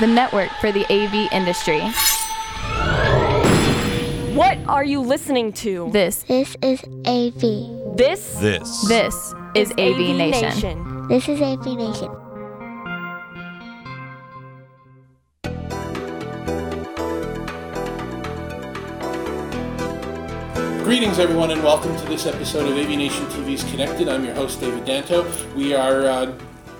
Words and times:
the 0.00 0.06
network 0.06 0.50
for 0.60 0.70
the 0.70 0.84
AV 0.92 1.32
industry. 1.32 1.80
What 4.34 4.58
are 4.68 4.84
you 4.84 5.00
listening 5.00 5.52
to? 5.54 5.90
This, 5.92 6.22
This 6.22 6.56
is 6.62 6.82
AV. 7.04 7.96
This 7.96 8.34
This. 8.34 8.86
this 8.86 9.34
is 9.56 9.72
AV, 9.72 10.14
Nation. 10.16 10.42
Nation. 10.50 11.08
This 11.08 11.28
is 11.28 11.40
AV 11.40 11.66
Nation. 11.76 12.10
Greetings, 20.84 21.18
everyone, 21.18 21.50
and 21.50 21.62
welcome 21.62 21.94
to 21.96 22.06
this 22.06 22.24
episode 22.26 22.66
of 22.66 22.76
AV 22.78 22.88
Nation 22.96 23.26
TV's 23.26 23.62
Connected. 23.70 24.08
I'm 24.08 24.24
your 24.24 24.34
host, 24.34 24.60
David 24.60 24.84
Danto. 24.84 25.54
We 25.54 25.74
are 25.74 26.06
uh, 26.06 26.32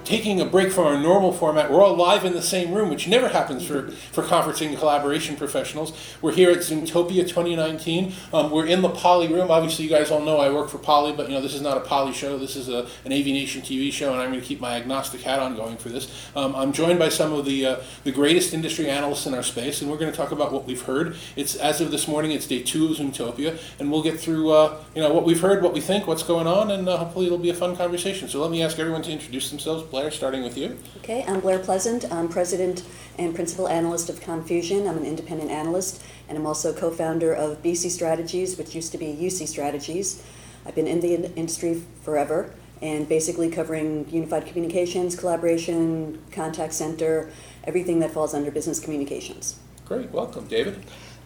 taking 0.08 0.40
a 0.40 0.44
break 0.46 0.72
from 0.72 0.86
our 0.86 0.98
normal 0.98 1.30
format. 1.30 1.70
We're 1.70 1.82
all 1.82 1.94
live 1.94 2.24
in 2.24 2.32
the 2.32 2.40
same 2.40 2.72
room, 2.72 2.88
which 2.88 3.06
never 3.06 3.28
happens 3.28 3.66
for, 3.66 3.90
for 3.90 4.22
conferencing 4.22 4.68
and 4.68 4.78
collaboration 4.78 5.36
professionals. 5.36 5.92
We're 6.22 6.32
here 6.32 6.50
at 6.50 6.60
Zoomtopia 6.60 7.28
2019. 7.28 8.14
Um, 8.32 8.50
we're 8.50 8.64
in 8.64 8.80
the 8.80 8.88
Poly 8.88 9.28
room. 9.28 9.50
Obviously, 9.50 9.84
you 9.84 9.90
guys 9.90 10.10
all 10.10 10.22
know 10.22 10.38
I 10.38 10.48
work 10.50 10.70
for 10.70 10.78
Poly, 10.78 11.12
but 11.12 11.28
you 11.28 11.34
know 11.34 11.42
this 11.42 11.52
is 11.52 11.60
not 11.60 11.76
a 11.76 11.80
Poly 11.80 12.14
show. 12.14 12.38
This 12.38 12.56
is 12.56 12.70
a, 12.70 12.88
an 13.04 13.12
AV 13.12 13.26
Nation 13.26 13.60
TV 13.60 13.92
show, 13.92 14.10
and 14.10 14.22
I'm 14.22 14.30
going 14.30 14.40
to 14.40 14.46
keep 14.46 14.60
my 14.60 14.76
agnostic 14.76 15.20
hat 15.20 15.40
on 15.40 15.54
going 15.54 15.76
for 15.76 15.90
this. 15.90 16.10
Um, 16.34 16.56
I'm 16.56 16.72
joined 16.72 16.98
by 16.98 17.10
some 17.10 17.34
of 17.34 17.44
the 17.44 17.66
uh, 17.66 17.76
the 18.04 18.12
greatest 18.12 18.54
industry 18.54 18.88
analysts 18.88 19.26
in 19.26 19.34
our 19.34 19.42
space, 19.42 19.82
and 19.82 19.90
we're 19.90 19.98
going 19.98 20.10
to 20.10 20.16
talk 20.16 20.32
about 20.32 20.52
what 20.52 20.64
we've 20.64 20.80
heard. 20.80 21.16
It's 21.36 21.54
as 21.54 21.82
of 21.82 21.90
this 21.90 22.08
morning, 22.08 22.30
it's 22.30 22.46
day 22.46 22.62
two 22.62 22.86
of 22.86 22.96
Zoomtopia, 22.96 23.58
and 23.78 23.92
we'll 23.92 24.02
get 24.02 24.18
through 24.18 24.52
uh, 24.52 24.78
you 24.94 25.02
know 25.02 25.12
what 25.12 25.24
we've 25.24 25.40
heard, 25.40 25.62
what 25.62 25.74
we 25.74 25.82
think, 25.82 26.06
what's 26.06 26.22
going 26.22 26.46
on, 26.46 26.70
and 26.70 26.88
uh, 26.88 26.96
hopefully 26.96 27.26
it'll 27.26 27.36
be 27.36 27.50
a 27.50 27.54
fun 27.54 27.76
conversation. 27.76 28.26
So 28.26 28.40
let 28.40 28.50
me 28.50 28.62
ask 28.62 28.78
everyone 28.78 29.02
to 29.02 29.12
introduce 29.12 29.50
themselves. 29.50 29.82
Blair, 29.98 30.12
starting 30.12 30.44
with 30.44 30.56
you. 30.56 30.78
Okay, 30.98 31.24
I'm 31.26 31.40
Blair 31.40 31.58
Pleasant. 31.58 32.04
I'm 32.12 32.28
president 32.28 32.84
and 33.18 33.34
principal 33.34 33.66
analyst 33.66 34.08
of 34.08 34.20
COMMfusion. 34.20 34.88
I'm 34.88 34.96
an 34.96 35.04
independent 35.04 35.50
analyst, 35.50 36.00
and 36.28 36.38
I'm 36.38 36.46
also 36.46 36.72
co-founder 36.72 37.32
of 37.32 37.60
BC 37.64 37.90
Strategies, 37.90 38.56
which 38.56 38.76
used 38.76 38.92
to 38.92 38.98
be 38.98 39.06
UC 39.06 39.48
Strategies. 39.48 40.22
I've 40.64 40.76
been 40.76 40.86
in 40.86 41.00
the 41.00 41.14
in- 41.14 41.34
industry 41.34 41.82
forever, 42.04 42.54
and 42.80 43.08
basically 43.08 43.50
covering 43.50 44.08
unified 44.08 44.46
communications, 44.46 45.16
collaboration, 45.16 46.22
contact 46.30 46.74
center, 46.74 47.32
everything 47.64 47.98
that 47.98 48.12
falls 48.12 48.34
under 48.34 48.52
business 48.52 48.78
communications. 48.78 49.58
Great, 49.84 50.12
welcome, 50.12 50.46
David. 50.46 50.78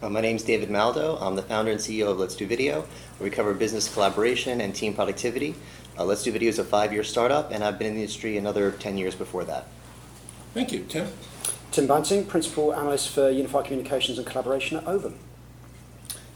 Uh, 0.03 0.09
my 0.09 0.21
is 0.21 0.43
David 0.43 0.71
Maldow. 0.71 1.21
I'm 1.21 1.37
the 1.37 1.43
founder 1.43 1.71
and 1.73 1.81
CEO 1.81 2.09
of 2.09 2.19
Let's 2.19 2.35
Do 2.35 2.47
Video, 2.47 2.81
where 3.19 3.29
we 3.29 3.31
cover 3.31 3.53
business 3.55 3.93
collaboration 3.93 4.63
and 4.63 4.75
team 4.75 4.95
productivity. 4.95 5.55
Uh, 5.99 6.05
Let's 6.05 6.23
Do 6.23 6.33
Video 6.33 6.49
is 6.49 6.59
a 6.59 6.65
five-year 6.65 7.05
startup, 7.05 7.51
and 7.51 7.63
I've 7.63 7.79
been 7.79 7.89
in 7.89 7.95
the 7.95 8.01
industry 8.01 8.39
another 8.39 8.71
10 8.71 8.97
years 8.97 9.15
before 9.15 9.45
that. 9.45 9.67
Thank 10.55 10.73
you, 10.73 10.85
Tim. 10.89 11.09
Tim 11.71 11.87
Banting, 11.87 12.25
Principal 12.25 12.75
Analyst 12.75 13.11
for 13.11 13.31
Unified 13.31 13.67
Communications 13.67 14.19
and 14.19 14.27
Collaboration 14.27 14.79
at 14.79 14.87
Ovum. 14.87 15.19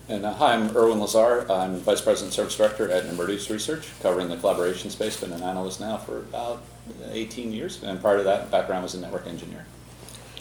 And 0.08 0.24
uh, 0.24 0.34
hi, 0.34 0.54
I'm 0.54 0.76
Irwin 0.76 1.00
Lazar. 1.00 1.50
I'm 1.50 1.76
Vice 1.80 2.00
President 2.00 2.32
Service 2.32 2.56
Director 2.56 2.90
at 2.90 3.04
Nemertes 3.04 3.50
Research, 3.50 3.88
covering 4.00 4.28
the 4.28 4.36
collaboration 4.36 4.90
space. 4.90 5.18
Been 5.18 5.32
an 5.32 5.42
analyst 5.42 5.80
now 5.80 5.96
for 5.96 6.18
about 6.18 6.62
18 7.10 7.52
years, 7.52 7.82
and 7.82 8.00
prior 8.00 8.18
to 8.18 8.24
that, 8.24 8.50
background 8.50 8.82
was 8.82 8.94
a 8.94 9.00
network 9.00 9.26
engineer. 9.26 9.66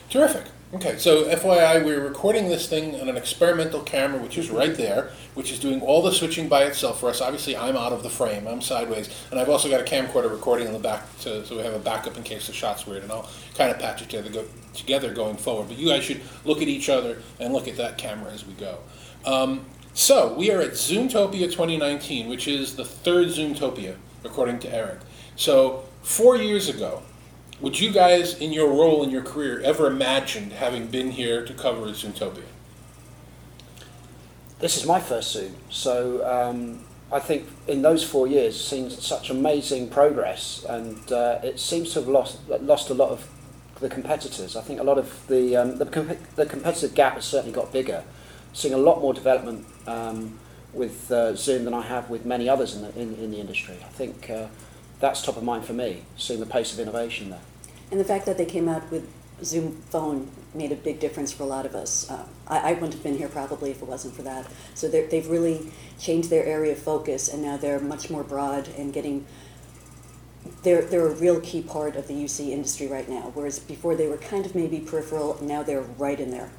Terrific. 0.10 0.44
Okay, 0.76 0.98
so 0.98 1.24
FYI, 1.24 1.86
we're 1.86 2.02
recording 2.02 2.50
this 2.50 2.68
thing 2.68 3.00
on 3.00 3.08
an 3.08 3.16
experimental 3.16 3.80
camera, 3.80 4.22
which 4.22 4.38
is 4.38 4.50
right 4.50 4.76
there, 4.76 5.10
which 5.34 5.50
is 5.50 5.58
doing 5.58 5.80
all 5.80 6.02
the 6.02 6.12
switching 6.12 6.50
by 6.50 6.64
itself 6.64 7.00
for 7.00 7.08
us. 7.08 7.22
Obviously, 7.22 7.56
I'm 7.56 7.78
out 7.78 7.94
of 7.94 8.04
the 8.04 8.10
frame, 8.10 8.46
I'm 8.46 8.60
sideways, 8.60 9.10
and 9.32 9.40
I've 9.40 9.48
also 9.48 9.70
got 9.70 9.80
a 9.80 9.86
camcorder 9.86 10.30
recording 10.30 10.68
in 10.68 10.74
the 10.74 10.80
back, 10.80 11.04
to, 11.20 11.46
so 11.46 11.56
we 11.56 11.64
have 11.64 11.74
a 11.74 11.80
backup 11.80 12.18
in 12.18 12.24
case 12.24 12.48
the 12.48 12.54
shot's 12.54 12.86
weird, 12.86 13.04
and 13.04 13.12
I'll 13.14 13.30
kind 13.58 13.72
of 13.72 13.80
patch 13.80 14.02
it 14.02 14.10
together, 14.10 14.30
go, 14.30 14.44
together 14.74 15.14
going 15.14 15.38
forward. 15.38 15.70
But 15.70 15.78
you 15.78 15.88
guys 15.88 16.04
should 16.04 16.20
look 16.44 16.62
at 16.62 16.68
each 16.68 16.90
other 16.90 17.22
and 17.40 17.54
look 17.54 17.70
at 17.70 17.78
that 17.78 17.98
camera 17.98 18.34
as 18.34 18.46
we 18.46 18.52
go. 18.56 18.80
Um, 19.26 19.68
so, 19.94 20.34
we 20.34 20.52
are 20.52 20.60
at 20.60 20.72
Zoomtopia 20.72 21.46
2019, 21.46 22.28
which 22.28 22.50
is 22.50 22.76
the 22.76 22.84
third 22.84 23.30
Zoomtopia, 23.30 23.96
according 24.26 24.60
to 24.60 24.76
Eric. 24.76 25.00
So, 25.38 25.86
four 26.02 26.36
years 26.36 26.68
ago, 26.68 27.02
would 27.62 27.80
you 27.80 27.92
guys, 27.92 28.38
in 28.38 28.52
your 28.52 28.70
role 28.70 29.04
in 29.04 29.10
your 29.10 29.24
career, 29.24 29.62
ever 29.62 29.88
imagined 29.88 30.54
having 30.54 30.88
been 30.88 31.12
here 31.12 31.46
to 31.46 31.54
cover 31.54 31.82
Zoomtopia? 31.88 32.44
This 34.60 34.78
is 34.78 34.86
my 34.86 35.00
first 35.00 35.32
Zoom, 35.32 35.56
so 35.70 36.26
um, 36.26 36.86
I 37.12 37.20
think 37.20 37.48
in 37.68 37.82
those 37.82 38.04
four 38.04 38.26
years, 38.26 38.60
seen 38.60 38.90
such 38.90 39.30
amazing 39.30 39.90
progress, 39.90 40.66
and 40.68 41.12
uh, 41.12 41.40
it 41.44 41.60
seems 41.60 41.94
to 41.94 42.00
have 42.00 42.08
lost 42.08 42.40
lost 42.62 42.90
a 42.90 42.94
lot 42.94 43.10
of 43.10 43.30
the 43.80 43.90
competitors. 43.90 44.56
I 44.56 44.62
think 44.62 44.80
a 44.80 44.84
lot 44.84 44.98
of 44.98 45.28
the 45.28 45.58
um, 45.58 45.78
the, 45.78 45.86
comp- 45.86 46.36
the 46.36 46.46
competitive 46.46 46.96
gap 46.96 47.16
has 47.16 47.26
certainly 47.26 47.54
got 47.54 47.72
bigger. 47.72 48.04
Seeing 48.54 48.74
a 48.74 48.78
lot 48.78 49.02
more 49.02 49.14
development 49.14 49.66
um, 49.86 50.40
with 50.74 51.12
uh, 51.12 51.36
Zoom 51.36 51.66
than 51.66 51.74
I 51.74 51.82
have 51.82 52.10
with 52.10 52.26
many 52.26 52.48
others 52.48 52.76
in 52.76 52.82
the, 52.84 53.00
in, 53.00 53.16
in 53.16 53.32
the 53.32 53.40
industry. 53.40 53.76
I 53.84 53.90
think 53.90 54.30
uh, 54.30 54.48
that's 55.00 55.22
top 55.22 55.38
of 55.38 55.44
mind 55.44 55.66
for 55.66 55.74
me, 55.74 56.04
seeing 56.18 56.40
the 56.40 56.46
pace 56.46 56.74
of 56.74 56.80
innovation 56.80 57.30
there. 57.30 57.40
And 57.92 58.00
the 58.00 58.06
fact 58.06 58.26
that 58.26 58.38
they 58.38 58.46
came 58.46 58.68
out 58.68 58.90
with 58.92 59.08
Zoom 59.44 59.74
Phone 59.90 60.30
made 60.54 60.72
a 60.72 60.76
big 60.76 61.00
difference 61.00 61.32
for 61.34 61.44
a 61.44 61.46
lot 61.48 61.66
of 61.66 61.76
us. 61.76 62.10
Uh, 62.10 62.26
I, 62.48 62.72
I 62.72 62.74
wouldn't 62.74 62.94
have 62.94 63.04
been 63.04 63.18
here 63.18 63.28
probably 63.28 63.72
if 63.72 63.82
it 63.82 63.88
wasn't 63.88 64.16
for 64.16 64.22
that. 64.24 64.48
So 64.74 64.88
they're- 64.88 65.08
they've 65.08 65.28
really 65.28 65.72
changed 66.00 66.30
their 66.30 66.46
area 66.46 66.72
of 66.72 66.80
focus, 66.80 67.28
and 67.28 67.42
now 67.44 67.58
they're 67.58 67.80
much 67.80 68.10
more 68.10 68.24
broad 68.24 68.70
and 68.78 68.94
getting. 68.94 69.26
They're, 70.64 70.82
they're 70.84 71.08
a 71.08 71.14
real 71.16 71.40
key 71.42 71.62
part 71.62 71.96
of 71.96 72.08
the 72.08 72.14
UC 72.14 72.50
industry 72.52 72.88
right 72.88 73.08
now, 73.10 73.32
whereas 73.34 73.60
before 73.60 73.96
they 73.96 74.08
were 74.08 74.18
kind 74.18 74.46
of 74.46 74.56
maybe 74.56 74.80
peripheral, 74.80 75.38
now 75.42 75.62
they're 75.64 75.82
right 75.82 76.20
in 76.20 76.32
there. 76.32 76.50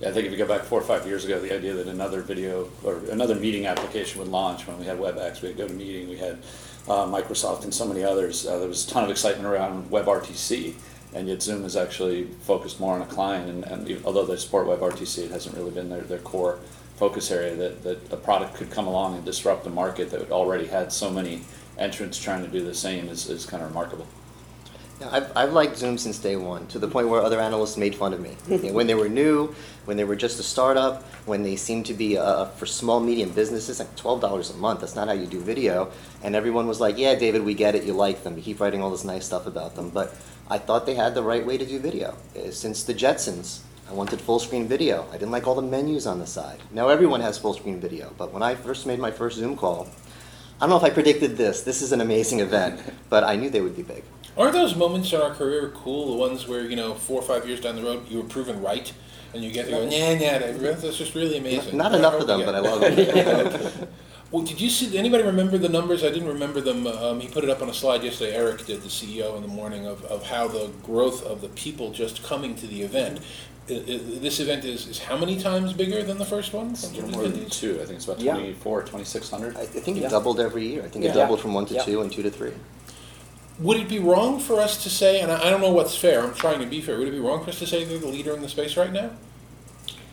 Yeah, 0.00 0.08
I 0.08 0.12
think 0.12 0.26
if 0.26 0.32
you 0.32 0.38
go 0.38 0.46
back 0.46 0.62
four 0.62 0.80
or 0.80 0.84
five 0.84 1.06
years 1.06 1.24
ago, 1.24 1.38
the 1.40 1.54
idea 1.54 1.74
that 1.74 1.86
another 1.88 2.20
video 2.22 2.68
or 2.82 2.98
another 3.10 3.34
meeting 3.34 3.66
application 3.66 4.20
would 4.20 4.28
launch 4.28 4.66
when 4.66 4.78
we 4.78 4.86
had 4.86 4.98
WebEx, 4.98 5.40
we 5.42 5.48
had 5.48 5.56
GoToMeeting, 5.58 6.08
we 6.08 6.16
had 6.16 6.38
uh, 6.88 7.06
Microsoft, 7.06 7.64
and 7.64 7.72
so 7.72 7.86
many 7.86 8.04
others. 8.04 8.46
Uh, 8.46 8.58
there 8.58 8.68
was 8.68 8.86
a 8.86 8.90
ton 8.90 9.04
of 9.04 9.10
excitement 9.10 9.46
around 9.46 9.90
WebRTC, 9.90 10.74
and 11.14 11.28
yet 11.28 11.42
Zoom 11.42 11.64
is 11.64 11.76
actually 11.76 12.24
focused 12.42 12.80
more 12.80 12.94
on 12.94 13.02
a 13.02 13.06
client. 13.06 13.48
And, 13.48 13.64
and 13.64 13.88
even- 13.88 14.04
although 14.04 14.26
they 14.26 14.36
support 14.36 14.66
WebRTC, 14.66 15.24
it 15.24 15.30
hasn't 15.30 15.56
really 15.56 15.70
been 15.70 15.88
their, 15.88 16.02
their 16.02 16.18
core 16.18 16.58
focus 16.96 17.30
area. 17.30 17.54
That, 17.54 17.82
that 17.84 18.12
a 18.12 18.16
product 18.16 18.54
could 18.54 18.70
come 18.70 18.86
along 18.86 19.16
and 19.16 19.24
disrupt 19.24 19.66
a 19.66 19.70
market 19.70 20.10
that 20.10 20.30
already 20.30 20.66
had 20.66 20.92
so 20.92 21.10
many 21.10 21.42
entrants 21.78 22.18
trying 22.18 22.44
to 22.44 22.50
do 22.50 22.62
the 22.64 22.74
same 22.74 23.08
is, 23.08 23.28
is 23.28 23.46
kind 23.46 23.62
of 23.62 23.68
remarkable. 23.68 24.06
I've, 25.02 25.36
I've 25.36 25.52
liked 25.52 25.76
Zoom 25.76 25.98
since 25.98 26.18
day 26.18 26.36
one, 26.36 26.66
to 26.68 26.78
the 26.78 26.88
point 26.88 27.08
where 27.08 27.20
other 27.20 27.40
analysts 27.40 27.76
made 27.76 27.94
fun 27.94 28.12
of 28.12 28.20
me. 28.20 28.36
When 28.70 28.86
they 28.86 28.94
were 28.94 29.08
new, 29.08 29.54
when 29.84 29.96
they 29.96 30.04
were 30.04 30.16
just 30.16 30.38
a 30.38 30.42
startup, 30.42 31.02
when 31.26 31.42
they 31.42 31.56
seemed 31.56 31.86
to 31.86 31.94
be 31.94 32.16
uh, 32.16 32.46
for 32.46 32.66
small, 32.66 33.00
medium 33.00 33.30
businesses, 33.30 33.80
like 33.80 33.94
$12 33.96 34.54
a 34.54 34.56
month, 34.56 34.80
that's 34.80 34.94
not 34.94 35.08
how 35.08 35.14
you 35.14 35.26
do 35.26 35.40
video. 35.40 35.90
And 36.22 36.34
everyone 36.34 36.66
was 36.66 36.80
like, 36.80 36.96
yeah, 36.96 37.14
David, 37.14 37.44
we 37.44 37.54
get 37.54 37.74
it, 37.74 37.84
you 37.84 37.92
like 37.92 38.22
them, 38.22 38.36
you 38.36 38.42
keep 38.42 38.60
writing 38.60 38.82
all 38.82 38.90
this 38.90 39.04
nice 39.04 39.26
stuff 39.26 39.46
about 39.46 39.74
them. 39.74 39.90
But 39.90 40.14
I 40.48 40.58
thought 40.58 40.86
they 40.86 40.94
had 40.94 41.14
the 41.14 41.22
right 41.22 41.44
way 41.44 41.58
to 41.58 41.66
do 41.66 41.78
video. 41.78 42.16
Uh, 42.36 42.50
Since 42.50 42.84
the 42.84 42.94
Jetsons, 42.94 43.60
I 43.88 43.92
wanted 43.92 44.20
full 44.20 44.38
screen 44.38 44.66
video. 44.66 45.06
I 45.10 45.18
didn't 45.18 45.32
like 45.32 45.46
all 45.46 45.54
the 45.54 45.62
menus 45.62 46.06
on 46.06 46.18
the 46.18 46.26
side. 46.26 46.60
Now 46.70 46.88
everyone 46.88 47.20
has 47.20 47.36
full 47.36 47.54
screen 47.54 47.80
video, 47.80 48.12
but 48.16 48.32
when 48.32 48.42
I 48.42 48.54
first 48.54 48.86
made 48.86 48.98
my 48.98 49.10
first 49.10 49.36
Zoom 49.36 49.56
call, 49.56 49.88
I 50.58 50.60
don't 50.60 50.70
know 50.70 50.76
if 50.76 50.84
I 50.84 50.90
predicted 50.90 51.36
this. 51.36 51.62
This 51.62 51.82
is 51.82 51.92
an 51.92 52.00
amazing 52.00 52.40
event, 52.40 52.80
but 53.10 53.24
I 53.24 53.36
knew 53.36 53.50
they 53.50 53.60
would 53.60 53.76
be 53.76 53.82
big. 53.82 54.04
Aren't 54.36 54.52
those 54.54 54.74
moments 54.74 55.12
in 55.12 55.20
our 55.20 55.32
career 55.34 55.70
cool? 55.74 56.12
The 56.12 56.16
ones 56.18 56.48
where 56.48 56.62
you 56.62 56.76
know 56.76 56.94
four 56.94 57.20
or 57.20 57.22
five 57.24 57.46
years 57.46 57.60
down 57.60 57.76
the 57.76 57.82
road 57.82 58.08
you 58.08 58.18
were 58.18 58.24
proven 58.28 58.60
right, 58.62 58.92
and 59.32 59.44
you 59.44 59.50
get 59.52 59.66
to 59.66 59.70
go, 59.70 59.84
nah, 59.84 60.14
nah, 60.14 60.72
that's 60.72 60.98
just 60.98 61.14
really 61.14 61.38
amazing. 61.38 61.76
Not 61.76 61.94
enough 61.94 62.14
of 62.20 62.26
them, 62.26 62.44
but 62.44 62.54
I 62.54 62.60
love 62.60 62.82
it. 62.82 63.88
Well, 64.30 64.42
did 64.42 64.60
you 64.60 64.68
see? 64.68 64.98
Anybody 64.98 65.22
remember 65.22 65.58
the 65.58 65.68
numbers? 65.68 66.02
I 66.02 66.08
didn't 66.08 66.26
remember 66.26 66.60
them. 66.60 66.88
Um, 66.88 67.20
he 67.20 67.28
put 67.28 67.44
it 67.44 67.50
up 67.50 67.62
on 67.62 67.68
a 67.68 67.74
slide 67.74 68.02
yesterday. 68.02 68.34
Eric 68.34 68.66
did, 68.66 68.82
the 68.82 68.88
CEO, 68.88 69.36
in 69.36 69.42
the 69.42 69.48
morning 69.48 69.86
of, 69.86 70.02
of 70.06 70.24
how 70.26 70.48
the 70.48 70.72
growth 70.82 71.22
of 71.24 71.40
the 71.40 71.46
people 71.50 71.92
just 71.92 72.24
coming 72.24 72.56
to 72.56 72.66
the 72.66 72.82
event. 72.82 73.20
I- 73.70 73.74
I- 73.74 74.00
this 74.18 74.40
event 74.40 74.64
is, 74.64 74.88
is 74.88 74.98
how 74.98 75.16
many 75.16 75.38
times 75.38 75.72
bigger 75.72 76.02
than 76.02 76.18
the 76.18 76.24
first 76.24 76.52
one? 76.52 76.68
in 76.70 76.74
terms 76.74 76.98
of 76.98 77.10
More 77.12 77.28
than 77.28 77.48
two, 77.48 77.74
I 77.80 77.84
think 77.84 77.96
it's 77.98 78.06
about 78.06 78.18
Yeah. 78.20 78.32
24, 78.34 78.82
2,600. 78.82 79.56
I 79.56 79.60
I 79.60 79.66
think 79.66 79.98
it 79.98 80.02
Yeah. 80.02 80.08
doubled 80.08 80.40
every 80.40 80.66
year. 80.66 80.82
I 80.82 80.88
think 80.88 81.04
Yeah. 81.04 81.12
it 81.12 81.14
doubled 81.14 81.40
from 81.40 81.54
one 81.54 81.66
to 81.66 81.74
Yeah. 81.74 81.82
two 81.84 82.00
and 82.00 82.10
two 82.10 82.24
to 82.24 82.30
three. 82.30 82.54
Would 83.60 83.76
it 83.78 83.88
be 83.88 83.98
wrong 84.00 84.40
for 84.40 84.60
us 84.60 84.82
to 84.82 84.90
say, 84.90 85.20
and 85.20 85.30
I 85.30 85.46
I 85.46 85.50
don't 85.50 85.60
know 85.60 85.70
what's 85.72 85.96
fair, 85.96 86.22
I'm 86.22 86.34
trying 86.34 86.60
to 86.60 86.66
be 86.66 86.80
fair, 86.80 86.98
would 86.98 87.08
it 87.08 87.12
be 87.12 87.20
wrong 87.20 87.42
for 87.44 87.50
us 87.50 87.58
to 87.60 87.66
say 87.66 87.84
they're 87.84 87.98
the 87.98 88.08
leader 88.08 88.34
in 88.34 88.42
the 88.42 88.48
space 88.48 88.76
right 88.76 88.92
now? 88.92 89.10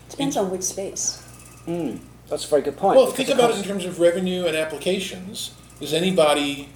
Depends 0.10 0.38
on 0.38 0.52
which 0.52 0.64
space. 0.64 1.24
Mm, 1.66 2.00
that's 2.30 2.46
a 2.46 2.48
very 2.48 2.62
good 2.62 2.78
point. 2.78 2.98
Well, 2.98 3.08
think 3.08 3.30
it 3.30 3.34
about 3.34 3.52
it 3.52 3.58
in 3.58 3.64
terms 3.64 3.86
of 3.86 4.00
revenue 4.00 4.46
and 4.46 4.56
applications. 4.56 5.54
Does 5.80 5.94
anybody 5.94 6.70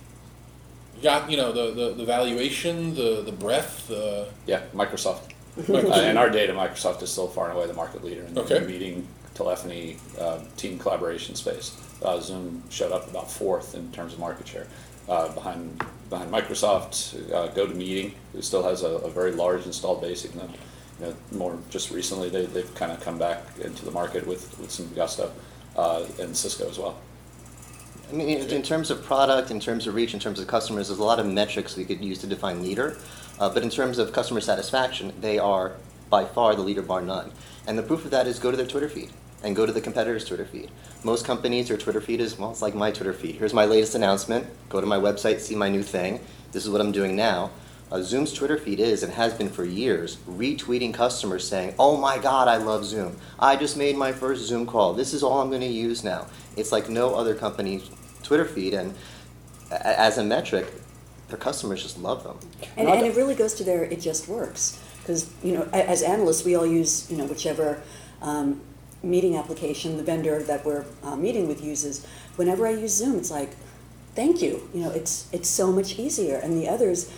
got, 1.03 1.29
you 1.29 1.37
know, 1.37 1.51
the, 1.51 1.71
the, 1.73 1.93
the 1.93 2.05
valuation, 2.05 2.95
the, 2.95 3.21
the 3.23 3.31
breadth, 3.31 3.87
the. 3.87 4.29
Yeah, 4.45 4.61
Microsoft. 4.73 5.31
Uh, 5.69 6.01
in 6.01 6.17
our 6.17 6.29
data, 6.29 6.51
Microsoft 6.51 7.01
is 7.01 7.09
still 7.09 7.27
far 7.29 7.47
and 7.49 7.57
away 7.57 7.65
the 7.65 7.73
market 7.73 8.03
leader 8.03 8.23
in 8.23 8.37
Okay. 8.37 8.59
the 8.59 8.67
meeting, 8.67 9.07
telephony, 9.35 9.97
uh, 10.19 10.39
team 10.57 10.77
collaboration 10.77 11.33
space. 11.33 11.71
Uh, 12.03 12.19
Zoom 12.19 12.61
showed 12.69 12.91
up 12.91 13.09
about 13.09 13.31
fourth 13.31 13.73
in 13.73 13.89
terms 13.93 14.11
of 14.11 14.19
market 14.19 14.45
share. 14.45 14.67
Uh, 15.07 15.33
behind 15.33 15.83
behind 16.09 16.31
Microsoft, 16.31 17.15
uh, 17.33 17.51
GoToMeeting, 17.53 18.13
who 18.31 18.41
still 18.41 18.63
has 18.63 18.83
a, 18.83 18.87
a 18.87 19.09
very 19.09 19.31
large 19.31 19.65
installed 19.65 20.01
base, 20.01 20.25
even 20.25 20.39
though 20.39 20.49
you 20.99 21.05
know, 21.05 21.15
more 21.31 21.57
just 21.69 21.91
recently 21.91 22.29
they, 22.29 22.45
they've 22.45 22.73
kind 22.75 22.91
of 22.91 23.01
come 23.01 23.17
back 23.17 23.43
into 23.59 23.83
the 23.85 23.91
market 23.91 24.25
with, 24.25 24.57
with 24.59 24.71
some 24.71 24.87
gusto, 24.93 25.31
uh, 25.75 26.05
and 26.19 26.35
Cisco 26.35 26.69
as 26.69 26.77
well. 26.77 26.97
I 28.09 28.13
mean, 28.13 28.29
in 28.29 28.49
in 28.49 28.61
terms 28.61 28.91
of 28.91 29.03
product, 29.03 29.51
in 29.51 29.59
terms 29.59 29.87
of 29.87 29.95
reach, 29.95 30.13
in 30.13 30.19
terms 30.19 30.39
of 30.39 30.47
customers, 30.47 30.87
there's 30.87 30.99
a 30.99 31.03
lot 31.03 31.19
of 31.19 31.25
metrics 31.25 31.75
we 31.75 31.85
could 31.85 32.03
use 32.03 32.19
to 32.19 32.27
define 32.27 32.61
leader. 32.61 32.97
Uh, 33.39 33.49
but 33.49 33.63
in 33.63 33.69
terms 33.69 33.97
of 33.97 34.13
customer 34.13 34.39
satisfaction, 34.39 35.11
they 35.19 35.37
are 35.37 35.73
by 36.09 36.23
far 36.23 36.55
the 36.55 36.61
leader, 36.61 36.81
bar 36.81 37.01
none. 37.01 37.31
And 37.67 37.77
the 37.77 37.83
proof 37.83 38.05
of 38.05 38.11
that 38.11 38.27
is 38.27 38.39
go 38.39 38.51
to 38.51 38.55
their 38.55 38.67
Twitter 38.67 38.87
feed 38.87 39.09
and 39.43 39.55
go 39.55 39.65
to 39.65 39.71
the 39.71 39.81
competitor's 39.81 40.25
Twitter 40.25 40.45
feed. 40.45 40.71
Most 41.03 41.25
companies, 41.25 41.67
their 41.67 41.77
Twitter 41.77 42.01
feed 42.01 42.19
is, 42.19 42.37
well, 42.37 42.51
it's 42.51 42.61
like 42.61 42.73
my 42.75 42.91
Twitter 42.91 43.13
feed. 43.13 43.35
Here's 43.35 43.53
my 43.53 43.65
latest 43.65 43.95
announcement. 43.95 44.47
Go 44.69 44.81
to 44.81 44.87
my 44.87 44.97
website, 44.97 45.39
see 45.39 45.55
my 45.55 45.69
new 45.69 45.83
thing. 45.83 46.19
This 46.51 46.63
is 46.63 46.69
what 46.69 46.81
I'm 46.81 46.91
doing 46.91 47.15
now. 47.15 47.51
Uh, 47.91 48.01
Zoom's 48.01 48.33
Twitter 48.33 48.57
feed 48.57 48.79
is 48.79 49.03
and 49.03 49.13
has 49.13 49.33
been 49.35 49.49
for 49.49 49.63
years 49.63 50.17
retweeting 50.27 50.91
customers 50.91 51.47
saying, 51.47 51.75
"Oh 51.77 51.97
my 51.97 52.17
God, 52.17 52.47
I 52.47 52.57
love 52.57 52.83
Zoom! 52.83 53.15
I 53.39 53.55
just 53.55 53.77
made 53.77 53.95
my 53.95 54.11
first 54.11 54.41
Zoom 54.43 54.65
call. 54.65 54.93
This 54.93 55.13
is 55.13 55.21
all 55.21 55.39
I'm 55.39 55.49
going 55.49 55.61
to 55.61 55.67
use 55.67 56.03
now." 56.03 56.25
It's 56.57 56.71
like 56.71 56.89
no 56.89 57.13
other 57.13 57.35
company's 57.35 57.87
Twitter 58.23 58.45
feed, 58.45 58.73
and 58.73 58.95
a- 59.69 59.99
as 59.99 60.17
a 60.17 60.23
metric, 60.23 60.73
their 61.27 61.37
customers 61.37 61.83
just 61.83 61.99
love 61.99 62.23
them. 62.23 62.39
And, 62.75 62.89
And 62.89 63.05
it 63.05 63.15
really 63.15 63.35
goes 63.35 63.53
to 63.55 63.63
their, 63.63 63.83
it 63.83 64.01
just 64.01 64.27
works. 64.27 64.81
Because, 65.01 65.29
you 65.43 65.53
know, 65.53 65.69
as 65.71 66.01
analysts, 66.01 66.43
we 66.43 66.55
all 66.55 66.65
use, 66.65 67.09
you 67.11 67.17
know, 67.17 67.25
whichever 67.25 67.83
um, 68.23 68.61
meeting 69.03 69.35
application 69.35 69.97
the 69.97 70.03
vendor 70.03 70.41
that 70.43 70.65
we're 70.65 70.85
uh, 71.03 71.15
meeting 71.15 71.47
with 71.47 71.63
uses. 71.63 72.05
Whenever 72.35 72.65
I 72.67 72.71
use 72.71 72.93
Zoom, 72.93 73.17
it's 73.17 73.31
like, 73.31 73.51
thank 74.15 74.41
you. 74.41 74.67
You 74.73 74.81
know, 74.81 74.91
it's, 74.91 75.27
it's 75.31 75.49
so 75.49 75.71
much 75.71 75.99
easier. 75.99 76.37
And 76.37 76.57
the 76.61 76.67
others, 76.67 77.11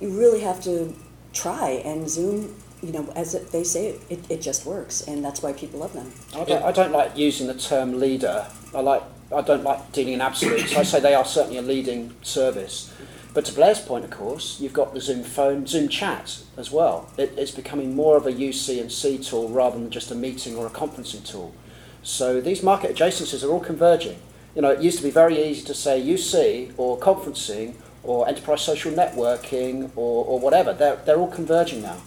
you 0.00 0.10
really 0.10 0.40
have 0.40 0.62
to 0.64 0.94
try. 1.32 1.70
And 1.84 2.08
Zoom, 2.08 2.54
you 2.82 2.92
know, 2.92 3.12
as 3.14 3.32
they 3.50 3.64
say, 3.64 3.98
it, 4.08 4.30
it 4.30 4.40
just 4.40 4.66
works. 4.66 5.06
And 5.06 5.24
that's 5.24 5.42
why 5.42 5.52
people 5.52 5.80
love 5.80 5.92
them. 5.92 6.12
I 6.34 6.44
don't, 6.44 6.62
I 6.64 6.72
don't 6.72 6.92
like 6.92 7.16
using 7.16 7.46
the 7.46 7.54
term 7.54 7.98
leader. 7.98 8.46
I 8.74 8.80
like 8.80 9.02
I 9.34 9.42
don't 9.42 9.62
like 9.62 9.92
dealing 9.92 10.14
in 10.14 10.20
absolutes. 10.20 10.74
I 10.74 10.82
say 10.82 11.00
they 11.00 11.14
are 11.14 11.24
certainly 11.24 11.58
a 11.58 11.62
leading 11.62 12.14
service. 12.22 12.92
But 13.38 13.44
to 13.44 13.52
Blair's 13.52 13.78
point, 13.78 14.04
of 14.04 14.10
course, 14.10 14.58
you've 14.58 14.72
got 14.72 14.94
the 14.94 15.00
Zoom 15.00 15.22
phone, 15.22 15.64
Zoom 15.64 15.86
chat 15.88 16.40
as 16.56 16.72
well. 16.72 17.08
It, 17.16 17.34
it's 17.36 17.52
becoming 17.52 17.94
more 17.94 18.16
of 18.16 18.26
a 18.26 18.32
UC 18.32 18.80
and 18.80 18.90
C 18.90 19.16
tool 19.16 19.48
rather 19.48 19.78
than 19.78 19.90
just 19.90 20.10
a 20.10 20.16
meeting 20.16 20.56
or 20.56 20.66
a 20.66 20.70
conferencing 20.70 21.24
tool. 21.24 21.54
So 22.02 22.40
these 22.40 22.64
market 22.64 22.96
adjacencies 22.96 23.44
are 23.44 23.52
all 23.52 23.60
converging. 23.60 24.18
You 24.56 24.62
know, 24.62 24.70
it 24.70 24.82
used 24.82 24.98
to 24.98 25.04
be 25.04 25.10
very 25.10 25.40
easy 25.40 25.64
to 25.66 25.74
say 25.74 26.02
UC 26.02 26.72
or 26.76 26.98
conferencing 26.98 27.76
or 28.02 28.26
enterprise 28.26 28.62
social 28.62 28.90
networking 28.90 29.92
or, 29.94 30.24
or 30.24 30.40
whatever. 30.40 30.72
They're, 30.72 30.96
they're 30.96 31.18
all 31.18 31.30
converging 31.30 31.80
now. 31.80 31.98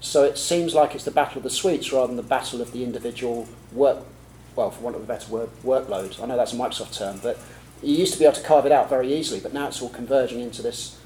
So 0.00 0.22
it 0.22 0.36
seems 0.36 0.74
like 0.74 0.94
it's 0.94 1.04
the 1.04 1.10
battle 1.10 1.38
of 1.38 1.44
the 1.44 1.50
suites 1.50 1.94
rather 1.94 2.08
than 2.08 2.16
the 2.16 2.22
battle 2.22 2.60
of 2.60 2.72
the 2.72 2.84
individual 2.84 3.48
work, 3.72 4.04
well, 4.54 4.70
for 4.70 4.82
want 4.82 4.96
of 4.96 5.02
a 5.02 5.06
better 5.06 5.32
word, 5.32 5.48
workload. 5.64 6.22
I 6.22 6.26
know 6.26 6.36
that's 6.36 6.52
a 6.52 6.56
Microsoft 6.56 6.98
term, 6.98 7.20
but 7.22 7.38
you 7.84 7.96
used 7.96 8.12
to 8.14 8.18
be 8.18 8.24
able 8.24 8.36
to 8.36 8.42
carve 8.42 8.66
it 8.66 8.72
out 8.72 8.88
very 8.88 9.12
easily, 9.12 9.40
but 9.40 9.52
now 9.52 9.68
it's 9.68 9.80
all 9.82 9.88
converging 9.88 10.40
into 10.40 10.62
this 10.62 10.98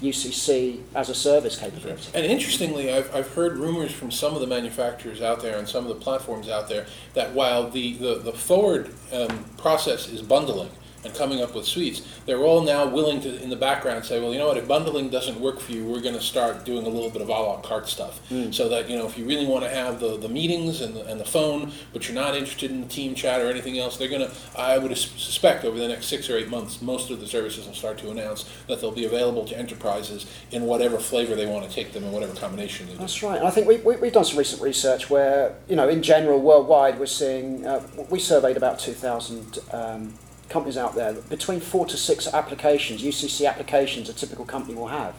UCC 0.00 0.80
as 0.94 1.08
a 1.08 1.14
service 1.14 1.56
capability. 1.58 2.10
And 2.14 2.26
interestingly, 2.26 2.92
I've, 2.92 3.14
I've 3.14 3.32
heard 3.34 3.56
rumors 3.56 3.92
from 3.92 4.10
some 4.10 4.34
of 4.34 4.40
the 4.40 4.46
manufacturers 4.46 5.22
out 5.22 5.40
there 5.40 5.56
and 5.56 5.68
some 5.68 5.86
of 5.86 5.88
the 5.88 6.02
platforms 6.02 6.48
out 6.48 6.68
there 6.68 6.86
that 7.14 7.32
while 7.32 7.70
the, 7.70 7.94
the, 7.94 8.16
the 8.16 8.32
forward 8.32 8.92
um, 9.12 9.44
process 9.56 10.08
is 10.08 10.20
bundling 10.20 10.70
and 11.04 11.14
coming 11.14 11.42
up 11.42 11.54
with 11.54 11.64
suites, 11.66 12.02
they're 12.26 12.42
all 12.42 12.62
now 12.62 12.86
willing 12.86 13.20
to, 13.20 13.42
in 13.42 13.50
the 13.50 13.56
background, 13.56 14.04
say, 14.04 14.20
well, 14.20 14.32
you 14.32 14.38
know 14.38 14.48
what, 14.48 14.56
if 14.56 14.66
bundling 14.66 15.10
doesn't 15.10 15.40
work 15.40 15.60
for 15.60 15.72
you, 15.72 15.84
we're 15.84 16.00
going 16.00 16.14
to 16.14 16.20
start 16.20 16.64
doing 16.64 16.86
a 16.86 16.88
little 16.88 17.10
bit 17.10 17.22
of 17.22 17.28
a 17.28 17.32
la 17.32 17.60
carte 17.60 17.88
stuff. 17.88 18.20
So 18.52 18.68
that, 18.68 18.88
you 18.88 18.96
know, 18.96 19.06
if 19.06 19.18
you 19.18 19.24
really 19.24 19.46
want 19.46 19.64
to 19.64 19.70
have 19.70 20.00
the, 20.00 20.16
the 20.16 20.28
meetings 20.28 20.80
and 20.80 20.96
the, 20.96 21.04
and 21.06 21.20
the 21.20 21.24
phone, 21.24 21.72
but 21.92 22.08
you're 22.08 22.14
not 22.14 22.34
interested 22.34 22.70
in 22.70 22.80
the 22.80 22.88
team 22.88 23.14
chat 23.14 23.40
or 23.40 23.48
anything 23.50 23.78
else, 23.78 23.96
they're 23.96 24.08
going 24.08 24.28
to, 24.28 24.32
I 24.58 24.78
would 24.78 24.96
suspect 24.96 25.64
over 25.64 25.78
the 25.78 25.88
next 25.88 26.06
six 26.06 26.28
or 26.30 26.36
eight 26.36 26.48
months, 26.48 26.80
most 26.82 27.10
of 27.10 27.20
the 27.20 27.26
services 27.26 27.66
will 27.66 27.74
start 27.74 27.98
to 27.98 28.10
announce 28.10 28.48
that 28.68 28.80
they'll 28.80 28.90
be 28.90 29.04
available 29.04 29.44
to 29.46 29.58
enterprises 29.58 30.26
in 30.50 30.62
whatever 30.64 30.98
flavor 30.98 31.34
they 31.34 31.46
want 31.46 31.68
to 31.68 31.74
take 31.74 31.92
them 31.92 32.04
and 32.04 32.12
whatever 32.12 32.34
combination 32.34 32.86
they 32.86 32.92
do. 32.92 32.98
That's 32.98 33.22
right. 33.22 33.38
And 33.38 33.46
I 33.46 33.50
think 33.50 33.66
we, 33.66 33.76
we, 33.78 33.96
we've 33.96 34.12
done 34.12 34.24
some 34.24 34.38
recent 34.38 34.62
research 34.62 35.10
where, 35.10 35.54
you 35.68 35.76
know, 35.76 35.88
in 35.88 36.02
general, 36.02 36.40
worldwide, 36.40 36.98
we're 36.98 37.06
seeing, 37.06 37.66
uh, 37.66 37.86
we 38.10 38.18
surveyed 38.18 38.56
about 38.56 38.78
2,000 38.78 39.58
um, 39.72 40.14
companies 40.48 40.76
out 40.76 40.94
there. 40.94 41.12
Between 41.14 41.60
four 41.60 41.86
to 41.86 41.96
six 41.96 42.32
applications, 42.32 43.02
UCC 43.02 43.48
applications, 43.48 44.08
a 44.08 44.12
typical 44.12 44.44
company 44.44 44.74
will 44.74 44.88
have. 44.88 45.14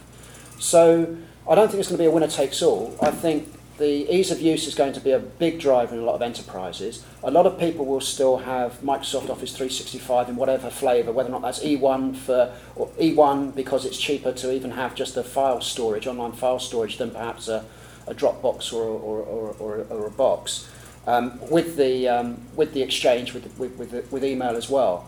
So 0.60 1.18
I 1.50 1.56
don't 1.56 1.68
think 1.68 1.80
it's 1.80 1.90
going 1.90 1.98
to 1.98 2.04
be 2.04 2.08
a 2.08 2.12
winner 2.12 2.28
takes 2.28 2.62
all. 2.62 2.96
I 3.02 3.12
think 3.12 3.50
the 3.78 4.10
ease 4.14 4.32
of 4.32 4.42
use 4.42 4.68
is 4.68 4.76
going 4.76 4.94
to 4.94 5.02
be 5.02 5.12
a 5.12 5.20
big 5.20 5.60
driver 5.60 5.94
in 5.94 6.02
a 6.02 6.06
lot 6.06 6.16
of 6.16 6.22
enterprises. 6.22 7.06
A 7.24 7.32
lot 7.32 7.46
of 7.46 7.60
people 7.60 7.86
will 7.86 8.02
still 8.02 8.38
have 8.38 8.80
Microsoft 8.82 9.30
Office 9.30 9.52
365 9.52 10.30
in 10.30 10.36
whatever 10.38 10.70
flavour, 10.70 11.12
whether 11.12 11.30
or 11.30 11.34
not 11.34 11.42
that's 11.42 11.60
E1 11.60 12.16
for 12.16 12.54
or 12.76 12.88
E1 12.92 13.54
because 13.54 13.86
it's 13.86 13.98
cheaper 13.98 14.32
to 14.32 14.54
even 14.54 14.72
have 14.72 14.96
just 14.96 15.18
a 15.18 15.24
file 15.24 15.60
storage, 15.60 16.08
online 16.08 16.32
file 16.32 16.60
storage, 16.60 16.98
than 16.98 17.12
perhaps 17.12 17.50
a, 17.50 17.66
a 18.08 18.14
Dropbox 18.14 18.72
or, 18.72 18.84
or, 18.84 19.20
or, 19.24 19.56
or, 19.60 19.86
or 19.90 20.08
a 20.08 20.12
box. 20.12 20.70
Um, 21.06 21.40
with 21.52 21.76
the 21.76 22.08
um, 22.08 22.42
with 22.56 22.74
the 22.74 22.82
exchange 22.82 23.34
with 23.34 23.46
with, 23.60 23.78
with, 23.78 24.12
with 24.12 24.24
email 24.24 24.56
as 24.56 24.70
well. 24.70 25.08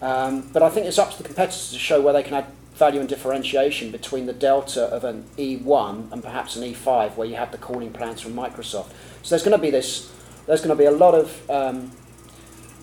Um, 0.00 0.48
but 0.52 0.62
I 0.62 0.70
think 0.70 0.86
it's 0.86 0.98
up 0.98 1.10
to 1.12 1.18
the 1.18 1.24
competitors 1.24 1.72
to 1.72 1.78
show 1.78 2.00
where 2.00 2.12
they 2.12 2.22
can 2.22 2.34
add 2.34 2.46
value 2.74 3.00
and 3.00 3.08
differentiation 3.08 3.90
between 3.90 4.26
the 4.26 4.32
delta 4.32 4.84
of 4.84 5.02
an 5.02 5.24
E1 5.36 6.12
and 6.12 6.22
perhaps 6.22 6.54
an 6.54 6.62
E5, 6.62 7.16
where 7.16 7.26
you 7.26 7.34
have 7.34 7.50
the 7.50 7.58
calling 7.58 7.92
plans 7.92 8.20
from 8.20 8.34
Microsoft. 8.34 8.90
So 9.22 9.30
there's 9.30 9.42
going 9.42 9.56
to 9.56 9.62
be 9.62 9.70
this. 9.70 10.12
There's 10.46 10.60
going 10.60 10.70
to 10.70 10.76
be 10.76 10.84
a 10.84 10.92
lot 10.92 11.14
of 11.14 11.50
um, 11.50 11.90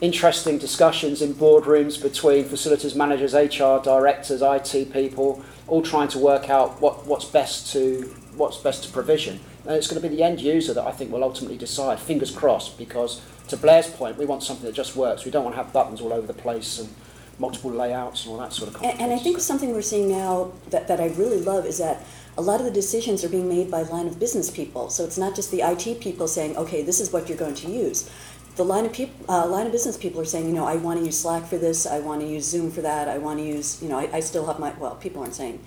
interesting 0.01 0.57
discussions 0.57 1.21
in 1.21 1.33
boardrooms 1.33 2.01
between 2.01 2.45
facilities 2.45 2.93
managers, 2.93 3.33
HR 3.33 3.81
directors, 3.81 4.41
IT 4.41 4.91
people, 4.91 5.43
all 5.67 5.81
trying 5.81 6.09
to 6.09 6.19
work 6.19 6.49
out 6.49 6.81
what, 6.81 7.07
what's 7.07 7.25
best 7.25 7.71
to 7.73 8.13
what's 8.35 8.57
best 8.57 8.83
to 8.83 8.91
provision. 8.91 9.39
And 9.65 9.75
it's 9.75 9.87
going 9.87 10.01
to 10.01 10.07
be 10.07 10.13
the 10.13 10.21
end 10.21 10.41
user 10.41 10.73
that 10.73 10.85
I 10.85 10.91
think 10.91 11.11
will 11.11 11.23
ultimately 11.23 11.57
decide. 11.57 11.99
Fingers 11.99 12.31
crossed, 12.31 12.77
because 12.77 13.21
to 13.47 13.57
Blair's 13.57 13.89
point, 13.89 14.17
we 14.17 14.25
want 14.25 14.43
something 14.43 14.65
that 14.65 14.75
just 14.75 14.95
works. 14.95 15.23
We 15.23 15.31
don't 15.31 15.45
want 15.45 15.55
to 15.55 15.63
have 15.63 15.71
buttons 15.71 16.01
all 16.01 16.11
over 16.11 16.27
the 16.27 16.33
place 16.33 16.79
and 16.79 16.89
multiple 17.39 17.71
layouts 17.71 18.25
and 18.25 18.33
all 18.33 18.39
that 18.39 18.53
sort 18.53 18.73
of. 18.73 18.81
And, 18.81 18.99
and 19.01 19.13
I 19.13 19.17
think 19.17 19.39
something 19.39 19.73
we're 19.73 19.81
seeing 19.81 20.09
now 20.09 20.51
that, 20.69 20.87
that 20.87 20.99
I 20.99 21.07
really 21.07 21.41
love 21.41 21.65
is 21.65 21.77
that 21.79 22.03
a 22.37 22.41
lot 22.41 22.59
of 22.59 22.65
the 22.65 22.71
decisions 22.71 23.23
are 23.23 23.29
being 23.29 23.47
made 23.47 23.71
by 23.71 23.83
line 23.83 24.07
of 24.07 24.19
business 24.19 24.49
people. 24.49 24.89
So 24.89 25.03
it's 25.03 25.17
not 25.17 25.35
just 25.35 25.51
the 25.51 25.61
IT 25.61 26.01
people 26.01 26.27
saying, 26.27 26.57
okay, 26.57 26.81
this 26.81 26.99
is 26.99 27.11
what 27.11 27.29
you're 27.29 27.37
going 27.37 27.55
to 27.55 27.69
use. 27.69 28.09
The 28.55 28.63
line 28.63 28.85
of 28.85 28.93
people, 28.93 29.25
uh, 29.27 29.47
line 29.47 29.65
of 29.65 29.71
business 29.71 29.97
people 29.97 30.21
are 30.21 30.25
saying, 30.25 30.47
you 30.47 30.53
know, 30.53 30.65
I 30.65 30.75
want 30.75 30.99
to 30.99 31.05
use 31.05 31.19
Slack 31.19 31.45
for 31.45 31.57
this, 31.57 31.85
I 31.85 31.99
want 31.99 32.21
to 32.21 32.27
use 32.27 32.45
Zoom 32.45 32.71
for 32.71 32.81
that, 32.81 33.09
I 33.09 33.17
want 33.17 33.39
to 33.39 33.45
use, 33.45 33.81
you 33.81 33.89
know, 33.89 33.99
I, 33.99 34.09
I 34.13 34.19
still 34.21 34.45
have 34.45 34.59
my, 34.59 34.73
well, 34.79 34.95
people 34.95 35.21
aren't 35.21 35.35
saying 35.35 35.59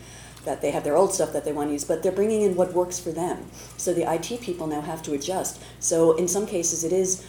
that 0.44 0.62
they 0.62 0.70
have 0.70 0.84
their 0.84 0.96
old 0.96 1.12
stuff 1.12 1.32
that 1.34 1.44
they 1.44 1.52
want 1.52 1.68
to 1.68 1.72
use, 1.72 1.84
but 1.84 2.02
they're 2.02 2.12
bringing 2.12 2.42
in 2.42 2.54
what 2.54 2.72
works 2.72 2.98
for 2.98 3.12
them. 3.12 3.46
So 3.76 3.92
the 3.92 4.10
IT 4.10 4.40
people 4.40 4.66
now 4.66 4.80
have 4.80 5.02
to 5.02 5.12
adjust. 5.12 5.62
So 5.80 6.16
in 6.16 6.26
some 6.28 6.46
cases, 6.46 6.84
it 6.84 6.92
is 6.92 7.26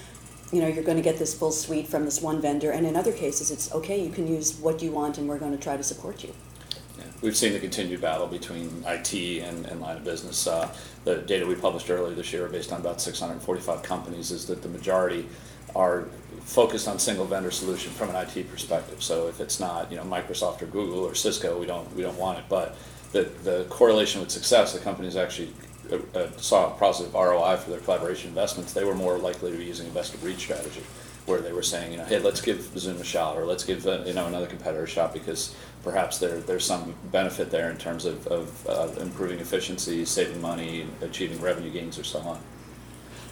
you 0.51 0.61
know, 0.61 0.67
you're 0.67 0.83
going 0.83 0.97
to 0.97 1.03
get 1.03 1.17
this 1.19 1.33
full 1.33 1.51
suite 1.51 1.87
from 1.87 2.05
this 2.05 2.21
one 2.21 2.41
vendor, 2.41 2.71
and 2.71 2.85
in 2.85 2.95
other 2.95 3.11
cases, 3.11 3.51
it's 3.51 3.71
okay, 3.73 4.03
you 4.03 4.11
can 4.11 4.27
use 4.27 4.55
what 4.55 4.81
you 4.81 4.91
want, 4.91 5.17
and 5.17 5.27
we're 5.27 5.37
going 5.37 5.51
to 5.51 5.61
try 5.61 5.77
to 5.77 5.83
support 5.83 6.23
you. 6.23 6.33
Yeah. 6.97 7.05
We've 7.21 7.37
seen 7.37 7.53
the 7.53 7.59
continued 7.59 8.01
battle 8.01 8.27
between 8.27 8.83
IT 8.87 9.13
and, 9.13 9.65
and 9.67 9.79
line 9.79 9.97
of 9.97 10.03
business. 10.03 10.47
Uh, 10.47 10.73
the 11.05 11.17
data 11.17 11.45
we 11.45 11.55
published 11.55 11.89
earlier 11.89 12.15
this 12.15 12.33
year, 12.33 12.47
based 12.47 12.71
on 12.71 12.81
about 12.81 12.99
645 12.99 13.83
companies, 13.83 14.31
is 14.31 14.47
that 14.47 14.61
the 14.61 14.69
majority 14.69 15.27
are 15.75 16.07
focused 16.41 16.87
on 16.87 16.97
single 16.97 17.25
vendor 17.25 17.51
solution 17.51 17.91
from 17.91 18.09
an 18.09 18.15
IT 18.15 18.49
perspective. 18.49 19.03
So 19.03 19.27
if 19.27 19.39
it's 19.39 19.59
not, 19.59 19.91
you 19.91 19.97
know, 19.97 20.03
Microsoft 20.03 20.61
or 20.61 20.65
Google 20.65 20.99
or 20.99 21.13
Cisco, 21.13 21.59
we 21.59 21.67
don't 21.67 21.93
we 21.95 22.01
don't 22.01 22.17
want 22.17 22.39
it. 22.39 22.45
But 22.49 22.75
the 23.11 23.23
the 23.43 23.65
correlation 23.69 24.19
with 24.19 24.31
success, 24.31 24.73
the 24.73 24.79
companies 24.79 25.15
actually 25.15 25.53
uh, 25.91 26.17
uh, 26.17 26.31
saw 26.37 26.73
a 26.73 26.77
positive 26.77 27.13
ROI 27.13 27.57
for 27.57 27.69
their 27.71 27.79
collaboration 27.79 28.29
investments. 28.29 28.73
They 28.73 28.83
were 28.83 28.95
more 28.95 29.17
likely 29.17 29.51
to 29.51 29.57
be 29.57 29.65
using 29.65 29.87
a 29.87 29.91
best 29.91 30.13
of 30.13 30.21
breed 30.21 30.39
strategy, 30.39 30.83
where 31.25 31.41
they 31.41 31.53
were 31.53 31.63
saying, 31.63 31.91
you 31.91 31.97
know, 31.97 32.05
hey, 32.05 32.19
let's 32.19 32.41
give 32.41 32.61
Zoom 32.77 32.99
a 32.99 33.03
shot, 33.03 33.37
or 33.37 33.45
let's 33.45 33.63
give 33.63 33.85
uh, 33.87 34.03
you 34.05 34.13
know 34.13 34.27
another 34.27 34.47
competitor 34.47 34.83
a 34.83 34.87
shot 34.87 35.13
because 35.13 35.55
perhaps 35.83 36.17
there 36.17 36.39
there's 36.39 36.65
some 36.65 36.95
benefit 37.11 37.51
there 37.51 37.69
in 37.71 37.77
terms 37.77 38.05
of, 38.05 38.25
of 38.27 38.67
uh, 38.67 38.89
improving 39.01 39.39
efficiency, 39.39 40.05
saving 40.05 40.41
money, 40.41 40.87
achieving 41.01 41.41
revenue 41.41 41.71
gains, 41.71 41.97
or 41.97 42.03
so 42.03 42.19
on. 42.19 42.39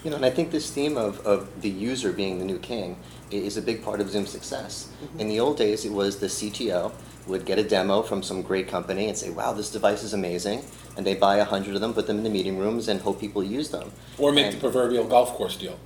You 0.04 0.12
know, 0.12 0.18
and 0.18 0.26
I 0.26 0.30
think 0.30 0.52
this 0.52 0.72
theme 0.72 0.96
of, 0.96 1.20
of 1.26 1.62
the 1.62 1.70
user 1.70 2.14
being 2.14 2.40
the 2.40 2.46
new 2.46 2.60
king 2.60 2.98
is 3.32 3.58
a 3.58 3.62
big 3.62 3.84
part 3.84 4.00
of 4.00 4.10
Zoom's 4.10 4.30
success. 4.30 4.90
In 5.20 5.28
the 5.28 5.40
old 5.40 5.58
days, 5.58 5.86
it 5.86 5.92
was 5.92 6.20
the 6.20 6.28
CTO 6.28 6.92
would 7.26 7.46
get 7.46 7.60
a 7.60 7.64
demo 7.64 8.02
from 8.02 8.24
some 8.24 8.42
great 8.42 8.68
company 8.68 9.10
and 9.10 9.18
say, 9.18 9.30
wow, 9.30 9.54
this 9.54 9.70
device 9.70 10.04
is 10.04 10.14
amazing. 10.14 10.64
And 10.98 11.06
they 11.06 11.14
buy 11.14 11.38
a 11.38 11.46
hundred 11.46 11.76
of 11.76 11.82
them, 11.82 11.94
put 11.94 12.08
them 12.08 12.18
in 12.18 12.24
the 12.24 12.30
meeting 12.30 12.58
rooms, 12.58 12.88
and 12.88 13.00
hope 13.00 13.22
people 13.22 13.44
use 13.44 13.70
them. 13.70 13.92
Or 14.18 14.32
make 14.32 14.48
And- 14.48 14.56
the 14.56 14.60
proverbial 14.60 15.06
golf 15.06 15.34
course 15.36 15.56
deal. 15.56 15.78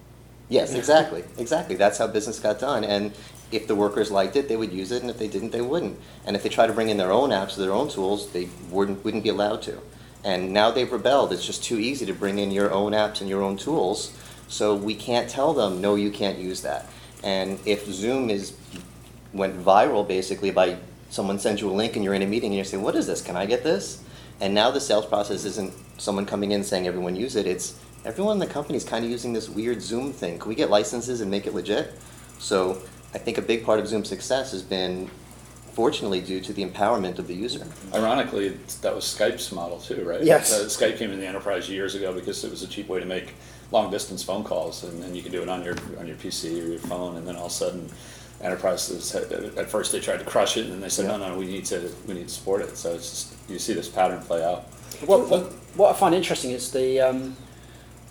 Yes, 0.50 0.74
exactly, 0.74 1.24
exactly. 1.38 1.76
That's 1.76 1.98
how 1.98 2.08
business 2.08 2.40
got 2.40 2.60
done. 2.60 2.84
And 2.84 3.12
if 3.52 3.68
the 3.68 3.76
workers 3.76 4.12
liked 4.12 4.36
it, 4.36 4.48
they 4.50 4.58
would 4.58 4.74
use 4.74 4.92
it, 4.92 5.02
and 5.02 5.10
if 5.10 5.18
they 5.18 5.28
didn't, 5.28 5.52
they 5.52 5.62
wouldn't. 5.62 5.98
And 6.26 6.36
if 6.36 6.44
they 6.44 6.50
tried 6.50 6.68
to 6.68 6.74
bring 6.74 6.90
in 6.90 6.98
their 6.98 7.12
own 7.12 7.30
apps, 7.30 7.58
or 7.58 7.62
their 7.62 7.72
own 7.74 7.90
tools, 7.90 8.30
they 8.32 8.50
wouldn't 8.70 9.04
wouldn't 9.04 9.24
be 9.24 9.30
allowed 9.30 9.62
to. 9.64 9.78
And 10.24 10.52
now 10.54 10.70
they've 10.72 10.92
rebelled. 10.92 11.32
It's 11.34 11.46
just 11.46 11.64
too 11.64 11.80
easy 11.80 12.06
to 12.06 12.14
bring 12.14 12.38
in 12.38 12.52
your 12.52 12.72
own 12.72 12.92
apps 12.92 13.22
and 13.22 13.30
your 13.30 13.42
own 13.42 13.58
tools. 13.58 14.12
So 14.48 14.76
we 14.76 14.94
can't 14.94 15.30
tell 15.30 15.54
them, 15.54 15.80
no, 15.82 15.96
you 15.96 16.12
can't 16.12 16.38
use 16.38 16.62
that. 16.62 16.86
And 17.24 17.60
if 17.66 17.86
Zoom 17.92 18.30
is 18.30 18.54
went 19.34 19.58
viral 19.64 20.06
basically 20.06 20.52
by 20.52 20.76
someone 21.10 21.40
sends 21.40 21.62
you 21.62 21.70
a 21.70 21.72
link 21.72 21.96
and 21.96 22.04
you're 22.04 22.14
in 22.14 22.22
a 22.22 22.28
meeting 22.28 22.52
and 22.52 22.58
you 22.58 22.64
say, 22.66 22.78
what 22.78 22.96
is 22.96 23.08
this? 23.08 23.22
Can 23.22 23.36
I 23.38 23.46
get 23.46 23.64
this? 23.64 24.04
And 24.42 24.56
now 24.56 24.72
the 24.72 24.82
sales 24.82 25.06
process 25.06 25.46
isn't 25.46 25.72
someone 26.00 26.26
coming 26.26 26.52
in 26.52 26.64
saying 26.64 26.88
everyone 26.88 27.16
use 27.16 27.36
it. 27.36 27.46
It's 27.46 27.80
everyone 28.04 28.34
in 28.34 28.40
the 28.40 28.52
company 28.52 28.76
is 28.76 28.84
kind 28.84 29.06
of 29.06 29.12
using 29.12 29.34
this 29.34 29.48
weird 29.48 29.82
Zoom 29.82 30.12
thing. 30.12 30.40
Can 30.40 30.50
we 30.50 30.56
get 30.56 30.72
licenses 30.72 31.22
and 31.22 31.30
make 31.30 31.46
it 31.46 31.54
legit? 31.54 31.94
So 32.40 32.82
I 33.14 33.20
think 33.20 33.38
a 33.38 33.42
big 33.42 33.64
part 33.64 33.80
of 33.80 33.88
Zoom's 33.88 34.10
success 34.10 34.52
has 34.52 34.64
been 34.64 35.10
fortunately 35.74 36.22
due 36.22 36.42
to 36.42 36.54
the 36.54 36.66
empowerment 36.66 37.20
of 37.20 37.28
the 37.28 37.36
user. 37.36 37.66
Ironically, 37.94 38.58
that 38.82 38.94
was 38.94 39.06
Skype's 39.06 39.52
model 39.52 39.80
too, 39.80 40.04
right? 40.04 40.24
Yes. 40.24 40.52
Uh, 40.52 40.66
Skype 40.66 40.98
came 40.98 41.12
in 41.12 41.20
the 41.20 41.28
enterprise 41.28 41.70
years 41.70 41.94
ago 41.94 42.12
because 42.12 42.44
it 42.44 42.50
was 42.50 42.64
a 42.64 42.68
cheap 42.68 42.88
way 42.88 43.00
to 43.00 43.06
make 43.06 43.36
long 43.72 43.90
distance 43.92 44.24
phone 44.24 44.44
calls, 44.44 44.84
and, 44.84 45.04
and 45.04 45.16
you 45.16 45.22
can 45.22 45.32
do 45.32 45.42
it 45.42 45.48
on 45.48 45.64
your 45.64 45.76
on 46.00 46.08
your 46.08 46.18
PC 46.18 46.62
or 46.62 46.68
your 46.72 46.80
phone, 46.80 47.16
and 47.16 47.28
then 47.28 47.36
all 47.36 47.46
of 47.46 47.52
a 47.52 47.56
sudden, 47.56 47.90
enterprises 48.44 49.12
had, 49.12 49.32
at 49.58 49.70
first 49.70 49.92
they 49.92 50.00
tried 50.00 50.20
to 50.20 50.26
crush 50.26 50.58
it, 50.58 50.66
and 50.66 50.74
then 50.74 50.82
they 50.82 50.90
said, 50.90 51.08
no, 51.08 51.18
no, 51.18 51.38
we 51.38 51.46
need 51.46 51.66
to 51.66 51.92
we 52.08 52.14
need 52.14 52.28
to 52.28 52.34
support 52.34 52.62
it. 52.62 52.78
So 52.78 52.94
it's 52.94 53.10
just 53.10 53.50
you 53.50 53.60
see 53.60 53.74
this 53.74 53.90
pattern 53.90 54.22
play 54.22 54.44
out. 54.44 54.64
What, 55.06 55.30
what, 55.30 55.52
what 55.76 55.96
I 55.96 55.98
find 55.98 56.14
interesting 56.14 56.52
is 56.52 56.72
the 56.72 57.00
um, 57.00 57.36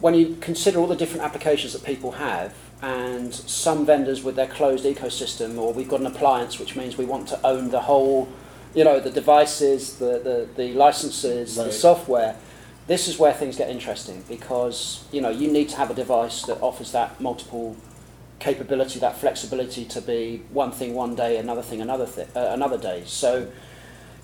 when 0.00 0.14
you 0.14 0.36
consider 0.40 0.78
all 0.78 0.86
the 0.86 0.96
different 0.96 1.24
applications 1.24 1.72
that 1.72 1.84
people 1.84 2.12
have, 2.12 2.54
and 2.82 3.34
some 3.34 3.84
vendors 3.84 4.22
with 4.22 4.36
their 4.36 4.46
closed 4.46 4.84
ecosystem, 4.84 5.58
or 5.58 5.72
we've 5.72 5.88
got 5.88 6.00
an 6.00 6.06
appliance, 6.06 6.58
which 6.58 6.76
means 6.76 6.96
we 6.96 7.04
want 7.04 7.28
to 7.28 7.46
own 7.46 7.70
the 7.70 7.80
whole, 7.80 8.28
you 8.74 8.84
know, 8.84 8.98
the 9.00 9.10
devices, 9.10 9.98
the, 9.98 10.18
the, 10.18 10.48
the 10.56 10.72
licenses, 10.72 11.56
the 11.56 11.70
software. 11.70 12.36
This 12.86 13.06
is 13.06 13.18
where 13.18 13.32
things 13.32 13.56
get 13.56 13.68
interesting 13.68 14.24
because 14.28 15.04
you 15.12 15.20
know 15.20 15.30
you 15.30 15.52
need 15.52 15.68
to 15.68 15.76
have 15.76 15.90
a 15.90 15.94
device 15.94 16.42
that 16.42 16.60
offers 16.60 16.90
that 16.92 17.20
multiple 17.20 17.76
capability, 18.40 18.98
that 18.98 19.16
flexibility 19.16 19.84
to 19.84 20.00
be 20.00 20.42
one 20.50 20.72
thing 20.72 20.94
one 20.94 21.14
day, 21.14 21.36
another 21.36 21.62
thing 21.62 21.80
another 21.80 22.06
th- 22.06 22.28
uh, 22.34 22.50
another 22.52 22.78
day. 22.78 23.04
So, 23.06 23.50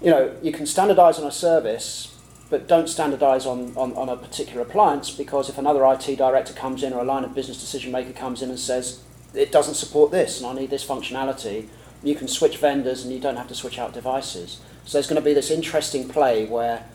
you 0.02 0.10
know, 0.10 0.34
you 0.42 0.52
can 0.52 0.66
standardize 0.66 1.18
on 1.18 1.26
a 1.26 1.32
service, 1.32 2.16
but 2.50 2.66
don't 2.66 2.88
standardize 2.88 3.46
on, 3.46 3.76
on, 3.76 3.92
on 3.92 4.08
a 4.08 4.16
particular 4.16 4.62
appliance 4.62 5.10
because 5.10 5.48
if 5.48 5.58
another 5.58 5.84
IT 5.84 6.16
director 6.16 6.54
comes 6.54 6.82
in 6.82 6.92
or 6.92 7.00
a 7.00 7.04
line 7.04 7.24
of 7.24 7.34
business 7.34 7.60
decision 7.60 7.92
maker 7.92 8.12
comes 8.12 8.42
in 8.42 8.48
and 8.48 8.58
says 8.58 9.02
it 9.34 9.52
doesn't 9.52 9.74
support 9.74 10.10
this 10.10 10.40
and 10.40 10.46
I 10.46 10.54
need 10.54 10.70
this 10.70 10.84
functionality, 10.84 11.68
you 12.02 12.14
can 12.14 12.28
switch 12.28 12.58
vendors 12.58 13.04
and 13.04 13.12
you 13.12 13.20
don't 13.20 13.36
have 13.36 13.48
to 13.48 13.54
switch 13.54 13.78
out 13.78 13.92
devices. 13.92 14.60
So 14.84 14.98
there's 14.98 15.06
going 15.06 15.20
to 15.20 15.24
be 15.24 15.34
this 15.34 15.50
interesting 15.50 16.08
play 16.08 16.46
where 16.46 16.86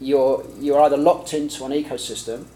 you're 0.00 0.44
you're 0.58 0.80
either 0.80 0.96
locked 0.96 1.32
into 1.32 1.64
an 1.64 1.72
ecosystem 1.72 2.46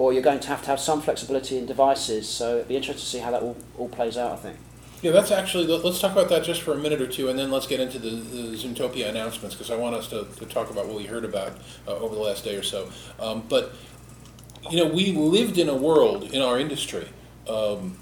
or 0.00 0.14
you're 0.14 0.22
going 0.22 0.40
to 0.40 0.48
have 0.48 0.62
to 0.62 0.68
have 0.68 0.80
some 0.80 1.02
flexibility 1.02 1.58
in 1.58 1.66
devices. 1.66 2.26
So 2.26 2.56
it'd 2.56 2.68
be 2.68 2.76
interesting 2.76 3.02
to 3.02 3.06
see 3.06 3.18
how 3.18 3.30
that 3.32 3.42
all, 3.42 3.54
all 3.76 3.88
plays 3.90 4.16
out, 4.16 4.32
I 4.32 4.36
think. 4.36 4.56
Yeah, 5.02 5.10
that's 5.10 5.30
actually, 5.30 5.66
let- 5.66 5.84
let's 5.84 6.00
talk 6.00 6.12
about 6.12 6.30
that 6.30 6.42
just 6.42 6.62
for 6.62 6.72
a 6.72 6.78
minute 6.78 7.02
or 7.02 7.06
two, 7.06 7.28
and 7.28 7.38
then 7.38 7.50
let's 7.50 7.66
get 7.66 7.80
into 7.80 7.98
the, 7.98 8.08
the 8.08 8.56
Zoomtopia 8.56 9.10
announcements, 9.10 9.54
because 9.54 9.70
I 9.70 9.76
want 9.76 9.94
us 9.94 10.08
to, 10.08 10.24
to 10.38 10.46
talk 10.46 10.70
about 10.70 10.86
what 10.86 10.96
we 10.96 11.04
heard 11.04 11.26
about 11.26 11.52
uh, 11.86 11.96
over 11.96 12.14
the 12.14 12.20
last 12.22 12.44
day 12.44 12.56
or 12.56 12.62
so. 12.62 12.90
Um, 13.18 13.44
but, 13.46 13.74
you 14.70 14.78
know, 14.78 14.86
we 14.86 15.12
lived 15.12 15.58
in 15.58 15.68
a 15.68 15.76
world 15.76 16.24
in 16.32 16.40
our 16.40 16.58
industry, 16.58 17.06
um, 17.46 17.98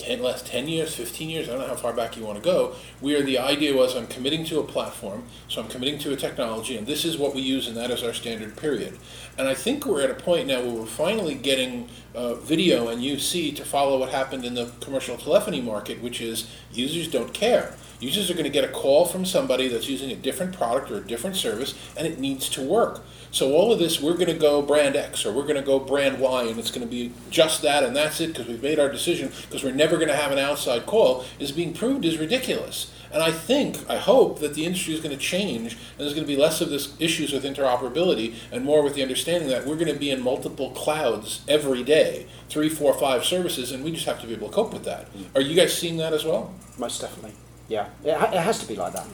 10, 0.00 0.22
last 0.22 0.46
10 0.46 0.68
years, 0.68 0.94
15 0.94 1.30
years, 1.30 1.48
I 1.48 1.52
don't 1.52 1.60
know 1.60 1.68
how 1.68 1.76
far 1.76 1.92
back 1.92 2.16
you 2.16 2.24
want 2.24 2.38
to 2.38 2.44
go, 2.44 2.74
where 3.00 3.22
the 3.22 3.38
idea 3.38 3.76
was 3.76 3.96
I'm 3.96 4.06
committing 4.06 4.44
to 4.46 4.60
a 4.60 4.64
platform, 4.64 5.24
so 5.48 5.60
I'm 5.60 5.68
committing 5.68 5.98
to 6.00 6.12
a 6.12 6.16
technology, 6.16 6.76
and 6.76 6.86
this 6.86 7.04
is 7.04 7.18
what 7.18 7.34
we 7.34 7.40
use, 7.40 7.68
and 7.68 7.76
that 7.76 7.90
is 7.90 8.02
our 8.02 8.12
standard 8.12 8.56
period. 8.56 8.98
And 9.38 9.48
I 9.48 9.54
think 9.54 9.86
we're 9.86 10.02
at 10.02 10.10
a 10.10 10.14
point 10.14 10.48
now 10.48 10.60
where 10.60 10.72
we're 10.72 10.86
finally 10.86 11.34
getting 11.34 11.88
uh, 12.14 12.34
video 12.34 12.88
and 12.88 13.00
UC 13.00 13.56
to 13.56 13.64
follow 13.64 13.98
what 13.98 14.10
happened 14.10 14.44
in 14.44 14.54
the 14.54 14.72
commercial 14.80 15.16
telephony 15.16 15.60
market, 15.60 16.02
which 16.02 16.20
is 16.20 16.50
users 16.72 17.08
don't 17.08 17.32
care. 17.32 17.74
Users 18.00 18.30
are 18.30 18.34
going 18.34 18.44
to 18.44 18.50
get 18.50 18.64
a 18.64 18.68
call 18.68 19.04
from 19.04 19.24
somebody 19.26 19.68
that's 19.68 19.88
using 19.88 20.10
a 20.10 20.16
different 20.16 20.56
product 20.56 20.90
or 20.90 20.96
a 20.96 21.00
different 21.00 21.36
service, 21.36 21.74
and 21.96 22.06
it 22.06 22.18
needs 22.18 22.48
to 22.50 22.62
work. 22.62 23.02
So 23.30 23.52
all 23.52 23.72
of 23.72 23.78
this, 23.78 24.00
we're 24.00 24.14
going 24.14 24.26
to 24.26 24.34
go 24.34 24.62
brand 24.62 24.96
X 24.96 25.24
or 25.24 25.32
we're 25.32 25.44
going 25.44 25.56
to 25.56 25.62
go 25.62 25.78
brand 25.78 26.18
Y, 26.18 26.44
and 26.44 26.58
it's 26.58 26.70
going 26.70 26.86
to 26.86 26.90
be 26.90 27.12
just 27.30 27.62
that, 27.62 27.84
and 27.84 27.94
that's 27.94 28.20
it 28.20 28.28
because 28.28 28.48
we've 28.48 28.62
made 28.62 28.80
our 28.80 28.88
decision 28.88 29.30
because 29.42 29.62
we're 29.62 29.72
never 29.72 29.96
going 29.96 30.08
to 30.08 30.16
have 30.16 30.32
an 30.32 30.38
outside 30.38 30.86
call, 30.86 31.24
is 31.38 31.52
being 31.52 31.72
proved 31.72 32.04
is 32.04 32.18
ridiculous. 32.18 32.90
And 33.12 33.22
I 33.22 33.32
think, 33.32 33.88
I 33.90 33.98
hope 33.98 34.38
that 34.38 34.54
the 34.54 34.64
industry 34.64 34.94
is 34.94 35.00
going 35.00 35.16
to 35.16 35.22
change, 35.22 35.72
and 35.72 35.98
there's 35.98 36.14
going 36.14 36.26
to 36.26 36.32
be 36.32 36.40
less 36.40 36.60
of 36.60 36.70
this 36.70 36.94
issues 37.00 37.32
with 37.32 37.44
interoperability 37.44 38.34
and 38.52 38.64
more 38.64 38.82
with 38.82 38.94
the 38.94 39.02
understanding 39.02 39.48
that 39.48 39.66
we're 39.66 39.74
going 39.74 39.92
to 39.92 39.98
be 39.98 40.10
in 40.10 40.22
multiple 40.22 40.70
clouds 40.70 41.42
every 41.48 41.82
day, 41.82 42.26
three, 42.48 42.68
four, 42.68 42.94
five 42.94 43.24
services, 43.24 43.72
and 43.72 43.84
we 43.84 43.90
just 43.90 44.06
have 44.06 44.20
to 44.20 44.26
be 44.26 44.34
able 44.34 44.48
to 44.48 44.54
cope 44.54 44.72
with 44.72 44.84
that. 44.84 45.12
Mm. 45.12 45.24
Are 45.34 45.40
you 45.40 45.56
guys 45.56 45.76
seeing 45.76 45.96
that 45.96 46.12
as 46.12 46.24
well? 46.24 46.54
Most 46.78 47.00
definitely. 47.00 47.32
Yeah, 47.70 47.86
it, 48.04 48.16
ha- 48.16 48.32
it 48.32 48.40
has 48.40 48.58
to 48.58 48.66
be 48.66 48.74
like 48.74 48.92
that. 48.94 49.06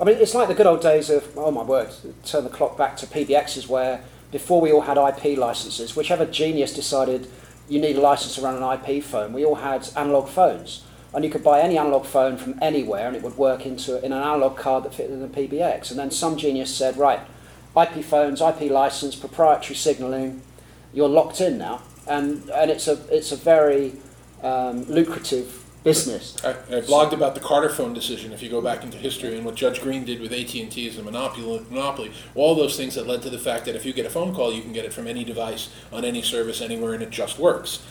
I 0.00 0.04
mean, 0.04 0.16
it's 0.16 0.34
like 0.34 0.48
the 0.48 0.54
good 0.54 0.66
old 0.66 0.82
days 0.82 1.10
of, 1.10 1.30
oh 1.36 1.52
my 1.52 1.62
word, 1.62 1.90
turn 2.24 2.42
the 2.42 2.50
clock 2.50 2.76
back 2.76 2.96
to 2.98 3.06
PBXs 3.06 3.68
where 3.68 4.02
before 4.32 4.60
we 4.60 4.72
all 4.72 4.80
had 4.80 4.98
IP 4.98 5.38
licenses, 5.38 5.94
whichever 5.94 6.26
genius 6.26 6.74
decided 6.74 7.28
you 7.68 7.80
need 7.80 7.96
a 7.96 8.00
license 8.00 8.34
to 8.34 8.40
run 8.40 8.60
an 8.60 8.80
IP 8.80 9.02
phone, 9.04 9.32
we 9.32 9.44
all 9.44 9.54
had 9.54 9.88
analog 9.96 10.28
phones. 10.28 10.84
And 11.14 11.24
you 11.24 11.30
could 11.30 11.44
buy 11.44 11.60
any 11.60 11.78
analog 11.78 12.04
phone 12.04 12.36
from 12.36 12.58
anywhere 12.60 13.06
and 13.06 13.16
it 13.16 13.22
would 13.22 13.36
work 13.36 13.64
into 13.64 14.04
in 14.04 14.12
an 14.12 14.22
analog 14.22 14.56
card 14.56 14.84
that 14.84 14.94
fit 14.94 15.10
in 15.10 15.22
a 15.22 15.28
PBX. 15.28 15.90
And 15.90 15.98
then 15.98 16.10
some 16.10 16.36
genius 16.36 16.74
said, 16.74 16.96
right, 16.96 17.20
IP 17.80 18.04
phones, 18.04 18.40
IP 18.40 18.62
license, 18.72 19.14
proprietary 19.14 19.76
signaling, 19.76 20.42
you're 20.92 21.08
locked 21.08 21.40
in 21.40 21.58
now. 21.58 21.82
And, 22.08 22.48
and 22.50 22.72
it's, 22.72 22.88
a, 22.88 22.98
it's 23.14 23.30
a 23.30 23.36
very 23.36 23.92
um, 24.42 24.84
lucrative 24.84 25.59
business. 25.82 26.36
I, 26.44 26.50
I 26.50 26.80
blogged 26.80 27.12
about 27.12 27.34
the 27.34 27.40
Carterfone 27.40 27.94
decision. 27.94 28.32
If 28.32 28.42
you 28.42 28.50
go 28.50 28.60
back 28.60 28.84
into 28.84 28.98
history 28.98 29.36
and 29.36 29.44
what 29.44 29.54
Judge 29.54 29.80
Greene 29.80 30.04
did 30.04 30.20
with 30.20 30.32
AT 30.32 30.54
and 30.54 30.70
T 30.70 30.88
as 30.88 30.98
a 30.98 31.02
monopoly, 31.02 31.64
monopoly, 31.70 32.12
all 32.34 32.54
those 32.54 32.76
things 32.76 32.94
that 32.94 33.06
led 33.06 33.22
to 33.22 33.30
the 33.30 33.38
fact 33.38 33.64
that 33.64 33.74
if 33.76 33.84
you 33.86 33.92
get 33.92 34.06
a 34.06 34.10
phone 34.10 34.34
call, 34.34 34.52
you 34.52 34.62
can 34.62 34.72
get 34.72 34.84
it 34.84 34.92
from 34.92 35.06
any 35.06 35.24
device 35.24 35.70
on 35.92 36.04
any 36.04 36.22
service 36.22 36.60
anywhere, 36.60 36.94
and 36.94 37.02
it 37.02 37.10
just 37.10 37.38
works. 37.38 37.82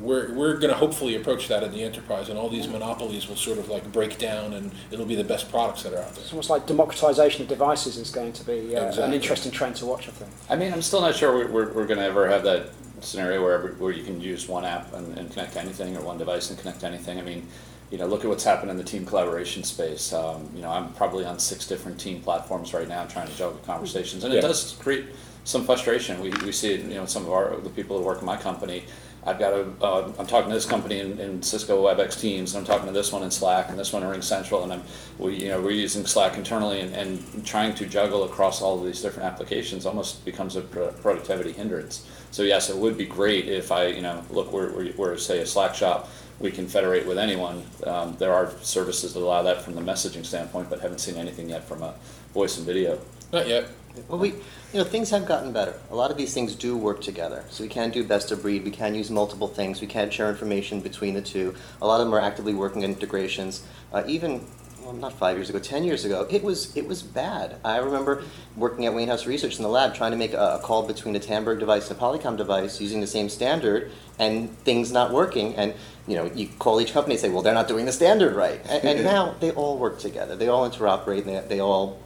We're, 0.00 0.34
we're 0.34 0.54
going 0.54 0.72
to 0.72 0.76
hopefully 0.76 1.14
approach 1.14 1.46
that 1.48 1.62
in 1.62 1.70
the 1.70 1.82
enterprise, 1.84 2.28
and 2.28 2.36
all 2.36 2.48
these 2.48 2.66
monopolies 2.66 3.28
will 3.28 3.36
sort 3.36 3.58
of 3.58 3.68
like 3.68 3.92
break 3.92 4.18
down, 4.18 4.54
and 4.54 4.72
it'll 4.90 5.06
be 5.06 5.14
the 5.14 5.22
best 5.22 5.50
products 5.50 5.84
that 5.84 5.92
are 5.92 5.98
out 5.98 6.14
there. 6.14 6.24
It's 6.24 6.32
almost 6.32 6.50
like 6.50 6.66
democratization 6.66 7.42
of 7.42 7.48
devices 7.48 7.96
is 7.96 8.10
going 8.10 8.32
to 8.32 8.44
be 8.44 8.74
uh, 8.74 8.92
an 9.02 9.12
interesting 9.12 9.52
trend 9.52 9.76
to 9.76 9.86
watch, 9.86 10.08
I 10.08 10.10
think. 10.10 10.32
I 10.50 10.56
mean, 10.56 10.72
I'm 10.72 10.82
still 10.82 11.00
not 11.00 11.14
sure 11.14 11.32
we're, 11.32 11.48
we're, 11.48 11.72
we're 11.72 11.86
going 11.86 12.00
to 12.00 12.04
ever 12.04 12.28
have 12.28 12.42
that 12.42 12.70
scenario 13.04 13.42
where, 13.42 13.52
every- 13.54 13.72
where 13.72 13.92
you 13.92 14.02
can 14.04 14.20
use 14.20 14.48
one 14.48 14.64
app 14.64 14.92
and, 14.94 15.16
and 15.18 15.30
connect 15.30 15.54
to 15.54 15.60
anything 15.60 15.96
or 15.96 16.00
one 16.02 16.18
device 16.18 16.50
and 16.50 16.58
connect 16.58 16.80
to 16.80 16.86
anything. 16.86 17.18
I 17.18 17.22
mean, 17.22 17.46
you 17.90 17.98
know, 17.98 18.06
look 18.06 18.24
at 18.24 18.28
what's 18.30 18.44
happened 18.44 18.70
in 18.70 18.76
the 18.76 18.84
team 18.84 19.04
collaboration 19.06 19.62
space. 19.62 20.12
Um, 20.12 20.48
you 20.54 20.62
know, 20.62 20.70
I'm 20.70 20.92
probably 20.94 21.24
on 21.24 21.38
six 21.38 21.66
different 21.66 22.00
team 22.00 22.20
platforms 22.20 22.72
right 22.74 22.88
now 22.88 23.04
trying 23.06 23.28
to 23.28 23.36
juggle 23.36 23.60
conversations, 23.66 24.24
and 24.24 24.32
Yeah. 24.32 24.38
it 24.40 24.42
does 24.42 24.76
create 24.80 25.04
some 25.44 25.64
frustration. 25.64 26.20
We, 26.20 26.30
we 26.44 26.52
see 26.52 26.74
it, 26.74 26.80
you 26.80 26.94
know, 26.94 27.06
some 27.06 27.24
of 27.24 27.32
our 27.32 27.56
the 27.56 27.70
people 27.70 27.98
who 27.98 28.04
work 28.04 28.20
in 28.20 28.26
my 28.26 28.36
company. 28.36 28.84
I've 29.26 29.38
got 29.38 29.52
a, 29.54 29.66
uh, 29.82 30.12
I'm 30.18 30.26
talking 30.26 30.50
to 30.50 30.54
this 30.54 30.66
company 30.66 31.00
in, 31.00 31.18
in 31.18 31.42
Cisco 31.42 31.82
WebEx 31.82 32.20
Teams, 32.20 32.54
and 32.54 32.60
I'm 32.60 32.66
talking 32.66 32.86
to 32.86 32.92
this 32.92 33.10
one 33.10 33.22
in 33.22 33.30
Slack, 33.30 33.70
and 33.70 33.78
this 33.78 33.92
one 33.92 34.02
in 34.02 34.08
RingCentral, 34.08 34.64
and 34.64 34.72
I'm, 34.74 34.82
we, 35.18 35.36
you 35.36 35.48
know, 35.48 35.60
we're 35.60 35.70
using 35.70 36.04
Slack 36.04 36.36
internally, 36.36 36.80
and, 36.80 36.94
and 36.94 37.46
trying 37.46 37.74
to 37.76 37.86
juggle 37.86 38.24
across 38.24 38.60
all 38.60 38.78
of 38.78 38.84
these 38.84 39.00
different 39.00 39.26
applications 39.26 39.86
almost 39.86 40.24
becomes 40.24 40.56
a 40.56 40.60
pro- 40.60 40.92
productivity 40.92 41.52
hindrance. 41.52 42.06
So 42.32 42.42
yes, 42.42 42.68
it 42.68 42.76
would 42.76 42.98
be 42.98 43.06
great 43.06 43.48
if 43.48 43.72
I, 43.72 43.86
you 43.86 44.02
know, 44.02 44.22
look, 44.30 44.52
we're, 44.52 44.72
we're, 44.72 44.92
we're 44.96 45.16
say 45.16 45.38
a 45.40 45.46
Slack 45.46 45.74
shop, 45.74 46.10
we 46.40 46.50
can 46.50 46.66
federate 46.66 47.06
with 47.06 47.18
anyone. 47.18 47.62
Um, 47.86 48.16
there 48.18 48.32
are 48.32 48.52
services 48.62 49.14
that 49.14 49.20
allow 49.20 49.42
that 49.42 49.62
from 49.62 49.74
the 49.74 49.80
messaging 49.80 50.24
standpoint, 50.24 50.68
but 50.68 50.80
haven't 50.80 50.98
seen 50.98 51.16
anything 51.16 51.48
yet 51.48 51.64
from 51.64 51.82
a 51.82 51.94
voice 52.32 52.56
and 52.58 52.66
video. 52.66 52.98
Not 53.32 53.48
yet. 53.48 53.68
Well, 54.08 54.18
we, 54.18 54.30
you 54.30 54.34
know, 54.74 54.84
things 54.84 55.10
have 55.10 55.24
gotten 55.26 55.52
better. 55.52 55.78
A 55.90 55.94
lot 55.94 56.10
of 56.10 56.16
these 56.16 56.34
things 56.34 56.56
do 56.56 56.76
work 56.76 57.00
together. 57.00 57.44
So 57.50 57.62
we 57.62 57.68
can 57.68 57.90
do 57.90 58.02
best 58.02 58.32
of 58.32 58.42
breed. 58.42 58.64
We 58.64 58.72
can 58.72 58.94
use 58.94 59.10
multiple 59.10 59.46
things. 59.46 59.80
We 59.80 59.86
can 59.86 60.10
share 60.10 60.28
information 60.28 60.80
between 60.80 61.14
the 61.14 61.22
two. 61.22 61.54
A 61.80 61.86
lot 61.86 62.00
of 62.00 62.06
them 62.06 62.14
are 62.14 62.20
actively 62.20 62.54
working 62.54 62.82
on 62.82 62.90
integrations. 62.90 63.64
Uh, 63.92 64.02
even, 64.06 64.44
well, 64.84 64.92
not 64.92 65.12
five 65.14 65.36
years 65.36 65.48
ago, 65.48 65.58
ten 65.58 65.82
years 65.84 66.04
ago, 66.04 66.26
it 66.30 66.42
was 66.42 66.76
it 66.76 66.86
was 66.86 67.02
bad. 67.02 67.56
I 67.64 67.78
remember 67.78 68.22
working 68.56 68.86
at 68.86 68.94
Wainhouse 68.94 69.26
Research 69.26 69.56
in 69.56 69.62
the 69.62 69.68
lab, 69.68 69.94
trying 69.94 70.10
to 70.10 70.16
make 70.16 70.34
a, 70.34 70.56
a 70.56 70.58
call 70.58 70.86
between 70.86 71.16
a 71.16 71.20
Tandberg 71.20 71.58
device 71.58 71.90
and 71.90 71.98
a 71.98 72.00
Polycom 72.00 72.36
device 72.36 72.80
using 72.80 73.00
the 73.00 73.06
same 73.06 73.28
standard, 73.28 73.90
and 74.18 74.56
things 74.58 74.92
not 74.92 75.12
working. 75.12 75.54
And 75.56 75.74
you 76.06 76.16
know, 76.16 76.26
you 76.34 76.48
call 76.58 76.80
each 76.80 76.92
company 76.92 77.14
and 77.14 77.20
say, 77.20 77.30
well, 77.30 77.40
they're 77.42 77.54
not 77.54 77.66
doing 77.66 77.86
the 77.86 77.92
standard 77.92 78.34
right. 78.34 78.60
And, 78.68 78.84
and 78.84 79.04
now 79.04 79.34
they 79.40 79.52
all 79.52 79.78
work 79.78 79.98
together. 79.98 80.36
They 80.36 80.48
all 80.48 80.68
interoperate. 80.68 81.26
And 81.26 81.28
they, 81.28 81.56
they 81.56 81.60
all 81.60 81.98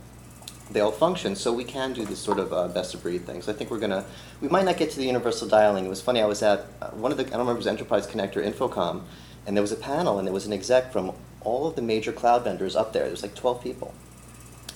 they 0.70 0.80
all 0.80 0.92
function, 0.92 1.34
so 1.34 1.52
we 1.52 1.64
can 1.64 1.92
do 1.94 2.04
this 2.04 2.18
sort 2.18 2.38
of 2.38 2.52
uh, 2.52 2.68
best 2.68 2.94
of 2.94 3.02
breed 3.02 3.24
things. 3.24 3.48
I 3.48 3.54
think 3.54 3.70
we're 3.70 3.78
gonna, 3.78 4.04
we 4.40 4.48
might 4.48 4.66
not 4.66 4.76
get 4.76 4.90
to 4.90 4.98
the 4.98 5.06
universal 5.06 5.48
dialing. 5.48 5.86
It 5.86 5.88
was 5.88 6.02
funny, 6.02 6.20
I 6.20 6.26
was 6.26 6.42
at 6.42 6.66
uh, 6.82 6.90
one 6.90 7.10
of 7.10 7.16
the, 7.16 7.24
I 7.24 7.30
don't 7.30 7.40
remember, 7.40 7.54
it 7.54 7.64
was 7.64 7.66
Enterprise 7.66 8.06
Connect 8.06 8.36
or 8.36 8.42
InfoComm, 8.42 9.02
and 9.46 9.56
there 9.56 9.62
was 9.62 9.72
a 9.72 9.76
panel, 9.76 10.18
and 10.18 10.26
there 10.26 10.34
was 10.34 10.46
an 10.46 10.52
exec 10.52 10.92
from 10.92 11.12
all 11.42 11.66
of 11.66 11.76
the 11.76 11.82
major 11.82 12.12
cloud 12.12 12.44
vendors 12.44 12.76
up 12.76 12.92
there. 12.92 13.06
There's 13.06 13.22
like 13.22 13.34
12 13.34 13.62
people. 13.62 13.94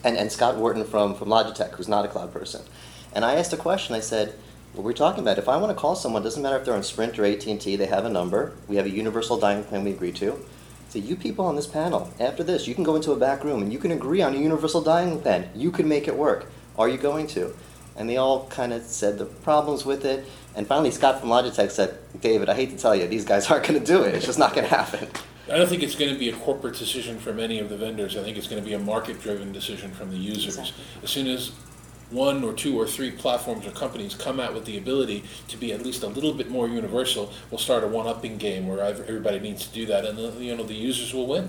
And, 0.04 0.16
and 0.16 0.32
Scott 0.32 0.56
Wharton 0.56 0.84
from, 0.84 1.14
from 1.14 1.28
Logitech, 1.28 1.72
who's 1.72 1.88
not 1.88 2.04
a 2.04 2.08
cloud 2.08 2.32
person. 2.32 2.62
And 3.12 3.24
I 3.24 3.34
asked 3.34 3.52
a 3.52 3.56
question, 3.56 3.94
I 3.94 4.00
said, 4.00 4.34
what 4.72 4.84
we're 4.84 4.94
talking 4.94 5.20
about, 5.20 5.38
if 5.38 5.48
I 5.48 5.58
want 5.58 5.70
to 5.70 5.80
call 5.80 5.94
someone, 5.94 6.22
doesn't 6.22 6.42
matter 6.42 6.56
if 6.56 6.64
they're 6.64 6.74
on 6.74 6.82
Sprint 6.82 7.18
or 7.18 7.24
AT&T, 7.24 7.76
they 7.76 7.86
have 7.86 8.06
a 8.06 8.08
number, 8.08 8.54
we 8.68 8.76
have 8.76 8.86
a 8.86 8.90
universal 8.90 9.38
dialing 9.38 9.64
plan 9.64 9.84
we 9.84 9.90
agree 9.90 10.12
to. 10.12 10.42
So 10.88 10.98
you 10.98 11.16
people 11.16 11.44
on 11.44 11.56
this 11.56 11.66
panel, 11.66 12.10
after 12.18 12.42
this, 12.42 12.66
you 12.66 12.74
can 12.74 12.84
go 12.84 12.96
into 12.96 13.12
a 13.12 13.16
back 13.16 13.44
room 13.44 13.62
and 13.62 13.72
you 13.72 13.78
can 13.78 13.92
agree 13.92 14.22
on 14.22 14.34
a 14.34 14.38
universal 14.38 14.80
dialing 14.80 15.20
plan. 15.20 15.48
You 15.54 15.70
can 15.70 15.88
make 15.88 16.08
it 16.08 16.16
work. 16.16 16.50
Are 16.78 16.88
you 16.88 16.98
going 16.98 17.26
to? 17.28 17.54
And 17.96 18.08
they 18.08 18.16
all 18.16 18.46
kind 18.48 18.72
of 18.72 18.82
said 18.82 19.18
the 19.18 19.26
problems 19.26 19.84
with 19.84 20.04
it. 20.04 20.26
And 20.54 20.66
finally, 20.66 20.90
Scott 20.90 21.20
from 21.20 21.28
Logitech 21.28 21.70
said, 21.70 21.98
David, 22.20 22.48
I 22.48 22.54
hate 22.54 22.70
to 22.70 22.78
tell 22.78 22.94
you, 22.94 23.06
these 23.06 23.24
guys 23.24 23.50
aren't 23.50 23.66
going 23.66 23.80
to 23.80 23.86
do 23.86 24.02
it. 24.02 24.14
It's 24.14 24.26
just 24.26 24.38
not 24.38 24.54
going 24.54 24.66
to 24.68 24.74
happen. 24.74 25.08
I 25.50 25.56
don't 25.56 25.68
think 25.68 25.82
it's 25.82 25.96
going 25.96 26.12
to 26.12 26.18
be 26.18 26.28
a 26.28 26.36
corporate 26.36 26.76
decision 26.76 27.18
from 27.18 27.40
any 27.40 27.58
of 27.58 27.68
the 27.68 27.76
vendors. 27.76 28.16
I 28.16 28.22
think 28.22 28.36
it's 28.36 28.46
going 28.46 28.62
to 28.62 28.68
be 28.68 28.74
a 28.74 28.78
market-driven 28.78 29.52
decision 29.52 29.90
from 29.90 30.10
the 30.10 30.16
users. 30.16 30.58
Exactly. 30.58 30.84
As 31.02 31.10
soon 31.10 31.26
as 31.26 31.52
one 32.10 32.44
or 32.44 32.52
two 32.52 32.78
or 32.78 32.86
three 32.86 33.10
platforms 33.10 33.66
or 33.66 33.70
companies 33.70 34.14
come 34.14 34.38
out 34.38 34.54
with 34.54 34.66
the 34.66 34.78
ability 34.78 35.24
to 35.48 35.56
be 35.56 35.72
at 35.72 35.82
least 35.82 36.02
a 36.02 36.06
little 36.06 36.32
bit 36.32 36.50
more 36.50 36.68
universal, 36.68 37.32
we'll 37.50 37.58
start 37.58 37.82
a 37.82 37.88
one-upping 37.88 38.36
game 38.36 38.68
where 38.68 38.80
everybody 38.82 39.40
needs 39.40 39.66
to 39.66 39.72
do 39.72 39.86
that, 39.86 40.04
and 40.04 40.16
the, 40.16 40.30
you 40.44 40.54
know 40.54 40.62
the 40.62 40.74
users 40.74 41.12
will 41.12 41.26
win. 41.26 41.48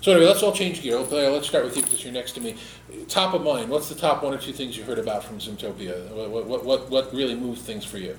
So 0.00 0.12
anyway, 0.12 0.26
let's 0.26 0.42
all 0.42 0.52
change 0.52 0.80
gear. 0.80 0.98
Let's 0.98 1.46
start 1.46 1.64
with 1.64 1.76
you 1.76 1.82
because 1.82 2.02
you're 2.02 2.14
next 2.14 2.32
to 2.32 2.40
me. 2.40 2.56
Top 3.08 3.34
of 3.34 3.42
mind, 3.42 3.68
what's 3.68 3.90
the 3.90 3.94
top 3.94 4.22
one 4.22 4.32
or 4.32 4.38
two 4.38 4.52
things 4.52 4.74
you 4.74 4.82
heard 4.84 4.98
about 4.98 5.22
from 5.22 5.38
Zoomtopia? 5.38 6.10
What, 6.30 6.46
what, 6.46 6.64
what, 6.64 6.90
what 6.90 7.12
really 7.12 7.34
moved 7.34 7.60
things 7.60 7.84
for 7.84 7.98
you? 7.98 8.16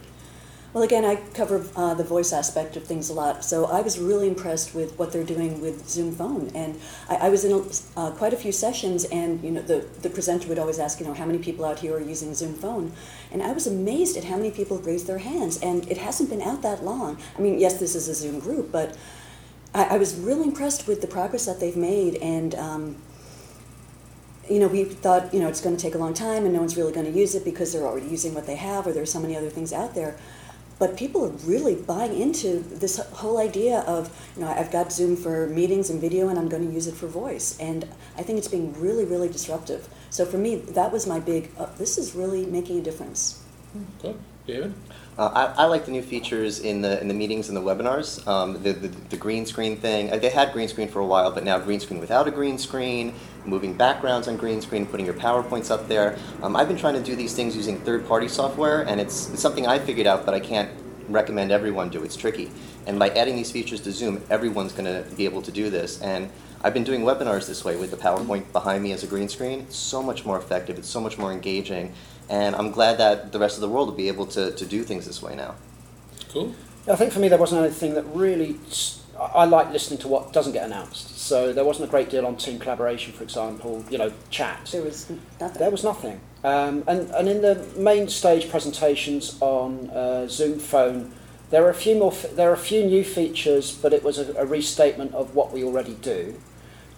Well, 0.74 0.84
again, 0.84 1.04
I 1.04 1.18
cover 1.34 1.68
uh, 1.76 1.96
the 1.96 2.06
voice 2.06 2.32
aspect 2.32 2.78
of 2.78 2.86
things 2.86 3.10
a 3.10 3.14
lot, 3.14 3.44
so 3.44 3.66
I 3.66 3.82
was 3.82 4.00
really 4.00 4.30
impressed 4.30 4.74
with 4.74 4.98
what 4.98 5.12
they're 5.12 5.26
doing 5.26 5.60
with 5.60 5.90
Zoom 5.90 6.14
Phone. 6.14 6.50
And 6.56 6.80
I, 7.10 7.16
I 7.16 7.30
was 7.30 7.44
in 7.44 7.52
a, 7.52 8.00
uh, 8.00 8.12
quite 8.12 8.32
a 8.32 8.38
few 8.38 8.54
sessions, 8.54 9.04
and 9.06 9.44
you 9.44 9.52
know, 9.52 9.62
the, 9.62 9.86
the 10.02 10.10
presenter 10.10 10.48
would 10.48 10.58
always 10.58 10.80
ask, 10.80 11.02
you 11.02 11.06
know, 11.06 11.14
how 11.14 11.26
many 11.26 11.40
people 11.40 11.66
out 11.66 11.80
here 11.80 11.98
are 11.98 12.00
using 12.00 12.34
Zoom 12.34 12.54
Phone? 12.54 12.94
And 13.34 13.44
I 13.44 13.52
was 13.52 13.68
amazed 13.68 14.16
at 14.16 14.24
how 14.24 14.38
many 14.38 14.50
people 14.50 14.78
raised 14.78 15.08
their 15.08 15.18
hands. 15.18 15.60
And 15.62 15.92
it 15.92 15.98
hasn't 15.98 16.30
been 16.30 16.42
out 16.42 16.62
that 16.62 16.86
long. 16.86 17.18
I 17.38 17.42
mean, 17.42 17.60
yes, 17.60 17.78
this 17.78 17.94
is 17.94 18.08
a 18.08 18.16
Zoom 18.16 18.40
group, 18.40 18.72
but 18.72 18.98
I, 19.76 19.96
I 19.96 19.98
was 19.98 20.16
really 20.16 20.44
impressed 20.44 20.88
with 20.88 21.02
the 21.02 21.08
progress 21.08 21.48
that 21.48 21.60
they've 21.60 21.76
made. 21.76 22.16
And 22.16 22.56
um, 22.56 22.96
you 24.50 24.60
know, 24.60 24.68
we 24.68 24.86
thought, 24.86 25.34
you 25.34 25.42
know, 25.42 25.48
it's 25.48 25.62
going 25.62 25.76
to 25.76 25.82
take 25.82 25.96
a 25.96 25.98
long 25.98 26.14
time 26.14 26.46
and 26.46 26.54
no 26.54 26.60
one's 26.60 26.76
really 26.76 26.94
going 26.94 27.12
to 27.12 27.18
use 27.18 27.36
it 27.36 27.46
because 27.46 27.74
they're 27.74 27.86
already 27.86 28.08
using 28.08 28.34
what 28.34 28.46
they 28.46 28.56
have 28.56 28.88
or 28.88 28.94
there's 28.94 29.12
so 29.12 29.20
many 29.20 29.36
other 29.36 29.50
things 29.50 29.72
out 29.72 29.96
there. 29.96 30.18
But 30.82 30.98
people 30.98 31.24
are 31.24 31.36
really 31.46 31.76
buying 31.76 32.20
into 32.20 32.58
this 32.58 32.98
whole 32.98 33.38
idea 33.38 33.82
of, 33.82 34.10
you 34.36 34.42
know, 34.42 34.48
I've 34.48 34.72
got 34.72 34.92
Zoom 34.92 35.16
for 35.16 35.46
meetings 35.46 35.92
and 35.92 36.02
video 36.02 36.28
and 36.28 36.40
I'm 36.40 36.50
going 36.50 36.68
to 36.68 36.74
use 36.74 36.88
it 36.88 36.96
for 36.96 37.06
voice. 37.06 37.56
And 37.60 37.88
I 38.18 38.24
think 38.24 38.40
it's 38.40 38.48
being 38.48 38.74
really, 38.82 39.06
really 39.06 39.30
disruptive. 39.30 39.88
So 40.10 40.26
for 40.26 40.40
me, 40.40 40.56
that 40.56 40.92
was 40.92 41.06
my 41.06 41.20
big, 41.20 41.52
uh, 41.60 41.68
this 41.78 42.00
is 42.00 42.16
really 42.16 42.48
making 42.48 42.80
a 42.80 42.82
difference. 42.82 43.44
Good. 44.02 44.18
David? 44.48 44.74
Uh, 45.22 45.54
I, 45.56 45.64
I 45.64 45.66
like 45.68 45.86
the 45.86 45.92
new 45.92 46.02
features 46.02 46.62
in 46.62 46.82
the 46.82 47.00
in 47.00 47.08
the 47.08 47.14
meetings 47.14 47.48
and 47.48 47.56
the 47.56 47.62
webinars. 47.62 48.28
Um, 48.28 48.54
the, 48.64 48.74
the 48.74 48.88
the 48.88 49.18
green 49.18 49.46
screen 49.46 49.78
thing. 49.78 50.12
Uh, 50.12 50.18
they 50.18 50.32
had 50.32 50.52
green 50.52 50.68
screen 50.68 50.88
for 50.88 50.98
a 50.98 51.06
while, 51.06 51.30
but 51.30 51.44
now 51.44 51.60
green 51.60 51.80
screen 51.80 52.00
without 52.00 52.28
a 52.28 52.32
green 52.32 52.58
screen, 52.58 53.14
moving 53.46 53.76
backgrounds 53.76 54.28
on 54.28 54.36
green 54.36 54.62
screen, 54.62 54.84
putting 54.88 55.06
your 55.06 55.14
powerpoints 55.14 55.70
up 55.70 55.88
there. 55.88 56.18
Um, 56.42 56.56
I've 56.56 56.68
been 56.68 56.76
trying 56.76 56.96
to 56.96 57.04
do 57.04 57.16
these 57.16 57.36
things 57.36 57.56
using 57.56 57.80
third-party 57.82 58.30
software, 58.30 58.82
and 58.88 59.00
it's, 59.00 59.30
it's 59.30 59.44
something 59.44 59.68
I 59.68 59.78
figured 59.78 60.08
out, 60.08 60.26
but 60.26 60.34
I 60.34 60.40
can't 60.40 60.72
recommend 61.08 61.52
everyone 61.52 61.90
do. 61.90 62.04
It's 62.04 62.16
tricky. 62.16 62.50
And 62.88 62.98
by 62.98 63.10
adding 63.10 63.36
these 63.36 63.52
features 63.52 63.82
to 63.82 63.92
Zoom, 63.92 64.24
everyone's 64.32 64.74
going 64.74 64.86
to 64.86 65.08
be 65.16 65.26
able 65.26 65.44
to 65.44 65.52
do 65.52 65.70
this. 65.70 66.02
And 66.02 66.32
I've 66.64 66.74
been 66.74 66.84
doing 66.84 67.02
webinars 67.02 67.48
this 67.48 67.64
way 67.64 67.76
with 67.76 67.92
the 67.92 67.98
PowerPoint 67.98 68.52
behind 68.52 68.82
me 68.82 68.92
as 68.92 69.04
a 69.04 69.08
green 69.08 69.30
screen. 69.30 69.60
It's 69.62 69.76
so 69.76 70.02
much 70.02 70.26
more 70.26 70.40
effective. 70.40 70.80
It's 70.80 70.90
so 70.90 71.00
much 71.00 71.20
more 71.20 71.32
engaging. 71.32 71.94
And 72.32 72.56
I'm 72.56 72.72
glad 72.72 72.98
that 72.98 73.34
the 73.34 73.40
rest 73.40 73.58
of 73.58 73.62
the 73.62 73.68
world 73.68 73.90
will 73.90 73.96
be 73.96 74.08
able 74.08 74.26
to, 74.28 74.52
to 74.52 74.66
do 74.66 74.84
things 74.84 75.06
this 75.06 75.22
way 75.22 75.36
now. 75.36 75.56
Cool. 76.30 76.56
I 76.90 76.96
think 76.96 77.12
for 77.12 77.20
me 77.20 77.28
there 77.28 77.38
wasn't 77.38 77.64
anything 77.66 77.94
that 77.96 78.06
really. 78.16 78.56
I 79.20 79.46
like 79.46 79.72
listening 79.72 80.00
to 80.00 80.08
what 80.08 80.34
doesn't 80.34 80.54
get 80.54 80.66
announced. 80.66 81.20
So 81.20 81.52
there 81.54 81.66
wasn't 81.66 81.90
a 81.90 81.92
great 81.92 82.10
deal 82.10 82.26
on 82.26 82.38
team 82.38 82.58
collaboration, 82.58 83.12
for 83.12 83.24
example. 83.24 83.84
You 83.90 83.98
know, 83.98 84.14
chat. 84.30 84.70
There 84.72 84.82
was 84.82 85.12
nothing. 85.40 85.60
There 85.60 85.70
was 85.70 85.84
nothing. 85.84 86.22
Um, 86.44 86.84
and, 86.88 87.12
and 87.12 87.28
in 87.28 87.42
the 87.42 87.68
main 87.78 88.08
stage 88.08 88.50
presentations 88.50 89.38
on 89.42 89.90
uh, 89.90 90.28
Zoom 90.28 90.58
Phone, 90.58 91.14
there 91.50 91.66
are 91.66 91.70
a 91.70 91.76
few 91.76 91.96
more. 92.00 92.14
F- 92.14 92.34
there 92.34 92.50
are 92.50 92.54
a 92.54 92.58
few 92.58 92.86
new 92.86 93.04
features, 93.04 93.76
but 93.76 93.92
it 93.92 94.04
was 94.04 94.18
a, 94.18 94.34
a 94.36 94.46
restatement 94.46 95.14
of 95.14 95.36
what 95.36 95.52
we 95.52 95.66
already 95.66 95.96
do. 95.96 96.40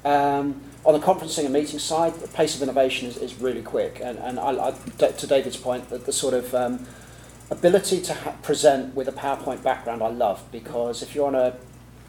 Um, 0.05 0.61
on 0.85 0.93
the 0.93 0.99
conferencing 0.99 1.45
and 1.45 1.53
meeting 1.53 1.79
side, 1.79 2.13
the 2.15 2.27
pace 2.27 2.55
of 2.55 2.61
innovation 2.61 3.07
is, 3.07 3.17
is 3.17 3.39
really 3.39 3.61
quick. 3.61 4.01
And, 4.03 4.19
and 4.19 4.39
I, 4.39 4.69
I, 4.69 4.71
to 4.71 5.27
David's 5.27 5.57
point, 5.57 5.89
that 5.89 6.05
the 6.05 6.11
sort 6.13 6.33
of 6.33 6.53
um, 6.53 6.85
ability 7.49 8.01
to 8.01 8.13
ha- 8.13 8.35
present 8.41 8.93
with 8.95 9.07
a 9.07 9.13
PowerPoint 9.13 9.63
background, 9.63 10.03
I 10.03 10.09
love 10.09 10.43
because 10.51 11.01
if 11.01 11.15
you're 11.15 11.27
on 11.27 11.35
a 11.35 11.55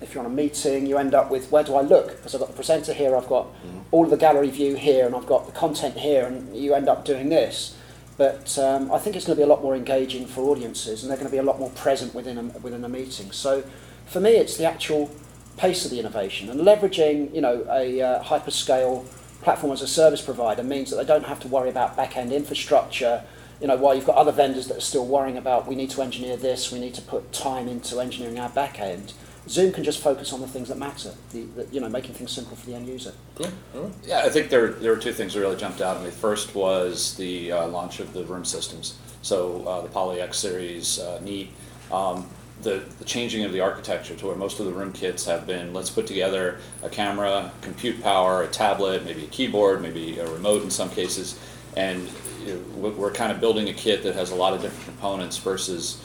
if 0.01 0.13
you're 0.13 0.25
on 0.25 0.31
a 0.31 0.35
meeting, 0.35 0.87
you 0.87 0.99
end 0.99 1.15
up 1.15 1.31
with 1.31 1.51
where 1.51 1.63
do 1.63 1.77
I 1.77 1.81
look? 1.81 2.09
Because 2.09 2.35
I've 2.35 2.41
got 2.41 2.51
the 2.51 2.57
presenter 2.57 2.93
here, 2.93 3.17
I've 3.17 3.29
got 3.29 3.47
all 3.91 4.05
of 4.05 4.11
the 4.11 4.17
gallery 4.17 4.51
view 4.51 4.75
here, 4.75 5.07
and 5.07 5.15
I've 5.15 5.25
got 5.25 5.47
the 5.47 5.53
content 5.53 5.97
here, 5.97 6.27
and 6.27 6.55
you 6.55 6.75
end 6.75 6.89
up 6.89 7.05
doing 7.05 7.31
this. 7.31 7.77
But 8.19 8.59
um, 8.59 8.93
I 8.93 8.99
think 8.99 9.17
it's 9.17 9.25
going 9.25 9.37
to 9.37 9.41
be 9.41 9.45
a 9.45 9.47
lot 9.47 9.63
more 9.63 9.75
engaging 9.75 10.27
for 10.27 10.43
audiences, 10.43 11.03
and 11.03 11.11
they're 11.11 11.17
going 11.17 11.29
to 11.29 11.33
be 11.33 11.39
a 11.39 11.43
lot 11.43 11.59
more 11.59 11.71
present 11.71 12.15
within 12.15 12.37
a, 12.37 12.43
within 12.43 12.85
a 12.85 12.89
meeting. 12.89 13.33
So, 13.33 13.65
for 14.07 14.21
me, 14.21 14.33
it's 14.33 14.57
the 14.57 14.67
actual 14.67 15.11
pace 15.57 15.85
of 15.85 15.91
the 15.91 15.99
innovation 16.01 16.49
and 16.51 16.61
leveraging, 16.61 17.35
you 17.35 17.41
know, 17.41 17.67
a 17.71 18.01
uh, 18.01 18.23
hyperscale 18.25 19.05
platform 19.43 19.73
as 19.73 19.83
a 19.83 19.87
service 19.87 20.23
provider 20.23 20.63
means 20.63 20.91
that 20.91 20.97
they 20.97 21.05
don't 21.05 21.27
have 21.27 21.39
to 21.41 21.49
worry 21.49 21.69
about 21.69 21.97
back-end 21.97 22.33
infrastructure. 22.33 23.23
You 23.61 23.69
know, 23.69 23.77
while 23.77 23.95
you've 23.95 24.07
got 24.07 24.17
other 24.17 24.33
vendors 24.33 24.67
that 24.69 24.79
are 24.79 24.81
still 24.81 25.07
worrying 25.07 25.37
about 25.37 25.67
we 25.67 25.75
need 25.75 25.91
to 25.91 26.03
engineer 26.03 26.37
this, 26.37 26.73
we 26.73 26.81
need 26.81 26.95
to 26.95 27.03
put 27.03 27.33
time 27.33 27.69
into 27.69 28.01
engineering 28.01 28.39
our 28.39 28.49
back 28.49 28.81
end. 28.81 29.13
Zoom 29.49 29.73
can 29.73 29.85
just 29.85 30.01
focus 30.01 30.33
on 30.33 30.41
the 30.41 30.49
things 30.49 30.69
that 30.69 30.79
matter. 30.79 31.13
The, 31.33 31.43
the, 31.45 31.67
you 31.71 31.81
know, 31.81 31.89
making 31.89 32.15
things 32.15 32.33
simple 32.33 32.57
for 32.57 32.67
the 32.67 32.75
end 32.75 32.89
user. 32.89 33.13
Cool. 33.35 33.49
All 33.75 33.83
right. 33.83 33.93
Yeah, 34.05 34.23
I 34.25 34.31
think 34.31 34.49
there, 34.49 34.69
there 34.69 34.91
were 34.91 34.99
two 34.99 35.13
things 35.13 35.35
that 35.35 35.41
really 35.41 35.57
jumped 35.57 35.83
out 35.83 35.99
at 35.99 36.03
me. 36.03 36.11
First 36.11 36.55
was 36.55 37.15
the 37.17 37.53
uh, 37.53 37.69
launch 37.69 38.01
of 38.01 38.13
the 38.15 38.25
room 38.25 38.45
systems. 38.45 38.97
So 39.21 39.67
uh, 39.67 39.83
the 39.83 39.89
Poly 39.89 40.21
X 40.23 40.39
series, 40.39 40.99
uh, 40.99 41.21
neat. 41.23 41.51
Um, 41.93 42.27
the, 42.63 42.83
the 42.99 43.05
changing 43.05 43.45
of 43.45 43.53
the 43.53 43.61
architecture 43.61 44.15
to 44.15 44.27
where 44.27 44.37
most 44.37 44.61
of 44.61 44.67
the 44.67 44.73
room 44.73 44.93
kits 44.93 45.25
have 45.27 45.47
been 45.47 45.75
let's 45.75 45.91
put 45.91 46.07
together 46.07 46.59
a 46.83 46.89
camera, 46.89 47.53
compute 47.61 48.03
power, 48.03 48.43
a 48.43 48.49
tablet, 48.49 49.05
maybe 49.05 49.25
a 49.25 49.29
keyboard, 49.29 49.83
maybe 49.83 50.19
a 50.19 50.27
remote 50.31 50.63
in 50.63 50.71
some 50.71 50.91
cases. 50.91 51.39
And 51.77 52.09
we're 52.77 53.13
kind 53.13 53.33
of 53.33 53.41
building 53.41 53.69
a 53.69 53.73
kit 53.73 54.03
that 54.05 54.15
has 54.15 54.31
a 54.31 54.35
lot 54.35 54.55
of 54.55 54.63
different 54.63 54.85
components 54.85 55.39
versus 55.39 56.01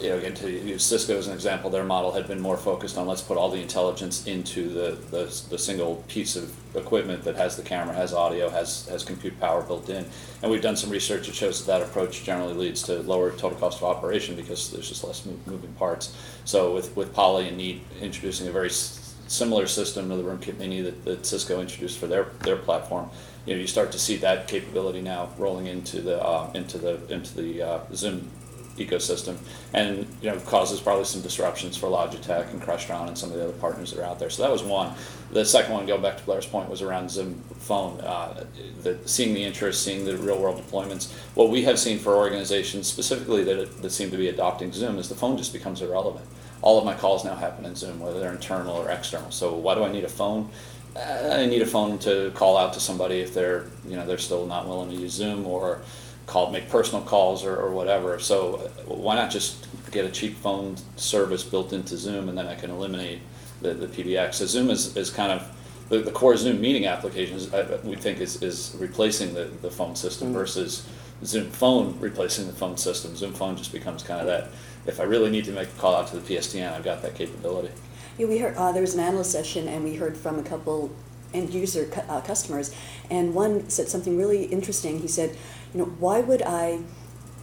you 0.00 0.08
know, 0.08 0.18
again, 0.18 0.34
to 0.34 0.50
use 0.50 0.84
Cisco 0.84 1.16
as 1.18 1.26
an 1.26 1.34
example, 1.34 1.70
their 1.70 1.84
model 1.84 2.12
had 2.12 2.26
been 2.26 2.40
more 2.40 2.56
focused 2.56 2.96
on 2.96 3.06
let's 3.06 3.22
put 3.22 3.36
all 3.36 3.50
the 3.50 3.60
intelligence 3.60 4.26
into 4.26 4.68
the, 4.68 4.98
the, 5.10 5.44
the 5.50 5.58
single 5.58 5.96
piece 6.08 6.36
of 6.36 6.54
equipment 6.76 7.22
that 7.24 7.36
has 7.36 7.56
the 7.56 7.62
camera, 7.62 7.94
has 7.94 8.12
audio, 8.12 8.48
has, 8.48 8.86
has 8.88 9.04
compute 9.04 9.38
power 9.40 9.62
built 9.62 9.88
in. 9.88 10.04
And 10.42 10.50
we've 10.50 10.62
done 10.62 10.76
some 10.76 10.90
research 10.90 11.26
that 11.26 11.34
shows 11.34 11.64
that 11.64 11.78
that 11.78 11.86
approach 11.86 12.24
generally 12.24 12.54
leads 12.54 12.82
to 12.84 13.00
lower 13.02 13.30
total 13.32 13.58
cost 13.58 13.78
of 13.78 13.84
operation 13.84 14.36
because 14.36 14.70
there's 14.70 14.88
just 14.88 15.04
less 15.04 15.24
move, 15.26 15.46
moving 15.46 15.72
parts. 15.74 16.16
So 16.44 16.74
with, 16.74 16.96
with 16.96 17.12
Poly 17.12 17.48
and 17.48 17.56
Neat 17.56 17.82
introducing 18.00 18.48
a 18.48 18.52
very 18.52 18.68
s- 18.68 19.14
similar 19.28 19.66
system 19.66 20.08
to 20.08 20.16
the 20.16 20.22
RoomKit 20.22 20.58
Mini 20.58 20.80
that, 20.82 21.04
that 21.04 21.26
Cisco 21.26 21.60
introduced 21.60 21.98
for 21.98 22.06
their, 22.06 22.24
their 22.40 22.56
platform, 22.56 23.10
you 23.46 23.54
know, 23.54 23.60
you 23.60 23.66
start 23.66 23.92
to 23.92 23.98
see 23.98 24.16
that 24.16 24.48
capability 24.48 25.02
now 25.02 25.28
rolling 25.36 25.66
into 25.66 26.00
the, 26.00 26.22
uh, 26.22 26.50
into 26.54 26.78
the, 26.78 27.00
into 27.12 27.36
the 27.36 27.62
uh, 27.62 27.80
Zoom 27.92 28.30
ecosystem 28.76 29.36
and 29.72 30.06
you 30.20 30.30
know 30.30 30.38
causes 30.40 30.80
probably 30.80 31.04
some 31.04 31.22
disruptions 31.22 31.76
for 31.76 31.88
Logitech 31.88 32.50
and 32.50 32.60
Crestron 32.60 33.08
and 33.08 33.16
some 33.16 33.30
of 33.30 33.36
the 33.36 33.44
other 33.44 33.52
partners 33.54 33.92
that 33.92 34.00
are 34.00 34.04
out 34.04 34.18
there. 34.18 34.30
So 34.30 34.42
that 34.42 34.50
was 34.50 34.62
one. 34.62 34.92
The 35.32 35.44
second 35.44 35.72
one, 35.72 35.86
going 35.86 36.02
back 36.02 36.16
to 36.18 36.24
Blair's 36.24 36.46
point, 36.46 36.68
was 36.68 36.82
around 36.82 37.10
Zoom 37.10 37.42
Phone. 37.58 38.00
Uh, 38.00 38.44
the, 38.82 38.98
seeing 39.04 39.34
the 39.34 39.42
interest, 39.42 39.82
seeing 39.82 40.04
the 40.04 40.16
real 40.16 40.40
world 40.40 40.62
deployments. 40.62 41.12
What 41.34 41.50
we 41.50 41.62
have 41.62 41.78
seen 41.78 41.98
for 41.98 42.16
organizations 42.16 42.86
specifically 42.86 43.42
that, 43.44 43.82
that 43.82 43.90
seem 43.90 44.10
to 44.10 44.16
be 44.16 44.28
adopting 44.28 44.72
Zoom 44.72 44.98
is 44.98 45.08
the 45.08 45.14
phone 45.14 45.36
just 45.36 45.52
becomes 45.52 45.82
irrelevant. 45.82 46.26
All 46.62 46.78
of 46.78 46.84
my 46.84 46.94
calls 46.94 47.24
now 47.24 47.34
happen 47.34 47.64
in 47.64 47.74
Zoom, 47.74 48.00
whether 48.00 48.20
they're 48.20 48.32
internal 48.32 48.76
or 48.76 48.90
external. 48.90 49.30
So 49.30 49.54
why 49.54 49.74
do 49.74 49.84
I 49.84 49.92
need 49.92 50.04
a 50.04 50.08
phone? 50.08 50.48
Uh, 50.96 51.36
I 51.40 51.46
need 51.46 51.62
a 51.62 51.66
phone 51.66 51.98
to 52.00 52.30
call 52.34 52.56
out 52.56 52.72
to 52.74 52.80
somebody 52.80 53.20
if 53.20 53.34
they're 53.34 53.66
you 53.86 53.96
know 53.96 54.06
they're 54.06 54.18
still 54.18 54.46
not 54.46 54.68
willing 54.68 54.90
to 54.90 54.96
use 54.96 55.12
Zoom 55.12 55.46
or 55.46 55.80
call 56.26 56.50
make 56.50 56.68
personal 56.68 57.02
calls 57.04 57.44
or, 57.44 57.56
or 57.56 57.70
whatever. 57.70 58.18
So 58.18 58.56
uh, 58.56 58.68
why 58.94 59.14
not 59.14 59.30
just 59.30 59.66
get 59.90 60.04
a 60.04 60.10
cheap 60.10 60.36
phone 60.36 60.76
service 60.96 61.44
built 61.44 61.72
into 61.72 61.96
Zoom 61.96 62.28
and 62.28 62.36
then 62.36 62.46
I 62.46 62.54
can 62.54 62.70
eliminate 62.70 63.20
the, 63.60 63.74
the 63.74 63.86
PBX. 63.86 64.34
So 64.34 64.46
Zoom 64.46 64.70
is, 64.70 64.96
is 64.96 65.10
kind 65.10 65.32
of 65.32 65.50
the, 65.88 65.98
the 65.98 66.10
core 66.10 66.36
Zoom 66.36 66.60
meeting 66.60 66.86
applications, 66.86 67.52
I, 67.52 67.76
we 67.84 67.96
think 67.96 68.20
is, 68.20 68.42
is 68.42 68.74
replacing 68.78 69.34
the, 69.34 69.44
the 69.62 69.70
phone 69.70 69.94
system 69.94 70.32
versus 70.32 70.88
Zoom 71.24 71.50
Phone 71.50 71.98
replacing 72.00 72.46
the 72.46 72.52
phone 72.52 72.76
system. 72.76 73.16
Zoom 73.16 73.32
Phone 73.32 73.56
just 73.56 73.72
becomes 73.72 74.02
kind 74.02 74.20
of 74.20 74.26
that, 74.26 74.50
if 74.86 75.00
I 75.00 75.04
really 75.04 75.30
need 75.30 75.44
to 75.44 75.52
make 75.52 75.68
a 75.68 75.80
call 75.80 75.94
out 75.94 76.08
to 76.08 76.18
the 76.18 76.34
PSTN, 76.36 76.72
I've 76.72 76.84
got 76.84 77.02
that 77.02 77.14
capability. 77.14 77.72
Yeah, 78.18 78.26
we 78.26 78.38
heard, 78.38 78.56
uh, 78.56 78.72
there 78.72 78.82
was 78.82 78.94
an 78.94 79.00
analyst 79.00 79.32
session 79.32 79.68
and 79.68 79.84
we 79.84 79.94
heard 79.94 80.16
from 80.16 80.38
a 80.38 80.42
couple 80.42 80.90
end 81.34 81.52
user 81.52 81.90
uh, 82.08 82.20
customers 82.20 82.74
and 83.10 83.34
one 83.34 83.68
said 83.68 83.88
something 83.88 84.16
really 84.16 84.44
interesting. 84.44 85.00
He 85.00 85.08
said, 85.08 85.36
you 85.72 85.80
know, 85.80 85.86
why 85.86 86.20
would 86.20 86.42
I, 86.42 86.80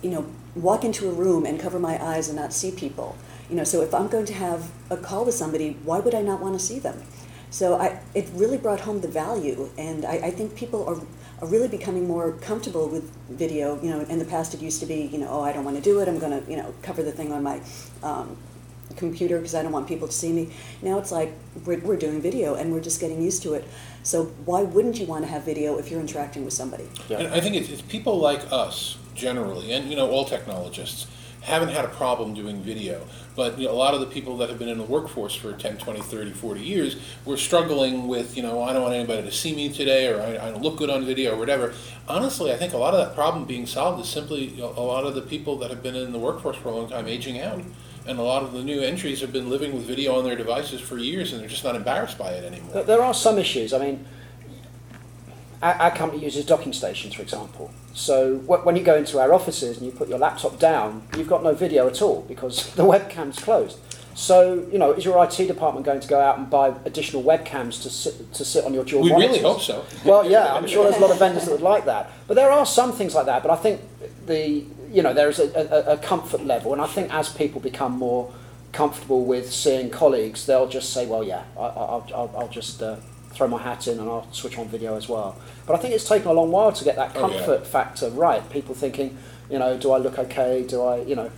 you 0.01 0.09
know, 0.09 0.25
walk 0.55 0.83
into 0.83 1.09
a 1.09 1.13
room 1.13 1.45
and 1.45 1.59
cover 1.59 1.79
my 1.79 2.03
eyes 2.03 2.27
and 2.27 2.37
not 2.37 2.53
see 2.53 2.71
people? 2.71 3.15
You 3.49 3.57
know, 3.57 3.63
so 3.63 3.81
if 3.81 3.93
I'm 3.93 4.07
going 4.07 4.25
to 4.25 4.33
have 4.33 4.71
a 4.89 4.97
call 4.97 5.25
with 5.25 5.35
somebody, 5.35 5.77
why 5.83 5.99
would 5.99 6.15
I 6.15 6.21
not 6.21 6.41
want 6.41 6.57
to 6.57 6.65
see 6.65 6.79
them? 6.79 7.03
So 7.49 7.75
I, 7.75 7.99
it 8.15 8.29
really 8.33 8.57
brought 8.57 8.79
home 8.79 9.01
the 9.01 9.09
value, 9.09 9.69
and 9.77 10.05
I, 10.05 10.13
I 10.13 10.31
think 10.31 10.55
people 10.55 10.87
are, 10.87 10.95
are 11.41 11.47
really 11.49 11.67
becoming 11.67 12.07
more 12.07 12.31
comfortable 12.31 12.87
with 12.87 13.11
video. 13.29 13.77
You 13.83 13.89
know, 13.89 13.99
in 14.01 14.19
the 14.19 14.25
past 14.25 14.53
it 14.53 14.61
used 14.61 14.79
to 14.79 14.85
be, 14.85 15.09
you 15.11 15.17
know, 15.17 15.27
oh, 15.29 15.41
I 15.41 15.51
don't 15.51 15.65
want 15.65 15.75
to 15.75 15.83
do 15.83 15.99
it. 15.99 16.07
I'm 16.07 16.17
going 16.17 16.41
to, 16.41 16.49
you 16.49 16.55
know, 16.55 16.73
cover 16.81 17.03
the 17.03 17.11
thing 17.11 17.33
on 17.33 17.43
my 17.43 17.59
um, 18.03 18.37
computer 18.93 19.37
because 19.37 19.55
I 19.55 19.63
don't 19.63 19.71
want 19.71 19.87
people 19.87 20.07
to 20.07 20.13
see 20.13 20.31
me. 20.31 20.51
Now 20.81 20.99
it's 20.99 21.11
like 21.11 21.33
we're, 21.65 21.79
we're 21.79 21.97
doing 21.97 22.21
video, 22.21 22.55
and 22.55 22.71
we're 22.71 22.81
just 22.81 22.99
getting 22.99 23.21
used 23.21 23.43
to 23.43 23.53
it. 23.53 23.65
So 24.03 24.25
why 24.45 24.63
wouldn't 24.63 24.99
you 24.99 25.05
want 25.05 25.25
to 25.25 25.31
have 25.31 25.43
video 25.43 25.77
if 25.77 25.91
you're 25.91 25.99
interacting 25.99 26.43
with 26.45 26.53
somebody? 26.53 26.87
And 27.09 27.27
I 27.27 27.39
think 27.39 27.55
it's, 27.55 27.69
it's 27.69 27.81
people 27.81 28.17
like 28.17 28.41
us 28.51 28.97
generally, 29.15 29.71
and 29.71 29.89
you 29.89 29.95
know, 29.95 30.09
all 30.09 30.25
technologists 30.25 31.07
haven't 31.41 31.69
had 31.69 31.83
a 31.83 31.89
problem 31.89 32.33
doing 32.33 32.61
video. 32.61 33.01
But 33.35 33.57
you 33.57 33.67
know, 33.67 33.73
a 33.73 33.75
lot 33.75 33.93
of 33.93 33.99
the 33.99 34.05
people 34.05 34.37
that 34.37 34.49
have 34.49 34.59
been 34.59 34.69
in 34.69 34.77
the 34.77 34.83
workforce 34.83 35.33
for 35.33 35.53
10, 35.53 35.77
20, 35.77 36.01
30, 36.01 36.31
40 36.31 36.61
years 36.61 36.97
were 37.25 37.37
struggling 37.37 38.07
with, 38.07 38.37
you 38.37 38.43
know, 38.43 38.61
I 38.61 38.73
don't 38.73 38.83
want 38.83 38.93
anybody 38.93 39.23
to 39.23 39.31
see 39.31 39.55
me 39.55 39.69
today, 39.69 40.07
or 40.07 40.21
I, 40.21 40.47
I 40.47 40.51
don't 40.51 40.61
look 40.61 40.77
good 40.77 40.89
on 40.89 41.05
video, 41.05 41.33
or 41.33 41.37
whatever. 41.37 41.73
Honestly, 42.07 42.51
I 42.51 42.57
think 42.57 42.73
a 42.73 42.77
lot 42.77 42.93
of 42.93 42.99
that 42.99 43.15
problem 43.15 43.45
being 43.45 43.65
solved 43.65 44.01
is 44.01 44.09
simply 44.09 44.49
you 44.49 44.57
know, 44.57 44.73
a 44.75 44.81
lot 44.81 45.05
of 45.05 45.15
the 45.15 45.21
people 45.21 45.57
that 45.59 45.69
have 45.69 45.81
been 45.81 45.95
in 45.95 46.11
the 46.11 46.19
workforce 46.19 46.57
for 46.57 46.69
a 46.69 46.71
long 46.71 46.89
time 46.89 47.07
aging 47.07 47.39
out. 47.39 47.61
And 48.07 48.17
a 48.17 48.23
lot 48.23 48.41
of 48.43 48.53
the 48.53 48.63
new 48.63 48.81
entries 48.81 49.21
have 49.21 49.31
been 49.31 49.49
living 49.49 49.73
with 49.73 49.83
video 49.83 50.15
on 50.17 50.23
their 50.23 50.35
devices 50.35 50.81
for 50.81 50.97
years, 50.97 51.31
and 51.31 51.41
they're 51.41 51.47
just 51.49 51.63
not 51.63 51.75
embarrassed 51.75 52.17
by 52.17 52.31
it 52.31 52.43
anymore. 52.43 52.73
There- 52.73 52.83
There 52.83 53.01
are 53.03 53.13
some 53.13 53.37
issues. 53.37 53.73
I 53.73 53.77
mean, 53.79 54.05
our, 55.61 55.91
company 55.91 56.23
uses 56.23 56.45
docking 56.45 56.73
stations, 56.73 57.13
for 57.13 57.21
example. 57.21 57.71
So 57.93 58.37
when 58.37 58.75
you 58.75 58.83
go 58.83 58.95
into 58.95 59.19
our 59.19 59.33
offices 59.33 59.77
and 59.77 59.85
you 59.85 59.91
put 59.91 60.07
your 60.09 60.17
laptop 60.17 60.57
down, 60.57 61.03
you've 61.15 61.27
got 61.27 61.43
no 61.43 61.53
video 61.53 61.87
at 61.87 62.01
all 62.01 62.21
because 62.27 62.73
the 62.75 62.83
webcam's 62.83 63.37
closed. 63.39 63.77
So, 64.13 64.65
you 64.71 64.77
know, 64.77 64.91
is 64.91 65.05
your 65.05 65.23
IT 65.23 65.35
department 65.47 65.85
going 65.85 65.99
to 66.01 66.07
go 66.07 66.19
out 66.19 66.37
and 66.37 66.49
buy 66.49 66.73
additional 66.85 67.23
webcams 67.23 67.81
to 67.83 67.89
sit, 67.89 68.33
to 68.33 68.43
sit 68.43 68.65
on 68.65 68.73
your 68.73 68.83
dual 68.83 69.03
We 69.03 69.11
really 69.13 69.39
hope 69.39 69.61
so. 69.61 69.85
Well, 70.03 70.29
yeah, 70.29 70.53
I'm 70.53 70.67
sure 70.73 70.83
there's 70.83 70.97
a 70.97 70.99
lot 70.99 71.11
of 71.11 71.19
vendors 71.19 71.45
that 71.45 71.51
would 71.51 71.61
like 71.61 71.85
that. 71.85 72.11
But 72.27 72.33
there 72.33 72.51
are 72.51 72.65
some 72.65 72.91
things 72.91 73.15
like 73.15 73.27
that. 73.27 73.41
But 73.41 73.51
I 73.51 73.55
think 73.55 73.81
the 74.25 74.65
you 74.91 75.01
know 75.01 75.13
there 75.13 75.29
is 75.29 75.39
a, 75.39 75.47
a, 75.89 75.93
a 75.93 75.97
comfort 75.97 76.45
level, 76.45 76.73
and 76.73 76.81
I 76.81 76.87
think 76.87 77.13
as 77.13 77.29
people 77.29 77.61
become 77.61 77.93
more 77.93 78.31
comfortable 78.71 79.25
with 79.25 79.51
seeing 79.51 79.89
colleagues, 79.89 80.45
they'll 80.45 80.67
just 80.67 80.93
say, 80.93 81.05
well, 81.05 81.23
yeah, 81.23 81.43
I, 81.57 81.61
I- 81.61 81.65
I'll, 81.93 82.07
I'll, 82.15 82.33
I'll 82.37 82.47
just 82.47 82.81
uh, 82.81 82.95
throw 83.31 83.47
my 83.47 83.61
hat 83.61 83.87
in 83.87 83.99
and 83.99 84.07
I'll 84.09 84.31
switch 84.31 84.57
on 84.57 84.67
video 84.69 84.95
as 84.95 85.09
well. 85.09 85.35
But 85.65 85.73
I 85.75 85.79
think 85.79 85.93
it's 85.93 86.07
taken 86.07 86.27
a 86.29 86.33
long 86.33 86.51
while 86.51 86.71
to 86.71 86.83
get 86.83 86.95
that 86.95 87.11
Oh, 87.15 87.29
yeah. 87.29 87.37
comfort 87.37 87.67
factor 87.67 88.09
right. 88.09 88.47
People 88.49 88.73
thinking, 88.75 89.17
you 89.49 89.59
know, 89.59 89.77
do 89.77 89.91
I 89.91 89.97
look 89.97 90.17
okay? 90.19 90.63
Do 90.67 90.83
I, 90.83 91.01
you 91.01 91.15
know, 91.15 91.29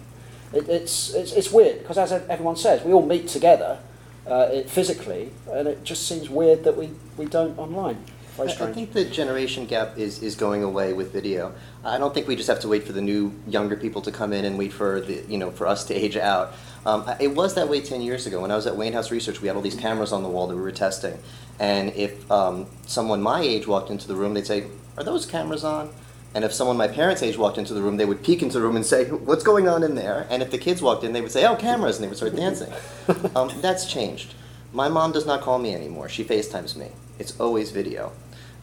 it, 0.54 0.70
it's, 0.70 1.14
it's 1.16 1.32
it's 1.34 1.52
weird 1.52 1.80
because 1.80 1.98
as 1.98 2.12
everyone 2.12 2.56
says, 2.56 2.84
we 2.84 2.94
all 2.94 3.06
meet 3.06 3.28
together. 3.28 3.80
Uh, 4.26 4.48
it, 4.54 4.70
physically, 4.70 5.32
and 5.52 5.68
it 5.68 5.84
just 5.84 6.08
seems 6.08 6.30
weird 6.30 6.64
that 6.64 6.78
we, 6.78 6.90
we 7.18 7.26
don't 7.26 7.58
online. 7.60 7.98
I- 8.40 8.44
I 8.44 8.74
think 8.74 8.94
the 8.94 9.06
generation 9.06 9.66
gap 9.66 9.98
is, 9.98 10.22
is 10.24 10.36
going 10.36 10.64
away 10.64 10.94
with 10.94 11.12
video. 11.14 11.54
I 11.86 11.98
don't 11.98 12.14
think 12.14 12.28
we 12.28 12.36
just 12.36 12.48
have 12.48 12.60
to 12.62 12.68
wait 12.68 12.84
for 12.84 12.92
the 12.94 13.02
new 13.02 13.32
younger 13.48 13.76
people 13.76 14.02
to 14.02 14.12
come 14.12 14.34
in 14.34 14.44
and 14.46 14.58
wait 14.58 14.74
for 14.74 15.02
the 15.02 15.24
you 15.28 15.38
know 15.38 15.52
for 15.52 15.68
us 15.68 15.84
to 15.86 15.94
age 15.94 16.18
out. 16.18 16.54
Um, 16.86 17.06
it 17.20 17.36
was 17.36 17.54
that 17.56 17.70
way 17.70 17.80
ten 17.82 18.02
years 18.02 18.26
ago 18.26 18.42
when 18.42 18.52
I 18.52 18.56
was 18.56 18.66
at 18.66 18.76
Wainhouse 18.76 19.12
Research. 19.12 19.42
We 19.42 19.48
had 19.48 19.56
all 19.56 19.62
these 19.62 19.76
cameras 19.76 20.12
on 20.12 20.24
the 20.24 20.30
wall 20.30 20.48
that 20.48 20.56
we 20.56 20.62
were 20.62 20.72
testing, 20.72 21.18
and 21.60 21.94
if 21.96 22.30
um, 22.32 22.66
someone 22.88 23.22
my 23.22 23.42
age 23.42 23.68
walked 23.68 23.90
into 23.92 24.08
the 24.08 24.16
room, 24.16 24.34
they'd 24.34 24.48
say, 24.48 24.66
"Are 24.98 25.04
those 25.04 25.26
cameras 25.26 25.64
on?" 25.64 25.90
And 26.36 26.44
if 26.44 26.52
someone 26.52 26.78
my 26.78 26.88
parents' 26.88 27.22
age 27.22 27.38
walked 27.38 27.60
into 27.60 27.76
the 27.76 27.82
room, 27.84 27.98
they 27.98 28.06
would 28.06 28.24
peek 28.24 28.42
into 28.42 28.58
the 28.58 28.64
room 28.64 28.76
and 28.76 28.86
say, 28.86 29.06
"What's 29.06 29.44
going 29.44 29.68
on 29.70 29.84
in 29.84 29.94
there?" 29.94 30.26
And 30.32 30.42
if 30.42 30.50
the 30.50 30.58
kids 30.58 30.82
walked 30.82 31.04
in, 31.04 31.14
they 31.14 31.22
would 31.22 31.32
say, 31.32 31.46
"Oh, 31.46 31.56
cameras," 31.56 31.98
and 31.98 32.04
they 32.04 32.08
would 32.10 32.18
start 32.18 32.36
dancing. 32.36 32.74
um, 33.36 33.52
that's 33.62 33.86
changed. 33.86 34.34
My 34.74 34.90
mom 34.90 35.12
does 35.12 35.28
not 35.28 35.42
call 35.42 35.60
me 35.60 35.76
anymore. 35.76 36.10
She 36.10 36.24
FaceTimes 36.24 36.76
me. 36.76 36.88
It's 37.20 37.40
always 37.40 37.70
video. 37.70 38.12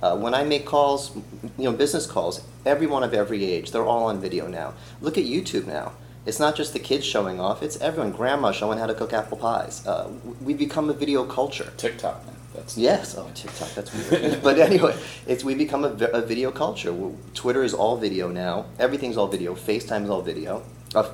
Uh, 0.03 0.17
when 0.17 0.35
I 0.35 0.45
make 0.45 0.67
calls, 0.67 1.15
you 1.59 1.65
know, 1.65 1.73
business 1.73 2.07
calls, 2.07 2.43
everyone 2.65 3.03
of 3.03 3.15
every 3.15 3.45
age, 3.45 3.71
they're 3.71 3.85
all 3.85 4.05
on 4.05 4.21
video 4.21 4.47
now. 4.47 4.75
Look 5.01 5.19
at 5.19 5.25
YouTube 5.25 5.67
now. 5.67 5.93
It's 6.27 6.39
not 6.39 6.55
just 6.55 6.73
the 6.73 6.79
kids 6.79 7.05
showing 7.05 7.41
off, 7.41 7.63
it's 7.63 7.81
everyone. 7.81 8.13
Grandma 8.13 8.53
showing 8.53 8.79
how 8.79 8.87
to 8.87 8.95
cook 8.95 9.13
apple 9.13 9.39
pies. 9.39 9.87
Uh, 9.87 10.11
we 10.43 10.55
become 10.55 10.91
a 10.91 10.93
video 10.93 11.25
culture. 11.25 11.73
TikTok. 11.77 12.23
That's 12.55 12.77
Yes, 12.77 13.17
oh, 13.17 13.31
TikTok, 13.35 13.71
that's 13.75 14.11
weird. 14.11 14.43
but 14.43 14.59
anyway, 14.59 14.99
it's 15.27 15.45
we 15.45 15.55
become 15.55 15.85
a, 15.85 15.89
a 15.89 16.21
video 16.21 16.51
culture. 16.51 16.95
Twitter 17.35 17.63
is 17.63 17.73
all 17.73 17.97
video 17.97 18.29
now. 18.29 18.67
Everything's 18.79 19.17
all 19.17 19.29
video. 19.29 19.55
FaceTime 19.55 20.05
is 20.05 20.11
all 20.11 20.23
video. 20.23 20.63
Uh, 20.95 21.11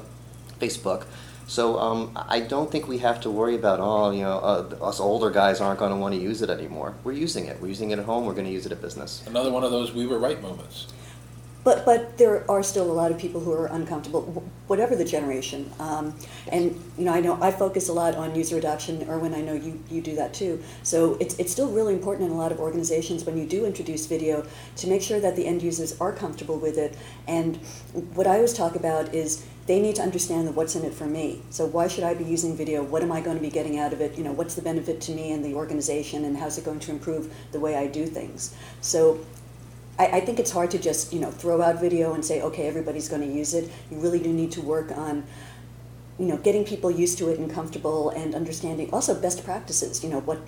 Facebook. 0.59 1.05
So 1.47 1.79
um, 1.79 2.19
I 2.29 2.41
don't 2.41 2.71
think 2.71 2.89
we 2.89 2.99
have 2.99 3.21
to 3.21 3.31
worry 3.31 3.55
about 3.55 3.79
oh 3.81 4.11
you 4.11 4.23
know 4.23 4.39
uh, 4.39 4.77
us 4.83 4.99
older 5.01 5.31
guys 5.31 5.61
aren't 5.61 5.79
going 5.79 5.93
to 5.93 5.97
want 5.97 6.15
to 6.15 6.21
use 6.21 6.43
it 6.43 6.51
anymore. 6.51 6.95
We're 7.05 7.13
using 7.13 7.47
it. 7.47 7.61
We're 7.61 7.69
using 7.69 7.91
it 7.91 7.99
at 7.99 8.05
home. 8.05 8.27
We're 8.27 8.35
going 8.35 8.47
to 8.47 8.53
use 8.53 8.67
it 8.67 8.73
at 8.73 8.83
business. 8.83 9.25
Another 9.27 9.51
one 9.51 9.65
of 9.65 9.71
those 9.71 9.93
we 9.93 10.07
were 10.07 10.19
right 10.19 10.41
moments. 10.43 10.89
But, 11.67 11.85
but 11.85 12.17
there 12.17 12.49
are 12.49 12.63
still 12.63 12.89
a 12.89 12.95
lot 12.95 13.11
of 13.11 13.19
people 13.19 13.41
who 13.41 13.53
are 13.53 13.67
uncomfortable, 13.67 14.45
whatever 14.69 14.95
the 14.95 15.05
generation. 15.05 15.69
Um, 15.81 16.17
and, 16.47 16.81
you 16.97 17.05
know, 17.05 17.13
I 17.13 17.19
know 17.19 17.43
I 17.43 17.51
focus 17.51 17.89
a 17.89 17.93
lot 17.93 18.15
on 18.15 18.37
user 18.37 18.57
adoption, 18.57 19.05
Irwin, 19.11 19.35
I 19.35 19.41
know 19.41 19.55
you, 19.55 19.83
you 19.91 20.01
do 20.01 20.15
that 20.15 20.33
too. 20.33 20.63
So 20.85 21.17
it's, 21.19 21.37
it's 21.41 21.51
still 21.51 21.69
really 21.73 21.93
important 21.93 22.31
in 22.31 22.37
a 22.37 22.39
lot 22.39 22.53
of 22.53 22.61
organizations 22.61 23.25
when 23.25 23.37
you 23.37 23.47
do 23.47 23.67
introduce 23.67 24.07
video 24.07 24.47
to 24.77 24.87
make 24.87 25.03
sure 25.03 25.19
that 25.19 25.35
the 25.35 25.45
end 25.45 25.61
users 25.61 26.01
are 26.01 26.13
comfortable 26.13 26.57
with 26.57 26.79
it. 26.79 26.97
And 27.27 27.57
what 28.15 28.29
I 28.29 28.37
always 28.37 28.53
talk 28.53 28.77
about 28.77 29.13
is 29.13 29.45
they 29.67 29.81
need 29.81 29.97
to 29.97 30.03
understand 30.03 30.55
what's 30.55 30.77
in 30.77 30.85
it 30.85 30.95
for 30.95 31.07
me. 31.07 31.43
So 31.51 31.67
why 31.67 31.89
should 31.89 32.05
I 32.05 32.15
be 32.15 32.25
using 32.25 32.57
video? 32.57 32.85
What 32.85 33.03
am 33.03 33.11
I 33.11 33.21
going 33.21 33.37
to 33.37 33.43
be 33.43 33.51
getting 33.51 33.79
out 33.79 33.93
of 33.93 34.01
it? 34.01 34.17
You 34.17 34.23
know, 34.23 34.33
what's 34.33 34.55
the 34.55 34.63
benefit 34.63 35.01
to 35.03 35.13
me 35.13 35.33
and 35.33 35.45
the 35.45 35.55
organization 35.55 36.25
and 36.25 36.37
how's 36.37 36.57
it 36.57 36.65
going 36.65 36.81
to 36.81 36.93
improve 36.93 37.35
the 37.51 37.59
way 37.59 37.75
I 37.77 37.89
do 37.89 38.07
things? 38.07 38.55
So 38.81 39.19
I, 39.99 40.07
I 40.07 40.21
think 40.21 40.39
it's 40.39 40.51
hard 40.51 40.71
to 40.73 40.79
just 40.79 41.13
you 41.13 41.21
know 41.21 41.31
throw 41.31 41.63
out 41.63 41.81
video 41.81 42.15
and 42.15 42.25
say 42.25 42.43
okay 42.43 42.67
everybody's 42.67 43.09
going 43.09 43.23
to 43.23 43.33
use 43.33 43.55
it. 43.55 43.71
You 43.91 43.99
really 43.99 44.21
do 44.21 44.33
need 44.33 44.53
to 44.53 44.63
work 44.63 44.97
on 44.97 45.25
you 46.19 46.27
know 46.27 46.37
getting 46.39 46.65
people 46.65 46.91
used 46.91 47.19
to 47.19 47.29
it 47.31 47.39
and 47.39 47.51
comfortable 47.51 48.11
and 48.11 48.35
understanding 48.35 48.91
also 48.93 49.21
best 49.21 49.45
practices. 49.45 50.05
You 50.05 50.11
know 50.11 50.21
what 50.21 50.41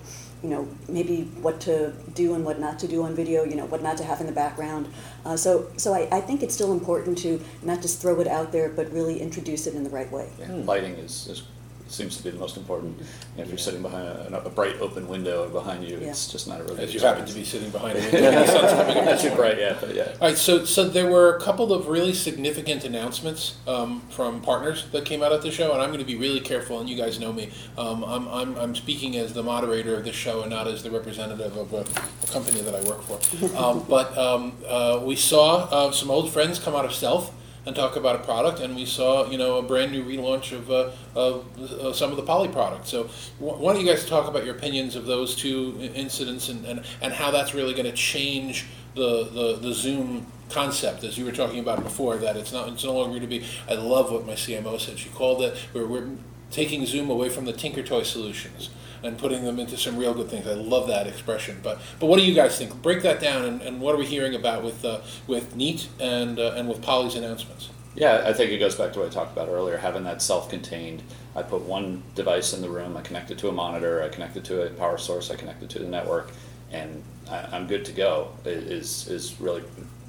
you 0.43 0.49
know 0.49 0.67
maybe 0.87 1.23
what 1.41 1.59
to 1.61 1.93
do 2.13 2.33
and 2.35 2.45
what 2.45 2.59
not 2.59 2.79
to 2.79 2.87
do 2.87 3.03
on 3.03 3.15
video. 3.15 3.43
You 3.43 3.55
know 3.55 3.65
what 3.65 3.81
not 3.81 3.97
to 3.97 4.03
have 4.03 4.21
in 4.21 4.27
the 4.27 4.31
background. 4.33 4.87
Uh, 5.25 5.35
so 5.35 5.69
so 5.77 5.93
I, 5.93 6.07
I 6.11 6.21
think 6.21 6.43
it's 6.43 6.53
still 6.53 6.71
important 6.71 7.17
to 7.19 7.41
not 7.61 7.81
just 7.81 8.01
throw 8.01 8.19
it 8.19 8.27
out 8.27 8.51
there 8.51 8.69
but 8.69 8.91
really 8.91 9.19
introduce 9.19 9.67
it 9.67 9.75
in 9.75 9.83
the 9.83 9.89
right 9.89 10.11
way. 10.11 10.29
Yeah, 10.39 10.51
lighting 10.51 10.93
is, 10.93 11.27
is 11.27 11.43
seems 11.91 12.17
to 12.17 12.23
be 12.23 12.29
the 12.29 12.37
most 12.37 12.57
important. 12.57 12.97
You 12.99 13.05
know, 13.37 13.43
if 13.43 13.49
you're 13.49 13.57
sitting 13.57 13.81
behind 13.81 14.07
a, 14.07 14.45
a 14.45 14.49
bright 14.49 14.79
open 14.79 15.07
window 15.07 15.49
behind 15.49 15.83
you, 15.83 15.97
it's 15.97 16.27
just 16.31 16.47
not 16.47 16.61
a 16.61 16.63
really. 16.63 16.83
As 16.83 16.91
good 16.91 17.01
you 17.01 17.07
happen 17.07 17.25
to 17.25 17.33
be 17.33 17.43
sitting 17.43 17.69
behind 17.69 17.97
a 17.97 18.01
window 18.11 18.21
when 18.21 18.33
the 18.33 18.47
sun's 18.47 18.71
coming 18.71 18.97
up. 18.97 19.05
Not 19.05 19.19
too 19.19 19.35
bright, 19.35 19.59
yeah, 19.59 19.77
but 19.79 19.95
yeah. 19.95 20.11
All 20.21 20.29
right, 20.29 20.37
so 20.37 20.65
so 20.65 20.87
there 20.87 21.09
were 21.09 21.35
a 21.35 21.41
couple 21.41 21.73
of 21.73 21.87
really 21.87 22.13
significant 22.13 22.83
announcements 22.83 23.57
um, 23.67 24.01
from 24.09 24.41
partners 24.41 24.85
that 24.91 25.05
came 25.05 25.23
out 25.23 25.31
at 25.31 25.41
the 25.41 25.51
show, 25.51 25.73
and 25.73 25.81
I'm 25.81 25.89
going 25.89 25.99
to 25.99 26.05
be 26.05 26.15
really 26.15 26.39
careful. 26.39 26.79
And 26.79 26.89
you 26.89 26.97
guys 26.97 27.19
know 27.19 27.33
me. 27.33 27.51
Um, 27.77 28.03
I'm, 28.03 28.27
I'm 28.27 28.55
I'm 28.57 28.75
speaking 28.75 29.15
as 29.17 29.33
the 29.33 29.43
moderator 29.43 29.95
of 29.95 30.03
this 30.03 30.15
show 30.15 30.41
and 30.41 30.49
not 30.49 30.67
as 30.67 30.83
the 30.83 30.91
representative 30.91 31.55
of 31.57 31.73
a, 31.73 31.85
a 32.23 32.27
company 32.27 32.61
that 32.61 32.75
I 32.75 32.81
work 32.83 33.01
for. 33.01 33.19
Um, 33.57 33.85
but 33.87 34.17
um, 34.17 34.53
uh, 34.67 35.01
we 35.03 35.15
saw 35.15 35.67
uh, 35.71 35.91
some 35.91 36.11
old 36.11 36.31
friends 36.31 36.59
come 36.59 36.75
out 36.75 36.85
of 36.85 36.93
stealth 36.93 37.33
and 37.69 37.75
talk 37.75 37.95
about 37.95 38.15
a 38.15 38.19
product, 38.23 38.59
and 38.59 38.75
we 38.75 38.83
saw 38.83 39.29
you 39.29 39.37
know 39.37 39.57
a 39.57 39.61
brand 39.61 39.91
new 39.91 40.03
relaunch 40.03 40.51
of, 40.51 40.71
uh, 40.71 40.89
of 41.15 41.61
uh, 41.61 41.93
some 41.93 42.09
of 42.09 42.17
the 42.17 42.23
poly 42.23 42.49
products. 42.49 42.89
So 42.89 43.03
wh- 43.37 43.61
why 43.61 43.73
don't 43.73 43.85
you 43.85 43.87
guys 43.87 44.05
talk 44.05 44.27
about 44.27 44.43
your 44.43 44.55
opinions 44.55 44.95
of 44.95 45.05
those 45.05 45.35
two 45.35 45.77
incidents 45.93 46.49
and, 46.49 46.65
and, 46.65 46.83
and 47.01 47.13
how 47.13 47.29
that's 47.29 47.53
really 47.53 47.73
going 47.73 47.85
to 47.85 47.95
change 47.95 48.65
the, 48.95 49.25
the, 49.25 49.59
the 49.61 49.71
Zoom 49.71 50.25
concept, 50.49 51.03
as 51.03 51.15
you 51.15 51.25
were 51.25 51.31
talking 51.31 51.59
about 51.59 51.83
before, 51.83 52.17
that 52.17 52.35
it's 52.35 52.51
not 52.51 52.67
it's 52.69 52.83
no 52.83 52.93
longer 52.93 53.19
going 53.19 53.21
to 53.21 53.27
be. 53.27 53.45
I 53.69 53.75
love 53.75 54.11
what 54.11 54.25
my 54.25 54.33
CMO 54.33 54.79
said. 54.79 54.97
She 54.97 55.09
called 55.09 55.43
it. 55.43 55.55
We're, 55.71 55.85
we're 55.85 56.09
taking 56.49 56.87
Zoom 56.87 57.11
away 57.11 57.29
from 57.29 57.45
the 57.45 57.53
Tinker 57.53 57.83
Toy 57.83 58.01
solutions 58.01 58.71
and 59.03 59.17
putting 59.17 59.43
them 59.43 59.59
into 59.59 59.77
some 59.77 59.97
real 59.97 60.13
good 60.13 60.29
things. 60.29 60.47
I 60.47 60.53
love 60.53 60.87
that 60.87 61.07
expression. 61.07 61.59
But 61.63 61.79
but 61.99 62.07
what 62.07 62.19
do 62.19 62.25
you 62.25 62.33
guys 62.33 62.57
think? 62.57 62.81
Break 62.81 63.01
that 63.03 63.19
down, 63.19 63.45
and, 63.45 63.61
and 63.61 63.81
what 63.81 63.95
are 63.95 63.97
we 63.97 64.05
hearing 64.05 64.35
about 64.35 64.63
with 64.63 64.83
uh, 64.85 65.01
with 65.27 65.55
Neat 65.55 65.87
and 65.99 66.39
uh, 66.39 66.53
and 66.55 66.67
with 66.67 66.81
Poly's 66.81 67.15
announcements? 67.15 67.69
Yeah, 67.95 68.23
I 68.25 68.33
think 68.33 68.51
it 68.51 68.59
goes 68.59 68.75
back 68.75 68.93
to 68.93 68.99
what 68.99 69.07
I 69.09 69.11
talked 69.11 69.33
about 69.33 69.49
earlier, 69.49 69.77
having 69.77 70.03
that 70.03 70.21
self-contained. 70.21 71.01
I 71.35 71.41
put 71.41 71.63
one 71.63 72.03
device 72.15 72.53
in 72.53 72.61
the 72.61 72.69
room, 72.69 72.95
I 72.95 73.01
connect 73.01 73.31
it 73.31 73.37
to 73.39 73.49
a 73.49 73.51
monitor, 73.51 74.03
I 74.03 74.09
connect 74.09 74.37
it 74.37 74.45
to 74.45 74.67
a 74.67 74.69
power 74.69 74.97
source, 74.97 75.31
I 75.31 75.35
connect 75.35 75.63
it 75.63 75.69
to 75.71 75.79
the 75.79 75.87
network, 75.87 76.31
and 76.71 77.03
I, 77.29 77.47
I'm 77.51 77.67
good 77.67 77.85
to 77.85 77.91
go 77.91 78.31
is 78.45 79.07
is 79.07 79.39
really 79.41 79.63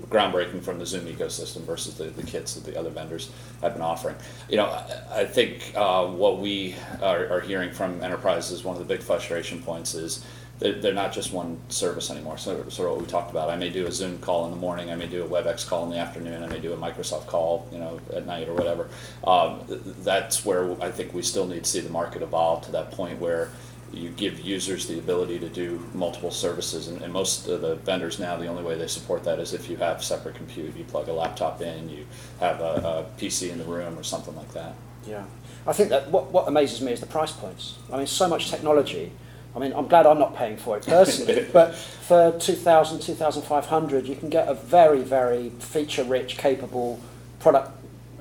groundbreaking 0.09 0.63
from 0.63 0.79
the 0.79 0.87
Zoom 0.87 1.07
ecosystem 1.07 1.63
versus 1.63 1.95
the, 1.95 2.05
the 2.05 2.23
kits 2.23 2.55
that 2.55 2.65
the 2.65 2.79
other 2.79 2.91
vendors 2.91 3.31
have 3.63 3.75
been 3.75 3.83
offering. 3.83 4.17
You 4.49 4.57
know, 4.57 4.67
I, 4.67 5.21
I 5.21 5.25
think 5.25 5.73
uh, 5.75 6.07
what 6.07 6.39
we 6.39 6.75
are, 7.03 7.29
are 7.29 7.41
hearing 7.41 7.71
from 7.71 8.03
enterprises, 8.03 8.65
one 8.65 8.77
of 8.77 8.87
the 8.87 8.95
big 8.95 9.03
frustration 9.03 9.63
points 9.63 9.95
is 9.95 10.25
they're, 10.61 10.75
they're 10.75 10.95
not 10.95 11.13
just 11.13 11.33
one 11.33 11.59
service 11.69 12.11
anymore. 12.11 12.39
So 12.39 12.69
sort 12.69 12.89
of 12.89 12.97
what 12.97 13.05
we 13.05 13.11
talked 13.11 13.31
about. 13.31 13.51
I 13.51 13.57
may 13.57 13.71
do 13.71 13.87
a 13.87 13.93
Zoom 13.93 14.19
call 14.19 14.45
in 14.45 14.51
the 14.51 14.57
morning. 14.57 14.91
I 14.91 14.95
may 14.95 15.07
do 15.07 15.25
a 15.25 15.29
WebEx 15.29 15.67
call 15.67 15.85
in 15.85 15.91
the 15.91 15.97
afternoon. 15.97 16.43
I 16.43 16.47
may 16.47 16.61
do 16.61 16.73
a 16.73 16.77
Microsoft 16.77 17.27
call, 17.27 17.67
you 17.73 17.79
know, 17.79 17.99
at 18.15 18.27
night 18.27 18.49
or 18.49 18.55
whatever. 18.55 18.89
Um, 19.25 19.65
that's 20.03 20.45
where 20.45 20.81
I 20.83 20.91
think 20.91 21.15
we 21.15 21.23
still 21.23 21.47
need 21.47 21.65
to 21.65 21.71
see 21.71 21.81
the 21.81 21.91
market 21.91 22.23
evolve 22.23 22.65
to 22.67 22.73
that 22.73 22.93
point 22.93 23.19
where 23.19 23.51
you 23.93 24.11
give 24.11 24.41
users 24.41 24.87
the 24.87 24.99
ability 24.99 25.39
to 25.41 25.49
do 25.49 25.85
multiple 25.95 26.31
services. 26.31 26.89
And, 26.89 27.03
and 27.03 27.13
most 27.13 27.49
of 27.49 27.61
the 27.61 27.77
vendors 27.77 28.19
now, 28.19 28.37
the 28.37 28.47
only 28.47 28.63
way 28.63 28.77
they 28.77 28.87
support 28.87 29.25
that 29.25 29.39
is 29.39 29.53
if 29.53 29.69
you 29.69 29.77
have 29.79 30.05
separate 30.05 30.37
compute. 30.37 30.77
You 30.77 30.85
plug 30.85 31.09
a 31.09 31.13
laptop 31.13 31.61
in, 31.61 31.89
you 31.89 32.07
have 32.39 32.61
a, 32.61 33.07
a 33.19 33.21
PC 33.21 33.51
in 33.51 33.59
the 33.59 33.65
room 33.65 33.99
or 33.99 34.03
something 34.03 34.35
like 34.37 34.53
that. 34.53 34.75
Yeah, 35.07 35.25
I 35.67 35.73
think 35.73 35.89
that 35.91 36.11
what, 36.11 36.31
what 36.31 36.47
amazes 36.47 36.81
me 36.81 36.93
is 36.93 37.01
the 37.01 37.07
price 37.07 37.33
points. 37.33 37.79
I 37.93 37.97
mean, 37.97 38.07
so 38.07 38.29
much 38.29 38.51
technology. 38.51 39.13
I 39.55 39.59
mean, 39.59 39.73
I'm 39.73 39.89
glad 39.89 40.07
I'm 40.07 40.19
not 40.19 40.37
paying 40.37 40.57
for 40.57 40.77
it 40.77 40.87
personally, 40.87 41.47
but 41.53 41.75
for 41.75 42.39
2,000, 42.39 43.01
2,500, 43.01 44.07
you 44.07 44.15
can 44.15 44.29
get 44.29 44.47
a 44.47 44.55
very, 44.55 45.03
very 45.03 45.51
feature-rich, 45.59 46.39
capable 46.39 47.01
product, 47.41 47.73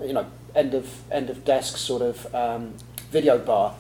you 0.02 0.14
know, 0.14 0.26
end 0.56 0.74
of 0.74 0.90
end 1.12 1.30
of 1.30 1.46
desk 1.46 1.78
sort 1.78 2.02
of 2.02 2.34
um, 2.34 2.74
video 3.12 3.38
bar. 3.38 3.76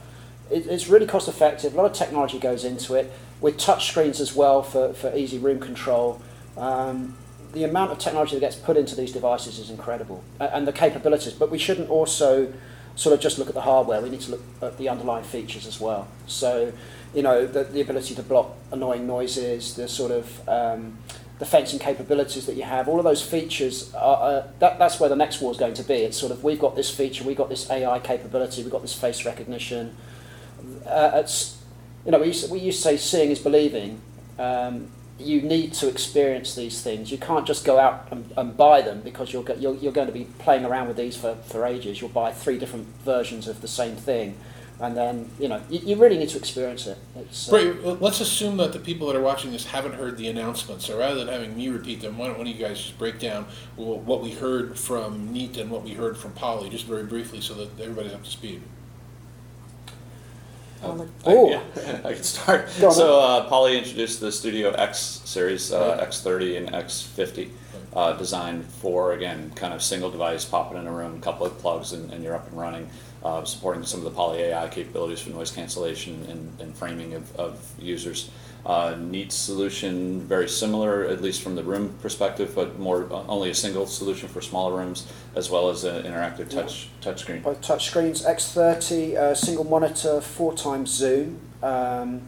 It, 0.51 0.67
it's 0.67 0.87
really 0.87 1.05
cost 1.05 1.27
effective. 1.27 1.73
A 1.73 1.77
lot 1.77 1.85
of 1.85 1.93
technology 1.93 2.39
goes 2.39 2.63
into 2.65 2.95
it 2.95 3.11
with 3.41 3.57
touch 3.57 3.87
screens 3.87 4.19
as 4.19 4.35
well 4.35 4.63
for, 4.63 4.93
for 4.93 5.15
easy 5.15 5.37
room 5.37 5.59
control. 5.59 6.21
Um, 6.57 7.15
the 7.53 7.63
amount 7.63 7.91
of 7.91 7.99
technology 7.99 8.35
that 8.35 8.41
gets 8.41 8.55
put 8.55 8.77
into 8.77 8.95
these 8.95 9.11
devices 9.11 9.57
is 9.57 9.69
incredible, 9.69 10.23
and 10.39 10.67
the 10.67 10.73
capabilities. 10.73 11.33
But 11.33 11.49
we 11.49 11.57
shouldn't 11.57 11.89
also 11.89 12.53
sort 12.95 13.13
of 13.13 13.21
just 13.21 13.39
look 13.39 13.47
at 13.47 13.53
the 13.53 13.61
hardware. 13.61 14.01
We 14.01 14.09
need 14.09 14.21
to 14.21 14.31
look 14.31 14.41
at 14.61 14.77
the 14.77 14.89
underlying 14.89 15.23
features 15.23 15.65
as 15.65 15.79
well. 15.79 16.07
So, 16.27 16.73
you 17.13 17.23
know, 17.23 17.47
the, 17.47 17.63
the 17.63 17.81
ability 17.81 18.13
to 18.15 18.23
block 18.23 18.55
annoying 18.71 19.07
noises, 19.07 19.75
the 19.75 19.87
sort 19.87 20.11
of 20.11 20.47
um, 20.49 20.97
the 21.39 21.45
fencing 21.45 21.79
capabilities 21.79 22.45
that 22.45 22.55
you 22.55 22.63
have, 22.63 22.87
all 22.87 22.99
of 22.99 23.05
those 23.05 23.21
features. 23.21 23.93
Are, 23.95 24.21
uh, 24.21 24.47
that, 24.59 24.77
that's 24.77 24.99
where 24.99 25.09
the 25.09 25.15
next 25.15 25.41
war 25.41 25.51
is 25.51 25.57
going 25.57 25.73
to 25.75 25.83
be. 25.83 25.95
It's 25.95 26.17
sort 26.17 26.31
of 26.31 26.43
we've 26.43 26.59
got 26.59 26.75
this 26.75 26.89
feature, 26.95 27.23
we've 27.23 27.37
got 27.37 27.49
this 27.49 27.69
AI 27.71 27.99
capability, 27.99 28.61
we've 28.61 28.71
got 28.71 28.81
this 28.81 28.93
face 28.93 29.25
recognition. 29.25 29.95
Uh, 30.85 31.27
you 32.05 32.11
know, 32.11 32.19
we 32.19 32.27
used, 32.27 32.45
to, 32.45 32.51
we 32.51 32.59
used 32.59 32.77
to 32.83 32.89
say 32.89 32.97
seeing 32.97 33.31
is 33.31 33.39
believing. 33.39 34.01
Um, 34.37 34.89
you 35.19 35.41
need 35.41 35.73
to 35.73 35.89
experience 35.89 36.55
these 36.55 36.81
things. 36.81 37.11
You 37.11 37.17
can't 37.17 37.45
just 37.45 37.65
go 37.65 37.77
out 37.77 38.07
and, 38.09 38.31
and 38.37 38.55
buy 38.55 38.81
them 38.81 39.01
because 39.01 39.33
you're, 39.33 39.43
go- 39.43 39.55
you're, 39.55 39.75
you're 39.75 39.91
going 39.91 40.07
to 40.07 40.13
be 40.13 40.25
playing 40.39 40.63
around 40.63 40.87
with 40.87 40.95
these 40.95 41.17
for, 41.17 41.35
for 41.35 41.65
ages. 41.65 41.99
You'll 41.99 42.09
buy 42.09 42.31
three 42.31 42.57
different 42.57 42.87
versions 43.03 43.47
of 43.47 43.61
the 43.61 43.67
same 43.67 43.97
thing. 43.97 44.37
And 44.81 44.95
then, 44.95 45.29
you 45.37 45.49
know, 45.49 45.61
you, 45.69 45.79
you 45.79 45.95
really 45.97 46.17
need 46.17 46.29
to 46.29 46.37
experience 46.37 46.87
it. 46.87 46.97
It's, 47.17 47.51
uh, 47.51 47.57
Right, 47.57 48.01
let's 48.01 48.21
assume 48.21 48.55
that 48.57 48.71
the 48.71 48.79
people 48.79 49.07
that 49.07 49.15
are 49.17 49.21
watching 49.21 49.51
this 49.51 49.65
haven't 49.65 49.95
heard 49.95 50.15
the 50.15 50.29
announcements, 50.29 50.85
so 50.85 50.97
rather 50.97 51.15
than 51.15 51.27
having 51.27 51.57
me 51.57 51.67
repeat 51.67 51.99
them, 51.99 52.17
why 52.17 52.27
don't 52.27 52.37
one 52.37 52.47
of 52.47 52.55
you 52.55 52.65
guys 52.65 52.79
just 52.79 52.97
break 52.97 53.19
down 53.19 53.43
what 53.75 54.23
we 54.23 54.31
heard 54.31 54.79
from 54.79 55.33
Neat 55.33 55.57
and 55.57 55.69
what 55.69 55.83
we 55.83 55.95
heard 55.95 56.17
from 56.17 56.31
Poly, 56.31 56.69
just 56.69 56.85
very 56.85 57.03
briefly, 57.03 57.41
so 57.41 57.55
that 57.55 57.77
everybody's 57.81 58.13
up 58.13 58.23
to 58.23 58.29
speed. 58.29 58.61
I'll 60.83 61.01
I, 61.01 61.05
Oh. 61.25 61.49
yeah, 61.49 61.61
I 62.05 62.13
can 62.13 62.23
start. 62.23 62.69
Go 62.79 62.87
on. 62.87 62.93
So 62.93 63.19
uh, 63.19 63.47
Poly 63.49 63.77
introduced 63.77 64.19
the 64.21 64.31
Studio 64.31 64.71
X 64.71 65.21
series, 65.25 65.71
uh, 65.71 66.03
X30 66.05 66.57
and 66.57 66.69
X50, 66.71 67.49
uh, 67.93 68.13
designed 68.13 68.65
for 68.65 69.13
again 69.13 69.51
kind 69.55 69.73
of 69.73 69.81
single 69.83 70.09
device, 70.09 70.45
pop 70.45 70.73
it 70.73 70.77
in 70.77 70.87
a 70.87 70.91
room, 70.91 71.15
a 71.17 71.21
couple 71.21 71.45
of 71.45 71.57
plugs, 71.59 71.93
and, 71.93 72.11
and 72.13 72.23
you're 72.23 72.35
up 72.35 72.47
and 72.47 72.57
running. 72.57 72.89
Uh, 73.21 73.43
supporting 73.43 73.83
some 73.83 73.99
of 73.99 74.05
the 74.05 74.11
Poly 74.11 74.39
AI 74.43 74.69
capabilities 74.69 75.19
for 75.19 75.31
noise 75.31 75.51
cancellation 75.51 76.25
and, 76.29 76.61
and 76.61 76.73
framing 76.73 77.15
of, 77.15 77.35
of 77.35 77.59
users. 77.77 78.29
Uh, 78.65 78.95
Neat 78.99 79.31
solution, 79.31 80.19
very 80.21 80.47
similar, 80.49 81.05
at 81.05 81.21
least 81.21 81.41
from 81.41 81.55
the 81.55 81.63
room 81.63 81.93
perspective, 82.01 82.53
but 82.53 82.77
more 82.77 83.07
uh, 83.11 83.23
only 83.27 83.49
a 83.49 83.53
single 83.55 83.87
solution 83.87 84.27
for 84.27 84.41
smaller 84.41 84.75
rooms, 84.77 85.07
as 85.35 85.49
well 85.49 85.69
as 85.69 85.85
an 85.85 86.03
interactive 86.03 86.49
touch 86.49 86.89
touchscreen. 87.01 87.41
both 87.41 87.61
touch 87.61 87.85
screens, 87.87 88.23
X30, 88.25 89.15
uh, 89.15 89.33
single 89.33 89.63
monitor, 89.63 90.19
four 90.21 90.53
times 90.53 90.89
zoom, 90.91 91.39
um, 91.63 92.21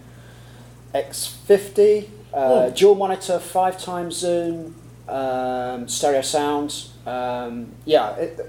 X50, 0.96 2.10
uh, 2.34 2.38
Oh. 2.38 2.70
dual 2.72 2.96
monitor, 2.96 3.38
five 3.40 3.78
times 3.78 4.16
zoom, 4.16 4.76
um, 5.10 5.88
stereo 5.88 6.22
sound. 6.22 6.86
Um, 7.06 7.74
yeah, 7.86 8.16
it, 8.16 8.40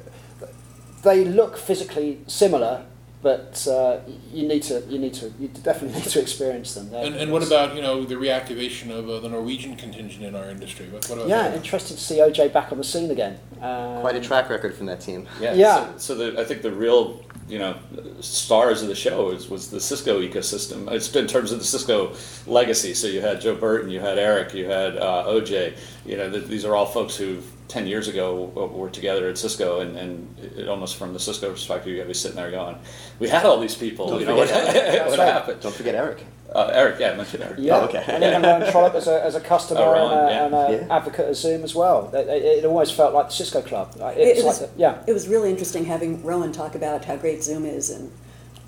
they 1.03 1.25
look 1.25 1.57
physically 1.57 2.21
similar, 2.29 2.85
but 3.23 3.67
uh, 3.69 4.01
you 4.33 4.47
need 4.49 4.63
to 4.65 4.83
you 4.89 4.99
need 4.99 5.15
to 5.15 5.33
you 5.39 5.49
definitely 5.49 5.99
need 6.01 6.09
to 6.11 6.21
experience 6.21 6.75
them. 6.75 6.91
They're- 6.91 7.05
And, 7.05 7.15
and 7.15 7.33
what 7.33 7.43
about, 7.47 7.75
you 7.77 7.83
know, 7.83 8.05
the 8.05 8.17
reactivation 8.17 8.91
of 8.91 9.09
uh, 9.09 9.21
the 9.21 9.29
Norwegian 9.29 9.77
contingent 9.77 10.25
in 10.25 10.35
our 10.35 10.51
industry? 10.51 10.87
What, 10.91 11.09
what 11.09 11.19
about 11.19 11.29
Yeah, 11.29 11.49
that? 11.49 11.57
interesting 11.57 11.97
to 11.97 12.03
see 12.03 12.17
OJ 12.19 12.53
back 12.53 12.73
on 12.73 12.79
the 12.79 12.85
scene 12.85 13.11
again. 13.11 13.39
Um, 13.61 14.01
Quite 14.01 14.17
a 14.17 14.21
track 14.21 14.51
record 14.51 14.75
from 14.75 14.87
that 14.87 15.01
team. 15.01 15.29
Yeah. 15.41 15.55
Yeah. 15.55 15.93
So, 15.93 15.99
so 15.99 16.15
the, 16.33 16.41
I 16.41 16.45
think 16.45 16.63
the 16.63 16.73
real, 16.73 17.25
you 17.49 17.59
know, 17.61 17.77
stars 18.21 18.83
of 18.83 18.89
the 18.89 18.95
show 18.97 19.31
is, 19.31 19.49
was 19.49 19.71
the 19.71 19.81
Cisco 19.81 20.21
ecosystem. 20.21 20.91
It's 20.91 21.15
in 21.15 21.27
terms 21.29 21.53
of 21.53 21.59
the 21.61 21.65
Cisco 21.65 22.15
legacy. 22.47 22.93
So 22.95 23.07
you 23.07 23.21
had 23.21 23.41
Joe 23.41 23.55
Burton, 23.55 23.89
you 23.91 24.01
had 24.01 24.19
Eric, 24.19 24.53
you 24.55 24.65
had 24.67 24.97
uh, 24.97 25.25
OJ. 25.29 25.77
You 26.05 26.17
know, 26.17 26.29
th- 26.31 26.47
these 26.47 26.65
are 26.65 26.75
all 26.75 26.87
folks 26.87 27.17
who 27.17 27.41
10 27.73 27.87
years 27.87 28.07
ago 28.07 28.49
w- 28.49 28.69
were 28.77 28.91
together 28.91 29.29
at 29.31 29.39
Cisco, 29.39 29.81
and, 29.81 29.97
and 29.97 30.39
it, 30.39 30.69
almost 30.69 30.97
from 30.97 31.15
the 31.15 31.19
Cisco 31.19 31.51
perspective, 31.51 31.89
you 31.91 31.97
got 31.97 32.03
to 32.03 32.09
be 32.09 32.13
sitting 32.15 32.37
there 32.37 32.51
going, 32.51 32.77
we 33.19 33.29
had 33.31 33.47
all 33.47 33.59
these 33.59 33.75
people. 33.75 34.09
Don't 34.09 34.21
you 34.21 34.27
know, 34.27 34.37
what, 34.37 34.51
what 34.51 35.19
right. 35.19 35.33
happened? 35.33 35.61
Don't 35.63 35.75
forget 35.75 35.95
Eric. 35.95 36.23
Uh, 36.55 36.69
Eric, 36.75 37.01
yeah, 37.01 37.13
I 37.13 37.17
mentioned 37.17 37.43
Eric. 37.43 37.57
Yeah, 37.59 37.79
Oh, 37.79 37.85
okay. 37.87 38.05
and 38.07 38.23
even 38.23 38.43
Rowan 38.43 38.71
Trollope 38.71 38.95
as 38.95 39.07
a, 39.09 39.25
as 39.25 39.37
a 39.37 39.41
customer 39.41 39.81
Oh, 39.81 39.93
Rowan, 39.95 40.19
and, 40.19 40.29
a, 40.29 40.31
yeah. 40.31 40.45
and 40.45 40.55
a 40.55 40.87
Yeah. 40.87 40.97
advocate 40.97 41.31
of 41.31 41.35
Zoom 41.37 41.65
as 41.65 41.75
well. 41.75 42.11
It, 42.15 42.29
it, 42.29 42.43
it 42.59 42.65
almost 42.67 42.93
felt 42.93 43.15
like 43.15 43.29
the 43.29 43.33
Cisco 43.35 43.63
Club. 43.63 43.95
Like, 43.97 44.19
It- 44.19 44.29
It's 44.29 44.41
it 44.41 44.45
like 44.45 44.61
was- 44.61 44.71
the- 44.71 44.79
yeah. 44.79 45.03
It 45.07 45.15
was 45.15 45.29
really 45.29 45.49
interesting 45.49 45.87
having 45.87 46.23
Rowan 46.23 46.53
talk 46.53 46.75
about 46.75 47.07
how 47.07 47.17
great 47.17 47.43
Zoom 47.43 47.65
is, 47.65 47.89
and 47.89 48.13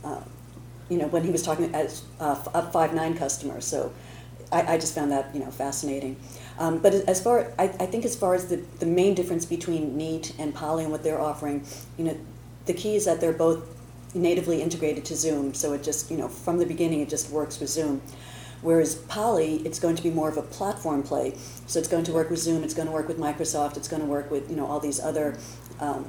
uh, 0.02 0.20
you 0.88 0.96
know 0.96 1.08
when 1.08 1.24
he 1.24 1.30
was 1.30 1.42
talking 1.42 1.74
as 1.74 2.02
uh, 2.20 2.42
a 2.54 2.62
Five9 2.62 3.18
customer. 3.18 3.60
So 3.60 3.92
I, 4.50 4.74
I 4.74 4.78
just 4.78 4.94
found 4.94 5.12
that 5.12 5.34
you 5.34 5.40
know 5.40 5.50
fascinating. 5.50 6.16
Um, 6.58 6.78
but 6.78 6.94
as 6.94 7.22
far 7.22 7.52
I, 7.58 7.64
I 7.64 7.86
think 7.86 8.04
as 8.04 8.14
far 8.14 8.34
as 8.34 8.48
the, 8.48 8.56
the 8.78 8.86
main 8.86 9.14
difference 9.14 9.44
between 9.44 9.96
Neat 9.96 10.34
and 10.38 10.54
Poly 10.54 10.84
and 10.84 10.92
what 10.92 11.02
they're 11.02 11.20
offering, 11.20 11.66
you 11.98 12.04
know, 12.04 12.16
the 12.66 12.74
key 12.74 12.96
is 12.96 13.04
that 13.04 13.20
they're 13.20 13.32
both 13.32 13.66
natively 14.14 14.62
integrated 14.62 15.04
to 15.06 15.16
Zoom. 15.16 15.54
So 15.54 15.72
it 15.72 15.82
just 15.82 16.10
you 16.10 16.16
know 16.16 16.28
from 16.28 16.58
the 16.58 16.66
beginning 16.66 17.00
it 17.00 17.08
just 17.08 17.30
works 17.30 17.58
with 17.60 17.70
Zoom. 17.70 18.02
Whereas 18.62 18.94
Poly, 18.94 19.56
it's 19.66 19.78
going 19.78 19.94
to 19.96 20.02
be 20.02 20.10
more 20.10 20.30
of 20.30 20.38
a 20.38 20.42
platform 20.42 21.02
play. 21.02 21.36
So 21.66 21.78
it's 21.78 21.88
going 21.88 22.04
to 22.04 22.12
work 22.12 22.30
with 22.30 22.38
Zoom, 22.38 22.64
it's 22.64 22.72
going 22.72 22.86
to 22.86 22.92
work 22.92 23.08
with 23.08 23.18
Microsoft, 23.18 23.76
it's 23.76 23.88
going 23.88 24.00
to 24.00 24.08
work 24.08 24.30
with 24.30 24.48
you 24.48 24.56
know 24.56 24.66
all 24.66 24.80
these 24.80 25.00
other 25.00 25.38
um, 25.80 26.06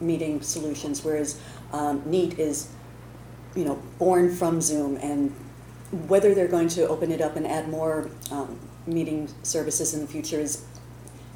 meeting 0.00 0.40
solutions. 0.40 1.04
Whereas 1.04 1.40
um, 1.72 2.02
Neat 2.06 2.38
is, 2.38 2.68
you 3.54 3.64
know, 3.64 3.82
born 3.98 4.34
from 4.34 4.60
Zoom, 4.60 4.96
and 4.96 5.34
whether 6.08 6.34
they're 6.34 6.48
going 6.48 6.68
to 6.68 6.88
open 6.88 7.10
it 7.10 7.20
up 7.20 7.36
and 7.36 7.46
add 7.46 7.68
more 7.68 8.08
um, 8.30 8.58
meeting 8.86 9.28
services 9.42 9.94
in 9.94 10.00
the 10.00 10.06
future 10.06 10.40
is 10.40 10.64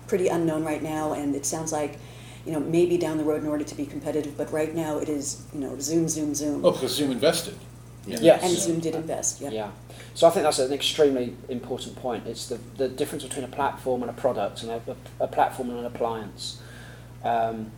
pretty 0.06 0.28
unknown 0.28 0.64
right 0.64 0.82
now. 0.82 1.12
And 1.12 1.34
it 1.34 1.46
sounds 1.46 1.72
like, 1.72 1.98
you 2.46 2.52
know, 2.52 2.60
maybe 2.60 2.98
down 2.98 3.16
the 3.18 3.24
road 3.24 3.42
in 3.42 3.48
order 3.48 3.64
to 3.64 3.74
be 3.74 3.86
competitive. 3.86 4.36
But 4.36 4.52
right 4.52 4.74
now 4.74 4.98
it 4.98 5.08
is, 5.08 5.42
you 5.54 5.60
know, 5.60 5.78
Zoom, 5.78 6.08
Zoom, 6.08 6.34
Zoom. 6.34 6.64
Oh, 6.64 6.72
because 6.72 6.94
Zoom 6.94 7.10
invested. 7.10 7.54
in 8.06 8.22
Yes. 8.22 8.42
And 8.42 8.52
Zoom 8.52 8.80
did 8.80 8.94
invest. 8.94 9.40
Yeah. 9.40 9.50
Yeah. 9.50 9.70
So 10.14 10.26
I 10.28 10.30
think 10.30 10.44
that's 10.44 10.58
an 10.58 10.72
extremely 10.72 11.34
important 11.48 11.96
point. 11.96 12.26
It's 12.26 12.46
the, 12.48 12.58
the 12.76 12.88
difference 12.88 13.24
between 13.24 13.44
a 13.44 13.48
platform 13.48 14.02
and 14.02 14.10
a 14.10 14.14
product, 14.14 14.62
and 14.62 14.70
a, 14.70 14.80
a, 15.20 15.24
a 15.24 15.26
platform 15.28 15.70
and 15.70 15.78
an 15.80 15.86
appliance. 15.86 16.60
Um, 17.24 17.72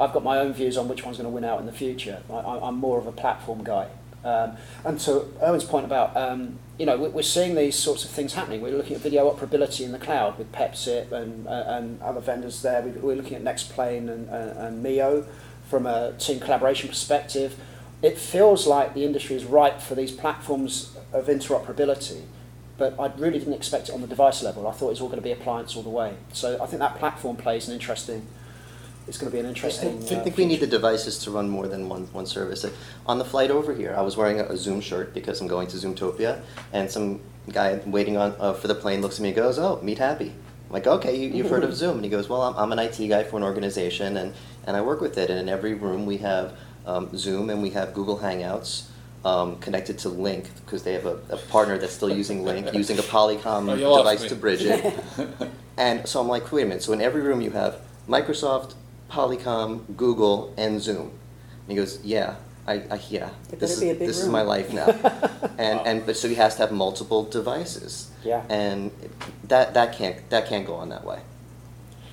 I've 0.00 0.12
got 0.12 0.24
my 0.24 0.38
own 0.38 0.52
views 0.52 0.76
on 0.76 0.88
which 0.88 1.04
one's 1.04 1.16
going 1.18 1.28
to 1.28 1.32
win 1.34 1.44
out 1.44 1.60
in 1.60 1.66
the 1.66 1.72
future. 1.72 2.22
I, 2.28 2.34
I- 2.34 2.68
I'm 2.68 2.76
more 2.76 2.98
of 2.98 3.06
a 3.06 3.12
platform 3.12 3.62
guy. 3.62 3.86
Um, 4.24 4.56
and 4.84 4.98
to 5.00 5.24
Owen's 5.40 5.64
point 5.64 5.84
about, 5.86 6.16
um, 6.16 6.58
you 6.82 6.86
know, 6.86 6.96
we- 6.96 7.10
we're 7.10 7.22
seeing 7.22 7.54
these 7.54 7.76
sorts 7.78 8.04
of 8.04 8.10
things 8.10 8.34
happening. 8.34 8.60
We're 8.60 8.76
looking 8.76 8.96
at 8.96 9.02
video 9.02 9.32
operability 9.32 9.84
in 9.84 9.92
the 9.92 10.00
cloud 10.00 10.36
with 10.36 10.50
Pexip 10.50 11.12
and, 11.12 11.46
uh, 11.46 11.62
and 11.68 12.02
other 12.02 12.18
vendors 12.18 12.60
there. 12.60 12.82
We- 12.82 12.90
We're 12.90 13.14
looking 13.14 13.36
at 13.36 13.44
Nextplane 13.44 14.08
and, 14.10 14.28
and, 14.28 14.58
and 14.58 14.82
Mio 14.82 15.24
from 15.70 15.86
a 15.86 16.10
team 16.18 16.40
collaboration 16.40 16.88
perspective. 16.88 17.54
It 18.02 18.18
feels 18.18 18.66
like 18.66 18.94
the 18.94 19.04
industry 19.04 19.36
is 19.36 19.44
ripe 19.44 19.80
for 19.80 19.94
these 19.94 20.10
platforms 20.10 20.90
of 21.12 21.26
interoperability, 21.28 22.22
but 22.78 22.98
I 22.98 23.12
really 23.16 23.38
didn't 23.38 23.54
expect 23.54 23.88
it 23.88 23.92
on 23.94 24.00
the 24.00 24.08
device 24.08 24.42
level. 24.42 24.66
I 24.66 24.72
thought 24.72 24.86
it 24.86 24.90
was 24.90 25.00
all 25.00 25.06
going 25.06 25.20
to 25.20 25.22
be 25.22 25.30
appliance 25.30 25.76
all 25.76 25.84
the 25.84 25.88
way. 25.88 26.14
So 26.32 26.60
I 26.60 26.66
think 26.66 26.80
that 26.80 26.98
platform 26.98 27.36
plays 27.36 27.68
an 27.68 27.74
interesting 27.74 28.26
it's 29.08 29.18
going 29.18 29.30
to 29.30 29.34
be 29.34 29.40
an 29.40 29.46
interesting. 29.46 29.98
I 30.10 30.20
uh, 30.20 30.24
think 30.24 30.36
we 30.36 30.46
need 30.46 30.60
the 30.60 30.66
devices 30.66 31.18
to 31.20 31.30
run 31.30 31.48
more 31.48 31.66
than 31.66 31.88
one, 31.88 32.04
one 32.12 32.26
service. 32.26 32.64
On 33.06 33.18
the 33.18 33.24
flight 33.24 33.50
over 33.50 33.74
here, 33.74 33.94
I 33.96 34.00
was 34.02 34.16
wearing 34.16 34.40
a, 34.40 34.44
a 34.44 34.56
Zoom 34.56 34.80
shirt 34.80 35.12
because 35.12 35.40
I'm 35.40 35.48
going 35.48 35.66
to 35.68 35.76
Zoomtopia, 35.76 36.40
and 36.72 36.90
some 36.90 37.20
guy 37.50 37.80
waiting 37.86 38.16
on 38.16 38.34
uh, 38.38 38.52
for 38.52 38.68
the 38.68 38.74
plane 38.74 39.02
looks 39.02 39.16
at 39.16 39.22
me 39.22 39.30
and 39.30 39.36
goes, 39.36 39.58
"Oh, 39.58 39.80
meet 39.82 39.98
Happy." 39.98 40.32
I'm 40.68 40.72
like, 40.72 40.86
"Okay, 40.86 41.16
you, 41.16 41.28
you've 41.28 41.50
heard 41.50 41.64
of 41.64 41.74
Zoom?" 41.82 41.96
And 41.96 42.04
he 42.04 42.10
goes, 42.10 42.28
"Well, 42.28 42.42
I'm, 42.42 42.56
I'm 42.56 42.72
an 42.72 42.78
IT 42.78 43.08
guy 43.08 43.24
for 43.24 43.36
an 43.36 43.42
organization, 43.42 44.16
and, 44.16 44.34
and 44.66 44.76
I 44.76 44.80
work 44.80 45.00
with 45.00 45.18
it. 45.18 45.30
And 45.30 45.38
in 45.38 45.48
every 45.48 45.74
room 45.74 46.06
we 46.06 46.18
have 46.18 46.56
um, 46.86 47.16
Zoom 47.16 47.50
and 47.50 47.62
we 47.62 47.70
have 47.70 47.94
Google 47.94 48.18
Hangouts." 48.18 48.88
Um, 49.24 49.60
connected 49.60 50.00
to 50.00 50.08
Lync 50.08 50.48
because 50.64 50.82
they 50.82 50.94
have 50.94 51.06
a, 51.06 51.16
a 51.28 51.36
partner 51.36 51.78
that's 51.78 51.92
still 51.92 52.10
using 52.10 52.42
Lync, 52.42 52.74
using 52.82 52.98
a 52.98 53.02
Polycom 53.02 53.80
Oh, 53.80 53.98
device 53.98 54.24
to 54.24 54.34
bridge 54.34 54.62
it. 54.62 54.98
And 55.76 56.06
so 56.06 56.20
I'm 56.20 56.28
like, 56.28 56.50
wait 56.52 56.62
a 56.62 56.66
minute. 56.66 56.82
So 56.82 56.92
in 56.92 57.00
every 57.00 57.22
room 57.22 57.40
you 57.40 57.50
have 57.52 57.80
Microsoft, 58.08 58.74
Polycom, 59.12 59.96
Google, 59.96 60.54
and 60.56 60.80
Zoom. 60.80 61.10
And 61.10 61.68
he 61.68 61.74
goes, 61.76 62.00
yeah, 62.02 62.36
I, 62.66 62.74
I 62.90 63.00
yeah. 63.10 63.30
It 63.52 63.60
This 63.60 63.72
better 63.72 63.72
is 63.72 63.80
be 63.80 63.90
a 63.90 63.94
big 63.94 64.08
this 64.08 64.18
is 64.18 64.24
room." 64.24 64.32
my 64.32 64.42
life 64.42 64.72
now. 64.72 64.86
and 65.58 65.80
and 65.86 66.06
but 66.06 66.16
so 66.16 66.28
he 66.28 66.34
has 66.36 66.54
to 66.56 66.62
have 66.62 66.72
multiple 66.72 67.24
devices. 67.24 68.10
Yeah. 68.24 68.42
And 68.48 68.90
that 69.48 69.74
that 69.74 69.96
can't 69.96 70.16
that 70.30 70.46
can't 70.48 70.66
go 70.66 70.74
on 70.74 70.88
that 70.88 71.04
way. 71.04 71.20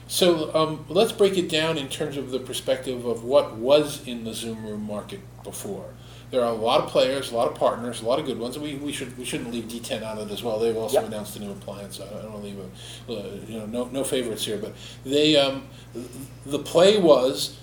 So 0.07 0.53
um, 0.55 0.85
let's 0.89 1.11
break 1.11 1.37
it 1.37 1.49
down 1.49 1.77
in 1.77 1.87
terms 1.87 2.17
of 2.17 2.31
the 2.31 2.39
perspective 2.39 3.05
of 3.05 3.23
what 3.23 3.55
was 3.57 4.05
in 4.07 4.23
the 4.23 4.33
Zoom 4.33 4.65
room 4.65 4.83
market 4.87 5.19
before. 5.43 5.85
There 6.31 6.41
are 6.43 6.51
a 6.51 6.55
lot 6.55 6.81
of 6.81 6.89
players, 6.89 7.31
a 7.31 7.35
lot 7.35 7.47
of 7.47 7.55
partners, 7.55 8.01
a 8.01 8.05
lot 8.05 8.19
of 8.19 8.25
good 8.25 8.37
ones. 8.37 8.59
We, 8.59 8.75
we 8.75 8.91
should 8.91 9.17
we 9.17 9.25
shouldn't 9.25 9.51
leave 9.51 9.63
DTEN 9.65 10.03
out 10.03 10.19
of 10.19 10.29
it 10.29 10.33
as 10.33 10.43
well. 10.43 10.59
They've 10.59 10.77
also 10.77 10.99
Yep. 10.99 11.07
announced 11.07 11.35
a 11.37 11.39
new 11.39 11.51
appliance. 11.51 11.99
I 11.99 12.05
don't 12.21 12.31
want 12.31 12.43
to 12.43 12.49
leave 12.49 12.59
a, 13.09 13.11
uh, 13.13 13.35
you 13.47 13.57
know 13.59 13.65
no 13.65 13.85
no 13.85 14.03
favorites 14.03 14.45
here, 14.45 14.57
but 14.57 14.73
they 15.03 15.35
um, 15.35 15.63
the 16.45 16.59
play 16.59 16.99
was 16.99 17.57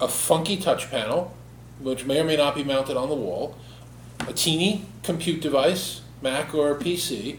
a 0.00 0.08
funky 0.08 0.56
touch 0.56 0.90
panel, 0.90 1.32
which 1.80 2.04
may 2.06 2.20
or 2.20 2.24
may 2.24 2.36
not 2.36 2.54
be 2.56 2.64
mounted 2.64 2.96
on 2.96 3.08
the 3.08 3.14
wall, 3.14 3.56
a 4.26 4.32
teeny 4.32 4.84
compute 5.04 5.40
device, 5.40 6.00
Mac 6.20 6.54
or 6.54 6.72
a 6.72 6.76
PC, 6.76 7.38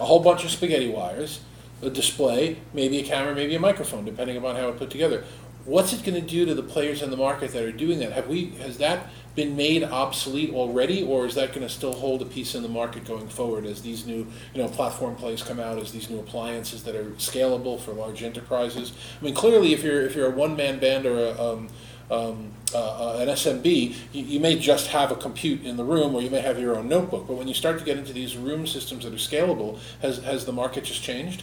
a 0.00 0.04
whole 0.04 0.20
bunch 0.20 0.42
of 0.44 0.50
spaghetti 0.50 0.88
wires, 0.88 1.40
a 1.82 1.90
display, 1.90 2.56
maybe 2.72 2.98
a 2.98 3.04
camera, 3.04 3.34
maybe 3.34 3.54
a 3.56 3.60
microphone, 3.60 4.04
depending 4.06 4.38
upon 4.38 4.56
how 4.56 4.68
it's 4.68 4.78
put 4.78 4.88
together. 4.90 5.22
What's 5.66 5.92
it 5.94 6.02
going 6.04 6.14
to 6.20 6.26
do 6.26 6.44
to 6.44 6.54
the 6.54 6.62
players 6.62 7.00
in 7.00 7.10
the 7.10 7.16
market 7.16 7.52
that 7.52 7.62
are 7.62 7.72
doing 7.72 7.98
that? 8.00 8.12
Have 8.12 8.28
we 8.28 8.46
has 8.56 8.76
that 8.78 9.08
been 9.34 9.56
made 9.56 9.82
obsolete 9.82 10.52
already, 10.52 11.02
or 11.02 11.26
is 11.26 11.34
that 11.34 11.48
going 11.48 11.66
to 11.66 11.68
still 11.68 11.92
hold 11.92 12.22
a 12.22 12.24
piece 12.24 12.54
in 12.54 12.62
the 12.62 12.68
market 12.68 13.04
going 13.04 13.28
forward 13.28 13.66
as 13.66 13.82
these 13.82 14.06
new 14.06 14.26
you 14.54 14.62
know 14.62 14.68
platform 14.68 15.16
plays 15.16 15.42
come 15.42 15.58
out, 15.58 15.78
as 15.78 15.92
these 15.92 16.08
new 16.08 16.18
appliances 16.18 16.84
that 16.84 16.94
are 16.94 17.10
scalable 17.12 17.80
for 17.80 17.92
large 17.92 18.22
enterprises? 18.22 18.92
I 19.20 19.24
mean, 19.24 19.34
clearly, 19.34 19.72
if 19.72 19.82
you're 19.82 20.02
if 20.02 20.14
you're 20.14 20.32
a 20.32 20.34
one 20.34 20.56
man 20.56 20.78
band 20.78 21.06
or 21.06 21.18
a 21.18 21.42
um, 21.42 21.68
um, 22.10 22.52
uh, 22.74 22.78
uh, 22.78 23.18
an 23.20 23.28
SMB, 23.28 23.96
you, 24.12 24.24
you 24.24 24.40
may 24.40 24.58
just 24.58 24.88
have 24.88 25.10
a 25.10 25.16
compute 25.16 25.64
in 25.64 25.76
the 25.76 25.84
room, 25.84 26.14
or 26.14 26.20
you 26.20 26.30
may 26.30 26.40
have 26.40 26.58
your 26.60 26.76
own 26.76 26.88
notebook. 26.88 27.26
But 27.26 27.34
when 27.34 27.48
you 27.48 27.54
start 27.54 27.78
to 27.78 27.84
get 27.84 27.98
into 27.98 28.12
these 28.12 28.36
room 28.36 28.66
systems 28.66 29.04
that 29.04 29.12
are 29.12 29.16
scalable, 29.16 29.78
has 30.02 30.18
has 30.18 30.44
the 30.44 30.52
market 30.52 30.84
just 30.84 31.02
changed 31.02 31.42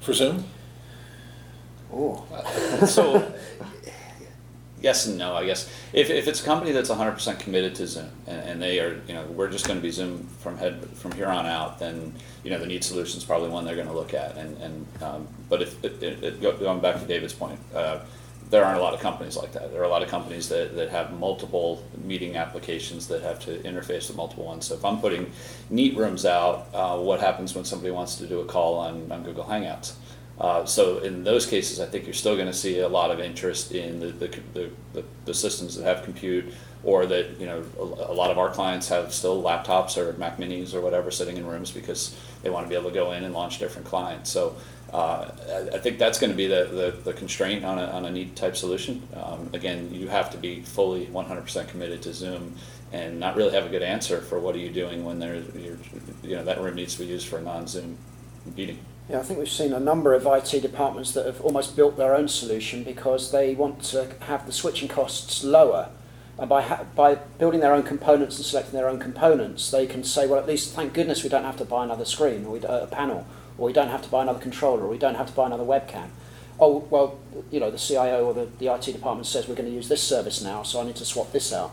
for 0.00 0.12
Zoom? 0.12 0.44
Oh, 1.92 2.24
so 2.86 3.32
yes 4.84 5.06
and 5.06 5.16
no 5.16 5.34
i 5.34 5.44
guess 5.46 5.70
if, 5.94 6.10
if 6.10 6.28
it's 6.28 6.42
a 6.42 6.44
company 6.44 6.70
that's 6.70 6.90
100% 6.90 7.40
committed 7.40 7.74
to 7.74 7.86
zoom 7.86 8.10
and, 8.26 8.40
and 8.48 8.62
they 8.62 8.78
are 8.80 9.00
you 9.08 9.14
know 9.14 9.24
we're 9.28 9.48
just 9.48 9.66
going 9.66 9.78
to 9.78 9.82
be 9.82 9.90
zoom 9.90 10.28
from 10.40 10.58
head 10.58 10.86
from 10.94 11.10
here 11.12 11.26
on 11.26 11.46
out 11.46 11.78
then 11.78 12.14
you 12.44 12.50
know 12.50 12.58
the 12.58 12.66
Neat 12.66 12.84
solution 12.84 13.16
is 13.16 13.24
probably 13.24 13.48
one 13.48 13.64
they're 13.64 13.80
going 13.82 13.88
to 13.88 13.94
look 13.94 14.12
at 14.12 14.36
and, 14.36 14.56
and 14.58 14.86
um, 15.02 15.26
but 15.48 15.62
if 15.62 15.82
it, 15.82 16.02
it, 16.02 16.42
going 16.42 16.80
back 16.80 17.00
to 17.00 17.06
david's 17.06 17.32
point 17.32 17.58
uh, 17.74 17.98
there 18.50 18.62
aren't 18.62 18.78
a 18.78 18.82
lot 18.82 18.94
of 18.94 19.00
companies 19.00 19.36
like 19.36 19.52
that. 19.52 19.72
There 19.72 19.80
are 19.80 19.84
a 19.84 19.88
lot 19.88 20.02
of 20.02 20.08
companies 20.08 20.48
that, 20.50 20.76
that 20.76 20.90
have 20.90 21.18
multiple 21.18 21.82
meeting 22.04 22.36
applications 22.36 23.08
that 23.08 23.22
have 23.22 23.40
to 23.46 23.58
interface 23.60 24.08
with 24.08 24.16
multiple 24.16 24.44
ones. 24.44 24.66
So 24.66 24.74
if 24.74 24.84
I'm 24.84 25.00
putting 25.00 25.32
Neat 25.70 25.96
rooms 25.96 26.26
out, 26.26 26.68
uh, 26.74 26.98
what 26.98 27.20
happens 27.20 27.54
when 27.54 27.64
somebody 27.64 27.90
wants 27.90 28.16
to 28.16 28.26
do 28.26 28.40
a 28.40 28.44
call 28.44 28.76
on, 28.76 29.10
on 29.10 29.22
Google 29.22 29.44
Hangouts? 29.44 29.94
Uh, 30.38 30.64
so 30.64 30.98
in 30.98 31.22
those 31.22 31.46
cases, 31.46 31.78
I 31.80 31.86
think 31.86 32.06
you're 32.06 32.14
still 32.14 32.34
going 32.34 32.48
to 32.48 32.52
see 32.52 32.80
a 32.80 32.88
lot 32.88 33.10
of 33.10 33.20
interest 33.20 33.72
in 33.72 34.00
the, 34.00 34.06
the, 34.08 34.40
the, 34.92 35.04
the, 35.26 35.34
systems 35.34 35.76
that 35.76 35.84
have 35.84 36.04
compute, 36.04 36.52
or 36.82 37.06
that 37.06 37.38
you 37.38 37.46
know 37.46 37.64
a, 37.78 37.82
a 37.82 38.14
lot 38.14 38.32
of 38.32 38.38
our 38.38 38.50
clients 38.50 38.88
have 38.88 39.14
still 39.14 39.40
laptops 39.40 39.96
or 39.96 40.12
Mac 40.18 40.38
Minis 40.38 40.74
or 40.74 40.80
whatever 40.80 41.12
sitting 41.12 41.36
in 41.36 41.46
rooms 41.46 41.70
because 41.70 42.18
they 42.42 42.50
want 42.50 42.66
to 42.66 42.68
be 42.68 42.74
able 42.74 42.90
to 42.90 42.94
go 42.94 43.12
in 43.12 43.22
and 43.22 43.32
launch 43.32 43.60
different 43.60 43.86
clients. 43.86 44.28
So 44.28 44.56
uh, 44.92 45.30
I, 45.48 45.76
I 45.76 45.78
think 45.78 45.98
that's 45.98 46.18
going 46.18 46.30
to 46.30 46.36
be 46.36 46.48
the, 46.48 46.64
the, 46.64 47.10
the 47.10 47.12
constraint 47.12 47.64
on 47.64 47.78
a, 47.78 47.84
on 47.86 48.04
a 48.04 48.10
Neat 48.10 48.34
type 48.34 48.56
solution. 48.56 49.06
Um, 49.14 49.50
again, 49.52 49.92
you 49.92 50.08
have 50.08 50.30
to 50.30 50.36
be 50.36 50.62
fully 50.62 51.06
100% 51.06 51.68
committed 51.68 52.02
to 52.02 52.12
Zoom 52.12 52.54
and 52.92 53.18
not 53.18 53.34
really 53.34 53.52
have 53.52 53.66
a 53.66 53.68
good 53.68 53.82
answer 53.82 54.20
for 54.20 54.38
what 54.38 54.54
are 54.54 54.58
you 54.58 54.70
doing 54.70 55.04
when 55.04 55.20
you're, 55.20 55.78
you 56.22 56.36
know 56.36 56.44
that 56.44 56.60
room 56.60 56.76
needs 56.76 56.94
to 56.94 57.00
be 57.00 57.06
used 57.06 57.26
for 57.26 57.38
a 57.38 57.42
non-Zoom 57.42 57.98
meeting. 58.56 58.78
Yeah, 59.08 59.18
I 59.18 59.22
think 59.22 59.38
we've 59.38 59.50
seen 59.50 59.72
a 59.74 59.80
number 59.80 60.14
of 60.14 60.26
IT 60.26 60.60
departments 60.62 61.12
that 61.12 61.26
have 61.26 61.40
almost 61.42 61.76
built 61.76 61.98
their 61.98 62.14
own 62.14 62.26
solution 62.26 62.82
because 62.84 63.32
they 63.32 63.54
want 63.54 63.82
to 63.84 64.08
have 64.20 64.46
the 64.46 64.52
switching 64.52 64.88
costs 64.88 65.44
lower. 65.44 65.90
And 66.38 66.48
by, 66.48 66.62
ha- 66.62 66.84
by 66.96 67.16
building 67.16 67.60
their 67.60 67.74
own 67.74 67.82
components 67.82 68.38
and 68.38 68.46
selecting 68.46 68.72
their 68.72 68.88
own 68.88 68.98
components, 68.98 69.70
they 69.70 69.86
can 69.86 70.02
say, 70.04 70.26
well, 70.26 70.40
at 70.40 70.46
least 70.48 70.72
thank 70.74 70.94
goodness 70.94 71.22
we 71.22 71.28
don't 71.28 71.44
have 71.44 71.58
to 71.58 71.64
buy 71.64 71.84
another 71.84 72.04
screen 72.06 72.46
or 72.46 72.58
d- 72.58 72.66
a 72.66 72.86
panel, 72.86 73.26
or 73.58 73.66
we 73.66 73.72
don't 73.74 73.88
have 73.88 74.02
to 74.02 74.08
buy 74.08 74.22
another 74.22 74.40
controller, 74.40 74.82
or 74.82 74.88
we 74.88 74.98
don't 74.98 75.14
have 75.16 75.26
to 75.28 75.32
buy 75.32 75.46
another 75.46 75.64
webcam. 75.64 76.08
Oh, 76.58 76.86
well, 76.88 77.18
you 77.50 77.60
know, 77.60 77.70
the 77.70 77.78
CIO 77.78 78.24
or 78.24 78.32
the, 78.34 78.48
the 78.58 78.72
IT 78.72 78.84
department 78.86 79.26
says 79.26 79.46
we're 79.46 79.54
going 79.54 79.68
to 79.68 79.74
use 79.74 79.88
this 79.88 80.02
service 80.02 80.40
now, 80.42 80.62
so 80.62 80.80
I 80.80 80.84
need 80.84 80.96
to 80.96 81.04
swap 81.04 81.30
this 81.30 81.52
out. 81.52 81.72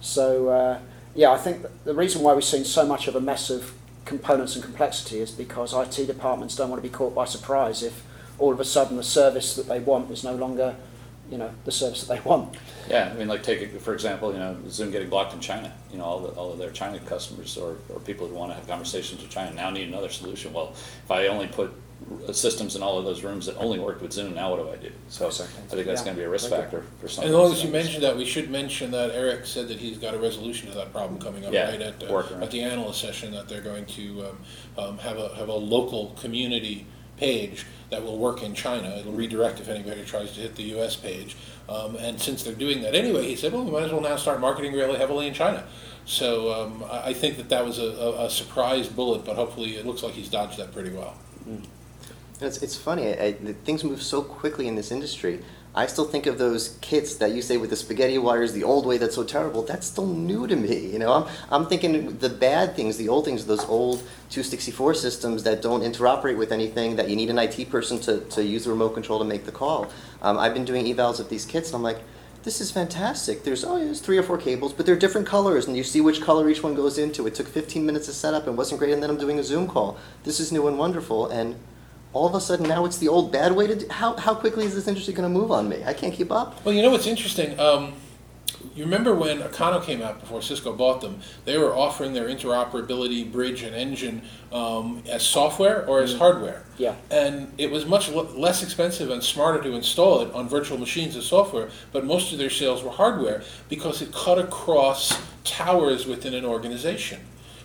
So, 0.00 0.48
uh, 0.48 0.78
yeah, 1.14 1.30
I 1.32 1.38
think 1.38 1.66
the 1.84 1.94
reason 1.94 2.22
why 2.22 2.34
we've 2.34 2.44
seen 2.44 2.64
so 2.64 2.86
much 2.86 3.08
of 3.08 3.16
a 3.16 3.20
mess 3.20 3.50
of 3.50 3.74
components 4.08 4.56
and 4.56 4.64
complexity 4.64 5.18
is 5.18 5.30
because 5.30 5.74
IT 5.74 6.06
departments 6.06 6.56
don't 6.56 6.70
want 6.70 6.82
to 6.82 6.88
be 6.88 6.92
caught 6.92 7.14
by 7.14 7.26
surprise 7.26 7.82
if 7.82 8.02
all 8.38 8.52
of 8.52 8.58
a 8.58 8.64
sudden 8.64 8.96
the 8.96 9.02
service 9.02 9.54
that 9.54 9.68
they 9.68 9.80
want 9.80 10.10
is 10.10 10.24
no 10.24 10.34
longer, 10.34 10.74
you 11.30 11.36
know, 11.36 11.50
the 11.66 11.70
service 11.70 12.04
that 12.04 12.14
they 12.14 12.20
want. 12.28 12.56
Yeah, 12.88 13.10
I 13.12 13.18
mean, 13.18 13.28
like 13.28 13.42
take 13.42 13.60
it 13.60 13.80
for 13.82 13.92
example, 13.92 14.32
you 14.32 14.38
know, 14.38 14.56
Zoom 14.70 14.90
getting 14.90 15.10
blocked 15.10 15.34
in 15.34 15.40
China. 15.40 15.72
You 15.92 15.98
know, 15.98 16.04
all 16.04 16.20
the, 16.20 16.28
all 16.28 16.52
of 16.52 16.58
their 16.58 16.70
China 16.70 16.98
customers 17.00 17.58
or, 17.58 17.76
or 17.90 18.00
people 18.00 18.26
who 18.26 18.34
want 18.34 18.50
to 18.50 18.54
have 18.56 18.66
conversations 18.66 19.20
with 19.20 19.30
China 19.30 19.54
now 19.54 19.68
need 19.68 19.88
another 19.88 20.08
solution. 20.08 20.54
Well, 20.54 20.70
if 20.72 21.10
I 21.10 21.26
only 21.26 21.46
put 21.46 21.70
systems 22.32 22.76
in 22.76 22.82
all 22.82 22.98
of 22.98 23.04
those 23.04 23.22
rooms 23.24 23.46
that 23.46 23.56
only 23.56 23.78
worked 23.78 24.02
with 24.02 24.12
Zoom, 24.12 24.34
now 24.34 24.50
what 24.54 24.62
do 24.62 24.70
I 24.70 24.76
do? 24.76 24.90
So 25.08 25.26
Exactly. 25.26 25.62
I 25.64 25.66
think 25.74 25.86
that's 25.86 26.00
Yeah. 26.00 26.04
going 26.04 26.16
to 26.16 26.20
be 26.20 26.24
a 26.24 26.28
risk 26.28 26.48
Very 26.48 26.62
good. 26.62 26.70
factor 26.70 26.84
for 27.00 27.08
some. 27.08 27.24
And 27.24 27.30
as 27.30 27.34
of 27.34 27.40
long 27.40 27.48
those 27.50 27.58
as 27.58 27.64
you 27.64 27.70
things. 27.70 27.84
mentioned 27.84 28.02
that, 28.04 28.16
we 28.16 28.24
should 28.24 28.50
mention 28.50 28.90
that 28.92 29.10
Eric 29.12 29.46
said 29.46 29.68
that 29.68 29.78
he's 29.78 29.98
got 29.98 30.14
a 30.14 30.18
resolution 30.18 30.68
to 30.70 30.74
that 30.76 30.92
problem 30.92 31.20
coming 31.20 31.44
up, 31.44 31.52
Yeah, 31.52 31.70
right? 31.70 31.80
At, 31.80 32.02
uh, 32.02 32.12
working 32.12 32.36
on 32.36 32.42
at 32.42 32.50
the 32.50 32.62
analyst 32.62 33.00
session, 33.00 33.32
that 33.32 33.48
they're 33.48 33.60
going 33.62 33.86
to 33.86 34.26
um, 34.26 34.38
um, 34.84 34.98
have 34.98 35.18
a, 35.18 35.34
have 35.36 35.48
a 35.48 35.54
local 35.54 36.14
community 36.20 36.86
page 37.16 37.66
that 37.90 38.02
will 38.04 38.18
work 38.18 38.42
in 38.42 38.54
China. 38.54 38.96
It'll 38.98 39.12
redirect 39.12 39.58
if 39.60 39.68
anybody 39.68 40.04
tries 40.04 40.32
to 40.34 40.40
hit 40.40 40.54
the 40.54 40.62
US 40.78 40.94
page. 40.94 41.36
Um, 41.68 41.96
and 41.96 42.20
since 42.20 42.42
they're 42.44 42.54
doing 42.54 42.80
that 42.82 42.94
anyway, 42.94 43.26
he 43.26 43.34
said, 43.36 43.52
well, 43.52 43.64
we 43.64 43.70
might 43.72 43.84
as 43.84 43.92
well 43.92 44.00
now 44.00 44.16
start 44.16 44.40
marketing 44.40 44.72
really 44.72 44.98
heavily 44.98 45.26
in 45.26 45.34
China. 45.34 45.64
So 46.06 46.52
um, 46.52 46.84
I, 46.90 47.08
I 47.08 47.12
think 47.12 47.36
that 47.38 47.48
that 47.48 47.64
was 47.64 47.78
a, 47.78 47.82
a, 47.86 48.26
a 48.26 48.30
surprise 48.30 48.88
bullet, 48.88 49.24
but 49.24 49.36
hopefully 49.36 49.76
it 49.76 49.84
looks 49.84 50.02
like 50.02 50.14
he's 50.14 50.28
dodged 50.28 50.58
that 50.58 50.72
pretty 50.72 50.90
well. 50.90 51.14
It's, 52.40 52.58
it's 52.58 52.76
funny, 52.76 53.08
I, 53.08 53.26
I, 53.26 53.32
things 53.64 53.82
move 53.82 54.02
so 54.02 54.22
quickly 54.22 54.68
in 54.68 54.76
this 54.76 54.92
industry. 54.92 55.40
I 55.74 55.86
still 55.86 56.06
think 56.06 56.26
of 56.26 56.38
those 56.38 56.78
kits 56.80 57.16
that 57.16 57.32
you 57.32 57.42
say 57.42 57.56
with 57.56 57.70
the 57.70 57.76
spaghetti 57.76 58.18
wires, 58.18 58.52
the 58.52 58.64
old 58.64 58.86
way 58.86 58.96
that's 58.96 59.14
so 59.14 59.22
terrible. 59.22 59.62
That's 59.62 59.86
still 59.86 60.06
new 60.06 60.46
to 60.46 60.56
me. 60.56 60.90
You 60.90 60.98
know, 60.98 61.12
I'm, 61.12 61.28
I'm 61.50 61.66
thinking 61.66 62.18
the 62.18 62.28
bad 62.28 62.74
things, 62.74 62.96
the 62.96 63.08
old 63.08 63.24
things, 63.24 63.46
those 63.46 63.64
old 63.66 63.98
264 64.30 64.94
systems 64.94 65.42
that 65.42 65.62
don't 65.62 65.82
interoperate 65.82 66.38
with 66.38 66.52
anything, 66.52 66.96
that 66.96 67.08
you 67.08 67.16
need 67.16 67.30
an 67.30 67.38
IT 67.38 67.70
person 67.70 67.98
to, 68.00 68.20
to 68.20 68.42
use 68.42 68.64
the 68.64 68.70
remote 68.70 68.90
control 68.90 69.18
to 69.18 69.24
make 69.24 69.44
the 69.44 69.52
call. 69.52 69.90
Um, 70.22 70.38
I've 70.38 70.54
been 70.54 70.64
doing 70.64 70.86
evals 70.86 71.20
of 71.20 71.28
these 71.28 71.44
kits, 71.44 71.68
and 71.68 71.76
I'm 71.76 71.82
like, 71.82 71.98
this 72.44 72.60
is 72.60 72.70
fantastic. 72.70 73.44
There's 73.44 73.64
oh, 73.64 73.78
there's 73.78 74.00
three 74.00 74.16
or 74.16 74.22
four 74.22 74.38
cables, 74.38 74.72
but 74.72 74.86
they're 74.86 74.96
different 74.96 75.26
colors, 75.26 75.66
and 75.66 75.76
you 75.76 75.84
see 75.84 76.00
which 76.00 76.20
color 76.20 76.48
each 76.48 76.62
one 76.62 76.74
goes 76.74 76.96
into. 76.96 77.26
It 77.26 77.34
took 77.34 77.46
15 77.46 77.84
minutes 77.84 78.06
to 78.06 78.12
set 78.12 78.32
up 78.32 78.46
and 78.46 78.56
wasn't 78.56 78.78
great, 78.78 78.92
and 78.92 79.02
then 79.02 79.10
I'm 79.10 79.18
doing 79.18 79.38
a 79.38 79.44
Zoom 79.44 79.66
call. 79.68 79.98
This 80.24 80.40
is 80.40 80.50
new 80.50 80.66
and 80.66 80.78
wonderful, 80.78 81.26
and 81.28 81.56
all 82.12 82.26
of 82.26 82.34
a 82.34 82.40
sudden 82.40 82.68
now 82.68 82.84
it's 82.84 82.98
the 82.98 83.08
old 83.08 83.32
bad 83.32 83.52
way 83.52 83.66
to 83.66 83.76
do. 83.76 83.86
How, 83.88 84.16
how 84.16 84.34
quickly 84.34 84.64
is 84.64 84.74
this 84.74 84.88
industry 84.88 85.14
going 85.14 85.32
to 85.32 85.38
move 85.38 85.50
on 85.50 85.68
me? 85.68 85.82
I 85.84 85.92
can't 85.92 86.14
keep 86.14 86.32
up. 86.32 86.64
Well, 86.64 86.74
you 86.74 86.82
know 86.82 86.90
what's 86.90 87.06
interesting? 87.06 87.58
Um, 87.60 87.94
you 88.74 88.84
remember 88.84 89.14
when 89.14 89.40
Acano 89.40 89.82
came 89.82 90.02
out 90.02 90.20
before 90.20 90.40
Cisco 90.40 90.72
bought 90.72 91.00
them? 91.00 91.20
They 91.44 91.58
were 91.58 91.74
offering 91.74 92.12
their 92.12 92.28
interoperability 92.28 93.30
bridge 93.30 93.62
and 93.62 93.74
engine 93.74 94.22
um, 94.52 95.02
as 95.08 95.22
software 95.22 95.86
or 95.86 96.00
as 96.00 96.16
hardware. 96.16 96.64
Yeah. 96.76 96.94
And 97.10 97.52
it 97.58 97.70
was 97.70 97.86
much 97.86 98.08
l- 98.08 98.24
less 98.24 98.62
expensive 98.62 99.10
and 99.10 99.22
smarter 99.22 99.62
to 99.62 99.72
install 99.74 100.22
it 100.22 100.32
on 100.32 100.48
virtual 100.48 100.78
machines 100.78 101.16
as 101.16 101.26
software, 101.26 101.70
but 101.92 102.04
most 102.04 102.32
of 102.32 102.38
their 102.38 102.50
sales 102.50 102.82
were 102.82 102.90
hardware 102.90 103.42
because 103.68 104.00
it 104.00 104.12
cut 104.12 104.38
across 104.38 105.20
towers 105.44 106.06
within 106.06 106.34
an 106.34 106.44
organization. 106.44 107.20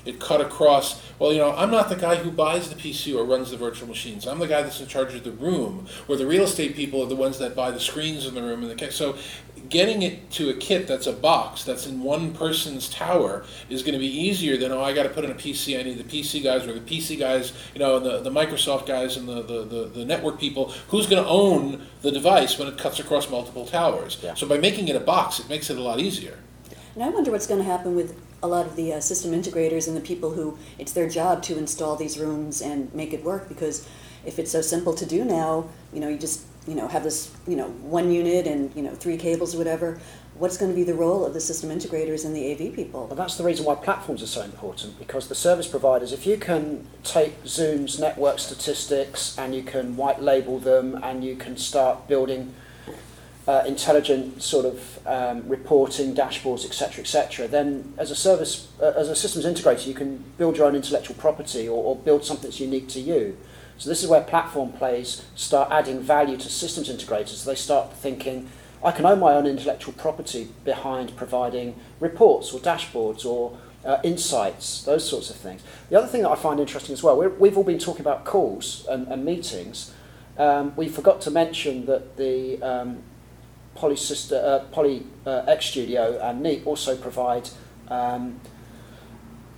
It 0.05 0.19
cut 0.19 0.41
across. 0.41 1.01
Well, 1.19 1.31
you 1.31 1.39
know, 1.39 1.55
I'm 1.55 1.71
not 1.71 1.89
the 1.89 1.95
guy 1.95 2.15
who 2.15 2.31
buys 2.31 2.69
the 2.69 2.75
PC 2.75 3.15
or 3.17 3.23
runs 3.23 3.51
the 3.51 3.57
virtual 3.57 3.87
machines. 3.87 4.27
I'm 4.27 4.39
the 4.39 4.47
guy 4.47 4.61
that's 4.61 4.81
in 4.81 4.87
charge 4.87 5.13
of 5.13 5.23
the 5.23 5.31
room, 5.31 5.87
where 6.07 6.17
the 6.17 6.25
real 6.25 6.43
estate 6.43 6.75
people 6.75 7.01
are 7.01 7.07
the 7.07 7.15
ones 7.15 7.39
that 7.39 7.55
buy 7.55 7.71
the 7.71 7.79
screens 7.79 8.25
in 8.25 8.35
the 8.35 8.41
room 8.41 8.61
and 8.63 8.71
the 8.71 8.75
ca- 8.75 8.91
so. 8.91 9.15
Getting 9.69 10.01
it 10.01 10.29
to 10.31 10.49
a 10.49 10.53
kit 10.53 10.87
that's 10.87 11.07
a 11.07 11.13
box 11.13 11.63
that's 11.63 11.87
in 11.87 12.03
one 12.03 12.33
person's 12.33 12.89
tower 12.89 13.45
is 13.69 13.81
going 13.81 13.93
to 13.93 13.99
be 13.99 14.07
easier 14.07 14.57
than 14.57 14.73
oh 14.73 14.83
I 14.83 14.93
got 14.93 15.03
to 15.03 15.09
put 15.09 15.23
in 15.23 15.31
a 15.31 15.35
PC. 15.35 15.79
I 15.79 15.83
need 15.83 15.97
the 15.97 16.03
PC 16.03 16.43
guys 16.43 16.67
or 16.67 16.73
the 16.73 16.81
PC 16.81 17.17
guys, 17.17 17.53
you 17.73 17.79
know, 17.79 17.95
and 17.95 18.05
the, 18.05 18.19
the 18.19 18.29
Microsoft 18.29 18.85
guys 18.87 19.15
and 19.15 19.27
the, 19.27 19.41
the, 19.41 19.63
the, 19.63 19.85
the 19.85 20.05
network 20.05 20.37
people. 20.37 20.71
Who's 20.89 21.07
going 21.07 21.23
to 21.23 21.29
own 21.29 21.87
the 22.01 22.11
device 22.11 22.59
when 22.59 22.67
it 22.67 22.77
cuts 22.77 22.99
across 22.99 23.29
multiple 23.29 23.65
towers? 23.65 24.19
Yeah. 24.21 24.33
So 24.33 24.47
by 24.47 24.57
making 24.57 24.89
it 24.89 24.97
a 24.97 24.99
box, 24.99 25.39
it 25.39 25.47
makes 25.47 25.69
it 25.69 25.77
a 25.77 25.81
lot 25.81 25.99
easier. 26.01 26.39
And 26.95 27.03
I 27.03 27.09
wonder 27.09 27.31
what's 27.31 27.47
going 27.47 27.59
to 27.61 27.65
happen 27.65 27.95
with 27.95 28.19
a 28.43 28.47
lot 28.47 28.67
of 28.67 28.75
the 28.75 28.93
uh, 28.93 28.99
system 28.99 29.31
integrators 29.31 29.87
and 29.87 29.97
the 29.97 30.01
people 30.01 30.31
who 30.31 30.57
it's 30.77 30.91
their 30.91 31.09
job 31.09 31.41
to 31.43 31.57
install 31.57 31.95
these 31.95 32.19
rooms 32.19 32.61
and 32.61 32.93
make 32.93 33.13
it 33.13 33.23
work 33.23 33.47
because 33.47 33.87
if 34.25 34.37
it's 34.37 34.51
so 34.51 34.61
simple 34.61 34.93
to 34.93 35.05
do 35.05 35.25
now, 35.25 35.69
you 35.93 35.99
know, 35.99 36.09
you 36.09 36.17
just 36.17 36.45
you 36.67 36.75
know 36.75 36.87
have 36.87 37.03
this 37.03 37.29
you 37.45 37.57
know 37.57 37.67
one 37.67 38.11
unit 38.11 38.47
and 38.47 38.73
you 38.75 38.81
know 38.81 38.93
three 38.93 39.17
cables 39.17 39.55
or 39.55 39.57
whatever. 39.57 39.99
What's 40.35 40.57
going 40.57 40.71
to 40.71 40.75
be 40.75 40.83
the 40.83 40.95
role 40.95 41.25
of 41.25 41.35
the 41.35 41.39
system 41.39 41.69
integrators 41.69 42.25
and 42.25 42.35
the 42.35 42.51
AV 42.51 42.75
people? 42.75 43.05
Well, 43.05 43.15
that's 43.15 43.37
the 43.37 43.43
reason 43.43 43.65
why 43.65 43.75
platforms 43.75 44.23
are 44.23 44.27
so 44.27 44.41
important 44.41 44.97
because 44.97 45.27
the 45.27 45.35
service 45.35 45.67
providers, 45.67 46.11
if 46.11 46.25
you 46.25 46.37
can 46.37 46.87
take 47.03 47.35
Zoom's 47.45 47.99
network 47.99 48.39
statistics 48.39 49.37
and 49.37 49.53
you 49.53 49.61
can 49.61 49.95
white 49.95 50.23
label 50.23 50.57
them 50.57 50.99
and 51.03 51.23
you 51.23 51.35
can 51.35 51.55
start 51.55 52.07
building 52.07 52.55
uh, 53.47 53.63
intelligent 53.67 54.41
sort 54.41 54.65
of 54.65 55.07
um, 55.07 55.47
reporting 55.47 56.15
dashboards, 56.15 56.65
etc., 56.65 57.01
etc., 57.01 57.47
then 57.47 57.93
as 57.97 58.09
a 58.09 58.15
service, 58.15 58.69
uh, 58.81 58.93
as 58.95 59.09
a 59.09 59.15
systems 59.15 59.45
integrator, 59.45 59.85
you 59.85 59.93
can 59.93 60.23
build 60.37 60.57
your 60.57 60.65
own 60.65 60.75
intellectual 60.75 61.15
property 61.17 61.67
or, 61.67 61.83
or 61.83 61.95
build 61.95 62.23
something 62.23 62.49
that's 62.49 62.59
unique 62.59 62.87
to 62.89 62.99
you. 62.99 63.37
So 63.77 63.89
this 63.89 64.03
is 64.03 64.09
where 64.09 64.21
platform 64.21 64.71
plays 64.71 65.25
start 65.35 65.69
adding 65.71 65.99
value 65.99 66.37
to 66.37 66.49
systems 66.49 66.89
integrators. 66.89 67.43
They 67.43 67.55
start 67.55 67.93
thinking, 67.93 68.49
I 68.83 68.91
can 68.91 69.05
own 69.05 69.19
my 69.19 69.33
own 69.33 69.45
intellectual 69.45 69.93
property 69.93 70.49
behind 70.63 71.15
providing 71.17 71.75
reports 71.99 72.53
or 72.53 72.59
dashboards 72.59 73.25
or 73.25 73.57
uh, 73.83 73.97
insights, 74.03 74.83
those 74.83 75.07
sorts 75.07 75.29
of 75.29 75.35
things. 75.35 75.61
The 75.89 75.97
other 75.97 76.07
thing 76.07 76.21
that 76.21 76.29
I 76.29 76.35
find 76.35 76.59
interesting 76.59 76.93
as 76.93 77.03
well, 77.03 77.17
we're, 77.17 77.29
we've 77.29 77.57
all 77.57 77.63
been 77.63 77.79
talking 77.79 78.01
about 78.01 78.23
calls 78.23 78.85
and, 78.89 79.07
and 79.07 79.25
meetings. 79.25 79.93
Um, 80.37 80.73
we 80.75 80.87
forgot 80.87 81.21
to 81.21 81.31
mention 81.31 81.85
that 81.87 82.17
the 82.17 82.61
um, 82.61 83.03
Poly, 83.75 83.95
Sister, 83.95 84.35
uh, 84.35 84.59
Poly 84.71 85.05
uh, 85.25 85.43
X 85.47 85.65
Studio 85.67 86.19
and 86.21 86.41
Neat 86.41 86.65
also 86.65 86.95
provide 86.95 87.49
um, 87.89 88.39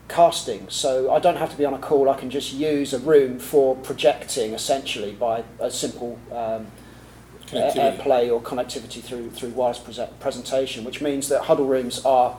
casting. 0.08 0.70
So 0.70 1.12
I 1.12 1.20
don't 1.20 1.38
have 1.38 1.52
to 1.52 1.58
be 1.58 1.66
on 1.66 1.74
a 1.74 1.80
call. 1.80 2.10
I 2.10 2.18
can 2.18 2.30
just 2.30 2.54
use 2.54 2.94
a 2.94 3.00
room 3.00 3.40
for 3.40 3.76
projecting 3.76 4.54
essentially 4.54 5.14
by 5.14 5.44
a 5.60 5.70
simple 5.70 6.20
um. 6.32 6.68
AirPlay 7.52 8.34
or 8.34 8.42
connectivity 8.42 9.04
through 9.04 9.30
through 9.30 9.50
wireless 9.50 9.78
prese- 9.78 10.10
presentation, 10.20 10.84
which 10.84 11.00
means 11.00 11.30
that 11.30 11.44
huddle 11.44 11.68
rooms 11.68 12.04
are 12.04 12.38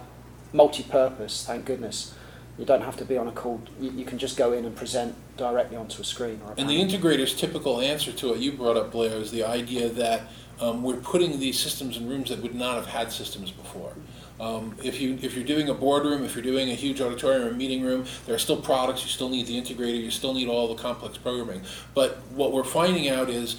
multi-purpose. 0.53 1.45
Thank 1.47 1.64
goodness. 1.64 2.12
You 2.59 2.64
don't 2.64 2.83
have 2.83 2.97
to 2.97 3.05
be 3.05 3.16
on 3.16 3.29
a 3.29 3.33
call. 3.33 3.61
You, 3.81 3.93
you 3.93 4.05
can 4.05 4.18
just 4.18 4.37
go 4.37 4.53
in 4.53 4.64
and 4.64 4.74
present 4.74 5.14
directly 5.37 5.77
onto 5.77 6.03
a 6.03 6.05
screen. 6.05 6.41
Or 6.45 6.53
a 6.53 6.55
And 6.61 6.68
the 6.68 6.81
integrator's 6.81 7.35
typical 7.35 7.81
answer 7.81 8.12
to 8.12 8.31
what 8.31 8.41
you 8.41 8.53
brought 8.53 8.77
up, 8.77 8.91
Blair, 8.91 9.16
is 9.18 9.31
the 9.31 9.45
idea 9.45 9.89
that 9.91 10.22
um, 10.61 10.82
we're 10.82 10.96
putting 10.96 11.38
these 11.38 11.59
systems 11.59 11.96
in 11.96 12.09
rooms 12.09 12.30
that 12.30 12.42
would 12.42 12.54
not 12.54 12.76
have 12.76 12.86
had 12.86 13.12
systems 13.12 13.50
before. 13.50 13.92
Um, 14.38 14.74
if 14.82 15.00
you 15.00 15.18
if 15.22 15.34
you're 15.34 15.46
doing 15.46 15.68
a 15.70 15.74
boardroom, 15.74 16.22
if 16.24 16.34
you're 16.34 16.42
doing 16.42 16.70
a 16.70 16.74
huge 16.74 17.00
auditorium 17.00 17.48
or 17.48 17.52
meeting 17.52 17.82
room, 17.82 18.04
there 18.26 18.34
are 18.34 18.38
still 18.38 18.61
products. 18.61 19.02
You 19.02 19.09
still 19.09 19.30
need 19.30 19.46
the 19.46 19.61
integrator. 19.61 20.02
You 20.02 20.11
still 20.11 20.34
need 20.34 20.48
all 20.48 20.68
the 20.74 20.80
complex 20.80 21.16
programming. 21.16 21.62
But 21.94 22.18
what 22.32 22.52
we're 22.52 22.64
finding 22.64 23.09
out 23.09 23.30
is 23.30 23.57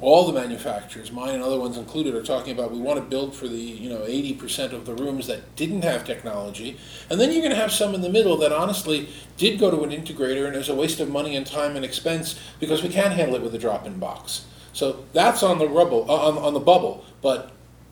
all 0.00 0.26
the 0.26 0.32
manufacturers, 0.32 1.12
mine 1.12 1.34
and 1.34 1.42
other 1.42 1.58
ones 1.58 1.78
included, 1.78 2.14
are 2.14 2.22
talking 2.22 2.52
about 2.52 2.72
we 2.72 2.78
want 2.78 2.98
to 2.98 3.04
build 3.04 3.34
for 3.34 3.46
the 3.46 3.56
you 3.56 3.88
know 3.88 4.00
80% 4.00 4.72
of 4.72 4.84
the 4.84 4.94
rooms 4.94 5.28
that 5.28 5.54
didn't 5.54 5.82
have 5.82 6.04
technology, 6.04 6.76
and 7.08 7.20
then 7.20 7.30
you're 7.30 7.40
going 7.40 7.54
to 7.54 7.56
have 7.56 7.72
some 7.72 7.94
in 7.94 8.02
the 8.02 8.10
middle 8.10 8.36
that 8.38 8.52
honestly 8.52 9.08
did 9.36 9.58
go 9.60 9.70
to 9.70 9.82
an 9.82 9.90
integrator, 9.90 10.46
and 10.46 10.54
there's 10.54 10.68
a 10.68 10.74
waste 10.74 10.98
of 10.98 11.08
money 11.08 11.36
and 11.36 11.46
time 11.46 11.76
and 11.76 11.84
expense 11.84 12.38
because 12.58 12.82
we 12.82 12.88
can't 12.88 13.14
handle 13.14 13.36
it 13.36 13.42
with 13.42 13.54
a 13.54 13.58
drop-in 13.58 13.98
box. 13.98 14.44
So 14.74 15.04
that's 15.14 15.42
on 15.42 15.58
the 15.58 15.68
rubble, 15.68 16.04
uh, 16.10 16.28
on, 16.28 16.38
on 16.38 16.54
the 16.54 16.60
bubble, 16.60 17.04
but. 17.22 17.50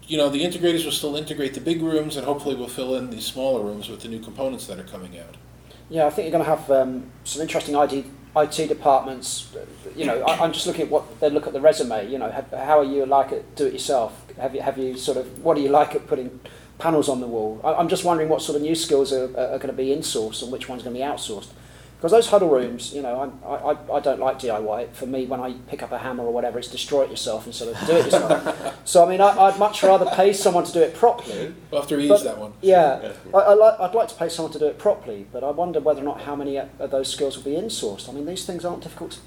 You 0.09 0.19
know, 0.19 0.29
the 0.29 0.43
integrators 0.43 0.85
will 0.85 0.93
still 0.93 1.15
integrate 1.15 1.55
the 1.55 1.61
big 1.61 1.81
rooms, 1.81 2.17
and 2.17 2.27
hopefully 2.27 2.57
we'll 2.57 2.69
fill 2.69 2.97
in 2.97 3.09
these 3.11 3.25
smaller 3.25 3.63
rooms 3.65 3.89
with 3.89 4.01
the 4.01 4.09
new 4.09 4.19
components 4.19 4.67
that 4.67 4.79
are 4.79 4.83
coming 4.83 5.17
out. 5.17 5.37
Yeah, 5.89 6.07
I 6.07 6.11
think 6.11 6.27
you're 6.27 6.33
going 6.33 6.45
to 6.45 6.51
have 6.51 6.71
um, 6.71 7.11
some 7.23 7.43
interesting 7.43 7.77
ID, 7.77 8.07
IT 8.35 8.69
departments. 8.69 9.55
You 9.95 10.07
know, 10.07 10.23
I, 10.23 10.43
I'm 10.43 10.53
just 10.53 10.67
looking 10.67 10.83
at 10.83 10.91
what 10.91 11.21
they 11.21 11.29
look 11.29 11.47
at 11.47 11.53
the 11.53 11.61
resume. 11.61 12.11
You 12.11 12.19
know, 12.19 12.31
have, 12.31 12.51
how 12.51 12.79
are 12.79 12.85
you 12.85 13.05
like 13.05 13.31
at 13.33 13.55
do 13.57 13.67
it 13.67 13.75
yourself? 13.75 14.25
Have 14.39 14.55
you 14.55 14.63
have 14.63 14.79
you 14.79 14.97
sort 14.97 15.19
of 15.19 15.45
what 15.45 15.55
do 15.55 15.61
you 15.63 15.69
like 15.69 15.95
at 15.95 16.07
putting 16.07 16.41
panels 16.79 17.09
on 17.09 17.21
the 17.21 17.27
wall? 17.27 17.61
I, 17.63 17.75
I'm 17.75 17.89
just 17.89 18.05
wondering 18.05 18.31
what 18.31 18.41
sort 18.41 18.57
of 18.57 18.63
new 18.63 18.75
skills 18.75 19.13
are, 19.13 19.25
are 19.25 19.59
going 19.59 19.69
to 19.69 19.73
be 19.75 19.89
insourced 19.89 20.43
and 20.43 20.51
which 20.51 20.69
ones 20.69 20.83
are 20.83 20.85
going 20.87 20.97
to 20.97 21.01
be 21.01 21.07
outsourced. 21.07 21.51
Because 22.03 22.11
those 22.11 22.27
huddle 22.31 22.49
rooms, 22.49 22.93
you 22.93 23.01
know, 23.01 23.21
I'm, 23.23 23.39
I, 23.49 23.55
I- 23.75 23.97
I 23.99 24.01
don't 24.01 24.19
like 24.19 24.41
DIY. 24.41 24.93
For 24.93 25.07
me, 25.07 25.25
when 25.27 25.39
I 25.39 25.53
pick 25.69 25.85
up 25.85 25.93
a 25.93 25.99
hammer 25.99 26.25
or 26.25 26.33
whatever, 26.33 26.59
it's 26.59 26.67
destroy 26.67 27.03
it 27.05 27.11
yourself 27.11 27.47
instead 27.47 27.69
of 27.69 27.87
do 27.87 27.93
it 27.95 28.07
yourself. 28.07 28.77
so, 28.85 29.07
I 29.07 29.09
mean, 29.09 29.21
I, 29.21 29.29
I'd 29.39 29.57
much 29.61 29.85
rather 29.85 30.07
pay 30.07 30.33
someone 30.33 30.65
to 30.65 30.73
do 30.73 30.81
it 30.81 30.97
properly 30.97 31.55
We'll 31.71 31.83
have 31.83 31.89
to 31.91 31.97
reuse 31.97 32.25
that 32.25 32.39
one. 32.39 32.55
yeah, 32.61 33.13
I, 33.33 33.39
I 33.39 33.55
like, 33.55 33.79
I'd 33.79 33.95
like 33.95 34.09
to 34.09 34.17
pay 34.17 34.29
someone 34.29 34.53
to 34.53 34.59
do 34.59 34.67
it 34.67 34.79
properly, 34.79 35.27
but 35.33 35.45
I 35.45 35.51
wonder 35.53 35.79
whether 35.79 36.01
or 36.01 36.05
not 36.05 36.23
how 36.23 36.35
many 36.35 36.57
of 36.57 36.91
those 36.91 37.09
skills 37.09 37.37
will 37.37 37.45
be 37.45 37.53
insourced. 37.57 38.09
I 38.09 38.13
mean, 38.13 38.27
these 38.27 38.45
things 38.45 38.65
aren't 38.65 38.83
difficult 38.83 39.13
to, 39.13 39.19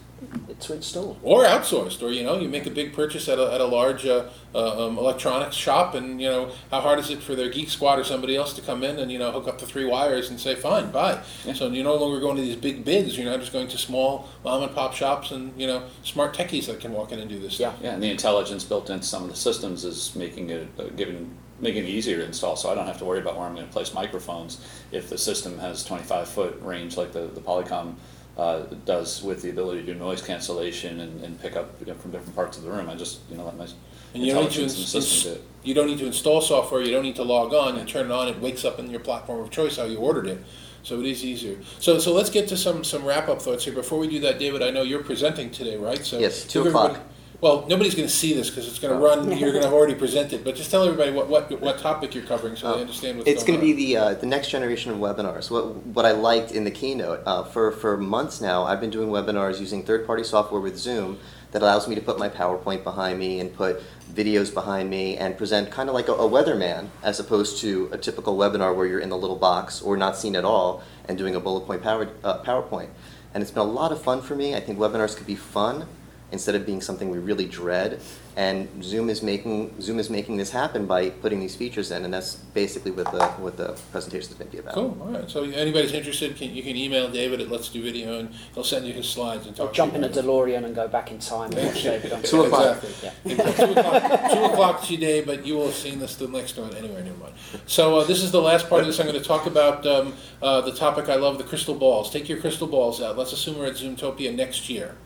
to 0.60 0.74
install. 0.74 1.18
or 1.22 1.44
outsourced, 1.44 2.02
or 2.02 2.10
you 2.12 2.24
know, 2.24 2.40
you 2.40 2.48
make 2.48 2.66
a 2.66 2.72
big 2.72 2.94
purchase 2.94 3.28
at 3.28 3.38
a, 3.40 3.54
at 3.54 3.62
a 3.62 3.66
large 3.66 4.06
uh, 4.06 4.30
uh, 4.54 4.88
um, 4.88 4.98
electronics 4.98 5.56
shop, 5.56 5.94
and 5.94 6.22
you 6.22 6.28
know, 6.28 6.52
how 6.72 6.82
hard 6.82 7.00
is 7.00 7.10
it 7.10 7.22
for 7.22 7.36
their 7.36 7.50
geek 7.50 7.70
squad 7.70 8.00
or 8.00 8.04
somebody 8.04 8.36
else 8.36 8.54
to 8.54 8.62
come 8.62 8.84
in 8.84 8.98
and 8.98 9.12
you 9.12 9.20
know 9.20 9.32
hook 9.32 9.48
up 9.48 9.60
the 9.60 9.66
three 9.66 9.86
wires 9.86 10.30
and 10.30 10.40
say, 10.40 10.56
fine, 10.56 10.92
buy. 10.92 11.22
So 11.54 11.68
you're 11.70 11.84
no 11.84 11.96
longer 11.96 12.20
going 12.20 12.38
to 12.38 12.42
these 12.42 12.56
big 12.56 12.86
bids. 12.86 13.18
You're 13.18 13.30
now 13.30 13.38
just 13.38 13.54
going 13.54 13.68
to 13.68 13.78
small 13.78 14.30
mom 14.44 14.64
and 14.64 14.74
pop 14.74 14.94
shops 14.94 15.32
and 15.32 15.60
you 15.60 15.68
know 15.68 15.84
smart 16.04 16.34
techies 16.34 16.68
that 16.68 16.80
can 16.80 16.94
walk 16.94 17.12
in 17.12 17.20
and 17.20 17.30
do 17.30 17.40
this. 17.40 17.60
Yeah. 17.60 17.72
stuff. 17.72 17.84
Yeah, 17.84 17.94
and 17.94 18.04
the 18.04 18.10
intelligence 18.10 18.64
built 18.64 18.90
into 18.90 19.06
some 19.06 19.24
of 19.24 19.30
the 19.30 19.36
systems 19.36 19.86
is 19.86 20.16
making 20.16 20.50
it, 20.50 20.68
uh, 20.80 20.84
giving, 20.96 21.36
making 21.60 21.84
it 21.84 21.90
easier 21.90 22.18
to 22.18 22.26
install, 22.26 22.56
so 22.56 22.70
I 22.70 22.76
don't 22.76 22.88
have 22.88 22.98
to 23.00 23.06
worry 23.06 23.20
about 23.20 23.38
where 23.38 23.48
I'm 23.48 23.56
gonna 23.56 23.68
place 23.68 23.94
microphones. 23.94 24.66
If 24.92 25.10
the 25.10 25.18
system 25.18 25.60
has 25.60 25.84
twenty-five 25.84 26.28
foot 26.28 26.62
range 26.62 26.98
like 26.98 27.12
the, 27.12 27.28
the 27.28 27.42
Polycom, 27.42 27.96
uh, 28.38 28.60
does 28.86 29.24
with 29.24 29.42
the 29.42 29.50
ability 29.50 29.82
to 29.86 29.94
do 29.94 30.00
noise 30.00 30.22
cancellation 30.22 31.00
and, 31.00 31.24
and 31.24 31.42
pick 31.42 31.56
up 31.56 31.80
you 31.80 31.86
know, 31.88 31.94
from 31.94 32.12
different 32.12 32.36
parts 32.36 32.58
of 32.58 32.64
the 32.64 32.72
room, 32.72 32.90
I 32.90 32.96
just, 32.96 33.20
you 33.30 33.38
know, 33.38 33.46
let 33.46 33.56
my 33.58 33.66
And 34.14 34.24
you 34.26 34.34
don't 34.34 34.44
need 34.44 34.52
to 34.52 34.62
intelligence 34.64 34.74
in 34.74 34.78
the 34.78 34.82
ins- 34.82 35.08
system 35.08 35.34
do 35.34 35.40
it. 35.40 35.46
you 35.64 35.74
don't 35.74 35.88
need 35.88 36.00
to 36.00 36.06
install 36.06 36.42
software. 36.42 36.82
You 36.82 36.92
don't 36.92 37.04
need 37.04 37.16
to 37.16 37.24
log 37.24 37.54
on. 37.54 37.78
You 37.78 37.86
turn 37.86 38.08
it 38.08 38.12
on. 38.12 38.28
It 38.28 38.40
wakes 38.40 38.66
up 38.66 38.78
in 38.80 38.90
your 38.90 39.00
platform 39.00 39.40
of 39.40 39.50
choice 39.52 39.78
how 39.78 39.86
you 39.86 39.98
ordered 40.00 40.28
it. 40.28 40.44
So 40.84 41.00
it 41.00 41.06
is 41.08 41.26
easier. 41.26 41.58
So 41.80 41.98
so 41.98 42.14
let's 42.14 42.30
get 42.30 42.48
to 42.50 42.58
some 42.58 42.84
some 42.84 43.04
wrap 43.06 43.28
up 43.28 43.42
thoughts 43.42 43.64
here. 43.66 43.74
Before 43.74 43.98
we 43.98 44.08
do 44.08 44.20
that, 44.20 44.38
David, 44.38 44.62
I 44.62 44.70
know 44.70 44.84
you're 44.84 45.04
presenting 45.04 45.50
today, 45.50 45.78
right? 45.78 46.06
So 46.06 46.20
Yes, 46.20 46.44
two 46.46 46.68
o'clock. 46.68 47.00
Everybody- 47.46 47.60
Well, 47.62 47.70
nobody's 47.70 47.96
going 47.96 48.08
to 48.08 48.14
see 48.14 48.34
this 48.34 48.50
because 48.50 48.68
it's 48.68 48.80
going 48.80 48.94
to 48.94 49.00
Oh. 49.00 49.04
run. 49.16 49.30
You're 49.38 49.52
going 49.52 49.62
to 49.64 49.68
have 49.68 49.74
already 49.74 49.96
presented, 49.96 50.44
but 50.44 50.56
just 50.56 50.72
tell 50.72 50.84
everybody 50.84 51.12
what 51.12 51.28
what, 51.30 51.50
what 51.62 51.78
topic 51.80 52.14
you're 52.16 52.24
covering 52.26 52.56
so 52.56 52.74
they 52.76 52.82
understand 52.82 53.18
what's 53.18 53.30
It's 53.30 53.44
going 53.44 53.60
going 53.60 53.72
to 53.72 53.76
be 53.76 53.86
the 53.94 53.98
uh, 53.98 54.14
the 54.16 54.26
next 54.26 54.50
generation 54.50 54.92
of 54.92 54.98
webinars. 54.98 55.50
What 55.52 55.76
what 55.88 56.06
I 56.06 56.12
liked 56.12 56.52
in 56.52 56.64
the 56.64 56.72
keynote 56.72 57.22
uh, 57.26 57.44
for 57.44 57.72
for 57.72 57.98
months 57.98 58.42
now, 58.42 58.64
I've 58.64 58.82
been 58.82 58.90
doing 58.90 59.10
webinars 59.10 59.60
using 59.60 59.84
third 59.84 60.06
party 60.06 60.24
software 60.24 60.62
with 60.62 60.78
Zoom 60.78 61.18
that 61.52 61.62
allows 61.62 61.88
me 61.88 61.96
to 61.96 62.02
put 62.02 62.20
my 62.20 62.28
PowerPoint 62.28 62.84
behind 62.84 63.18
me 63.18 63.40
and 63.40 63.54
put 63.54 63.82
videos 64.14 64.54
behind 64.54 64.90
me 64.90 65.16
and 65.16 65.38
present 65.38 65.72
kind 65.72 65.88
of 65.88 65.96
like 65.96 66.10
a, 66.10 66.14
a 66.14 66.28
weatherman 66.30 66.88
as 67.02 67.20
opposed 67.20 67.60
to 67.62 67.88
a 67.94 67.98
typical 67.98 68.36
webinar 68.38 68.76
where 68.76 68.86
you're 68.86 69.00
in 69.00 69.10
the 69.10 69.18
little 69.18 69.38
box 69.38 69.82
or 69.82 69.96
not 69.96 70.18
seen 70.18 70.36
at 70.36 70.44
all 70.44 70.82
and 71.08 71.18
doing 71.18 71.34
a 71.36 71.40
bullet 71.40 71.62
point 71.66 71.82
power, 71.82 72.10
uh, 72.26 72.40
PowerPoint. 72.44 72.90
And 73.34 73.42
it's 73.42 73.52
been 73.52 73.62
a 73.62 73.72
lot 73.82 73.92
of 73.94 74.02
fun 74.02 74.22
for 74.22 74.36
me. 74.36 74.54
I 74.56 74.60
think 74.60 74.78
webinars 74.80 75.16
could 75.16 75.28
be 75.28 75.36
fun 75.36 75.88
instead 76.32 76.56
of 76.56 76.66
being 76.66 76.82
something 76.82 77.10
we 77.10 77.20
really 77.20 77.46
dread. 77.46 78.02
And 78.38 78.84
Zoom 78.84 79.10
is 79.10 79.24
making 79.24 79.82
Zoom 79.82 79.98
is 79.98 80.10
making 80.10 80.36
this 80.36 80.52
happen 80.52 80.86
by 80.86 81.10
putting 81.10 81.40
these 81.40 81.56
features 81.56 81.92
in, 81.92 82.04
and 82.04 82.14
that's 82.14 82.36
basically 82.36 82.92
what 82.92 83.10
the 83.10 83.26
what 83.42 83.56
the 83.56 83.80
presentation 83.94 84.30
is 84.30 84.36
going 84.36 84.52
to 84.52 84.58
be 84.58 84.60
about. 84.60 84.74
Cool. 84.74 84.98
All 85.00 85.08
right. 85.08 85.30
So 85.30 85.44
anybody's 85.44 85.94
interested, 85.94 86.36
can, 86.36 86.54
you 86.54 86.62
can 86.62 86.76
email 86.76 87.10
David 87.10 87.40
at 87.40 87.50
Let's 87.50 87.70
Do 87.70 87.82
Video, 87.82 88.20
and 88.20 88.34
he'll 88.54 88.66
send 88.66 88.86
you 88.88 88.94
his 88.94 89.08
slides 89.08 89.48
and 89.48 89.56
talk. 89.56 89.68
Or 89.68 89.70
to 89.70 89.76
jump 89.76 89.94
you 89.94 90.00
in 90.00 90.04
a. 90.04 90.10
DeLorean 90.10 90.66
and 90.66 90.76
go 90.76 90.86
back 90.90 91.12
in 91.12 91.20
time 91.20 91.54
and 91.54 91.66
watch 91.66 91.84
David 91.84 92.12
on 92.12 92.22
Two 92.24 92.44
o'clock. 92.44 92.84
Exactly. 92.84 93.36
Yeah. 93.36 93.52
two 93.54 93.72
o'clock, 93.72 94.32
two 94.32 94.44
o'clock 94.44 94.84
today, 94.84 95.22
but 95.22 95.46
you 95.46 95.56
will 95.56 95.68
have 95.68 95.76
seen 95.76 96.00
this 96.00 96.16
the 96.16 96.28
next 96.28 96.58
one 96.58 96.76
anyway. 96.76 97.04
Never 97.04 97.18
mind. 97.18 97.36
So 97.68 98.00
uh, 98.00 98.04
this 98.04 98.22
is 98.22 98.32
the 98.32 98.42
last 98.42 98.68
part 98.68 98.82
of 98.82 98.88
this. 98.88 99.00
I'm 99.00 99.08
going 99.08 99.18
to 99.18 99.26
talk 99.26 99.46
about 99.46 99.88
um, 99.88 100.14
uh, 100.42 100.60
the 100.60 100.74
topic 100.74 101.08
I 101.08 101.16
love: 101.16 101.38
the 101.38 101.46
crystal 101.46 101.76
balls. 101.76 102.12
Take 102.12 102.28
your 102.28 102.42
crystal 102.42 102.68
balls 102.68 103.02
out. 103.02 103.18
Let's 103.18 103.32
assume 103.32 103.58
we're 103.58 103.68
at 103.68 103.76
Zoomtopia 103.76 104.36
next 104.36 104.70
year. 104.70 104.98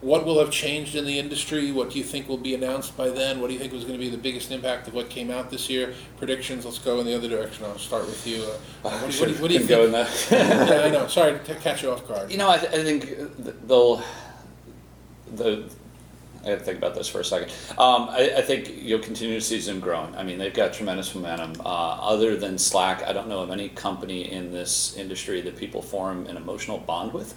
What 0.00 0.24
will 0.24 0.38
have 0.38 0.50
changed 0.50 0.94
in 0.94 1.04
the 1.04 1.18
industry? 1.18 1.72
What 1.72 1.90
do 1.90 1.98
you 1.98 2.04
think 2.04 2.28
will 2.28 2.36
be 2.36 2.54
announced 2.54 2.96
by 2.96 3.08
then? 3.08 3.40
What 3.40 3.48
do 3.48 3.54
you 3.54 3.58
think 3.58 3.72
was 3.72 3.82
going 3.84 3.98
to 3.98 4.04
be 4.04 4.08
the 4.10 4.16
biggest 4.16 4.50
impact 4.52 4.86
of 4.88 4.94
what 4.94 5.10
came 5.10 5.30
out 5.30 5.50
this 5.50 5.68
year? 5.68 5.92
Predictions. 6.18 6.64
Let's 6.64 6.78
go 6.78 7.00
in 7.00 7.06
the 7.06 7.16
other 7.16 7.28
direction. 7.28 7.64
I'll 7.64 7.78
start 7.78 8.06
with 8.06 8.26
you. 8.26 8.42
Uh, 8.84 8.90
what, 9.00 9.10
do- 9.10 9.18
what 9.20 9.26
do 9.28 9.32
you- 9.32 9.38
what 9.42 9.48
do 9.48 9.54
you 9.54 9.60
Couldn't 9.66 9.90
go 9.92 9.98
in 9.98 10.06
think? 10.06 10.28
that. 10.30 10.68
yeah, 10.70 10.86
I 10.86 10.90
know. 10.90 11.06
Sorry 11.08 11.38
to 11.38 11.54
catch 11.56 11.82
you 11.82 11.90
off 11.90 12.06
guard. 12.06 12.30
You 12.30 12.38
know, 12.38 12.48
I, 12.50 12.58
th- 12.58 12.72
I 12.72 12.82
think 12.84 13.16
they'll. 13.66 14.02
The 15.34 15.68
I 16.44 16.50
got 16.50 16.58
to 16.60 16.64
think 16.64 16.78
about 16.78 16.94
this 16.94 17.08
for 17.08 17.18
a 17.20 17.24
second. 17.24 17.50
Um, 17.72 18.08
I, 18.10 18.34
I 18.38 18.42
think 18.42 18.72
you'll 18.80 19.00
continue 19.00 19.34
to 19.34 19.44
see 19.44 19.58
Zoom 19.58 19.80
growing. 19.80 20.14
I 20.14 20.22
mean, 20.22 20.38
they've 20.38 20.54
got 20.54 20.72
tremendous 20.72 21.12
momentum. 21.12 21.60
Uh, 21.60 21.64
other 21.68 22.36
than 22.36 22.56
Slack, 22.56 23.02
I 23.02 23.12
don't 23.12 23.28
know 23.28 23.40
of 23.40 23.50
any 23.50 23.68
company 23.70 24.30
in 24.30 24.52
this 24.52 24.96
industry 24.96 25.40
that 25.40 25.56
people 25.56 25.82
form 25.82 26.26
an 26.28 26.36
emotional 26.36 26.78
bond 26.78 27.12
with. 27.12 27.34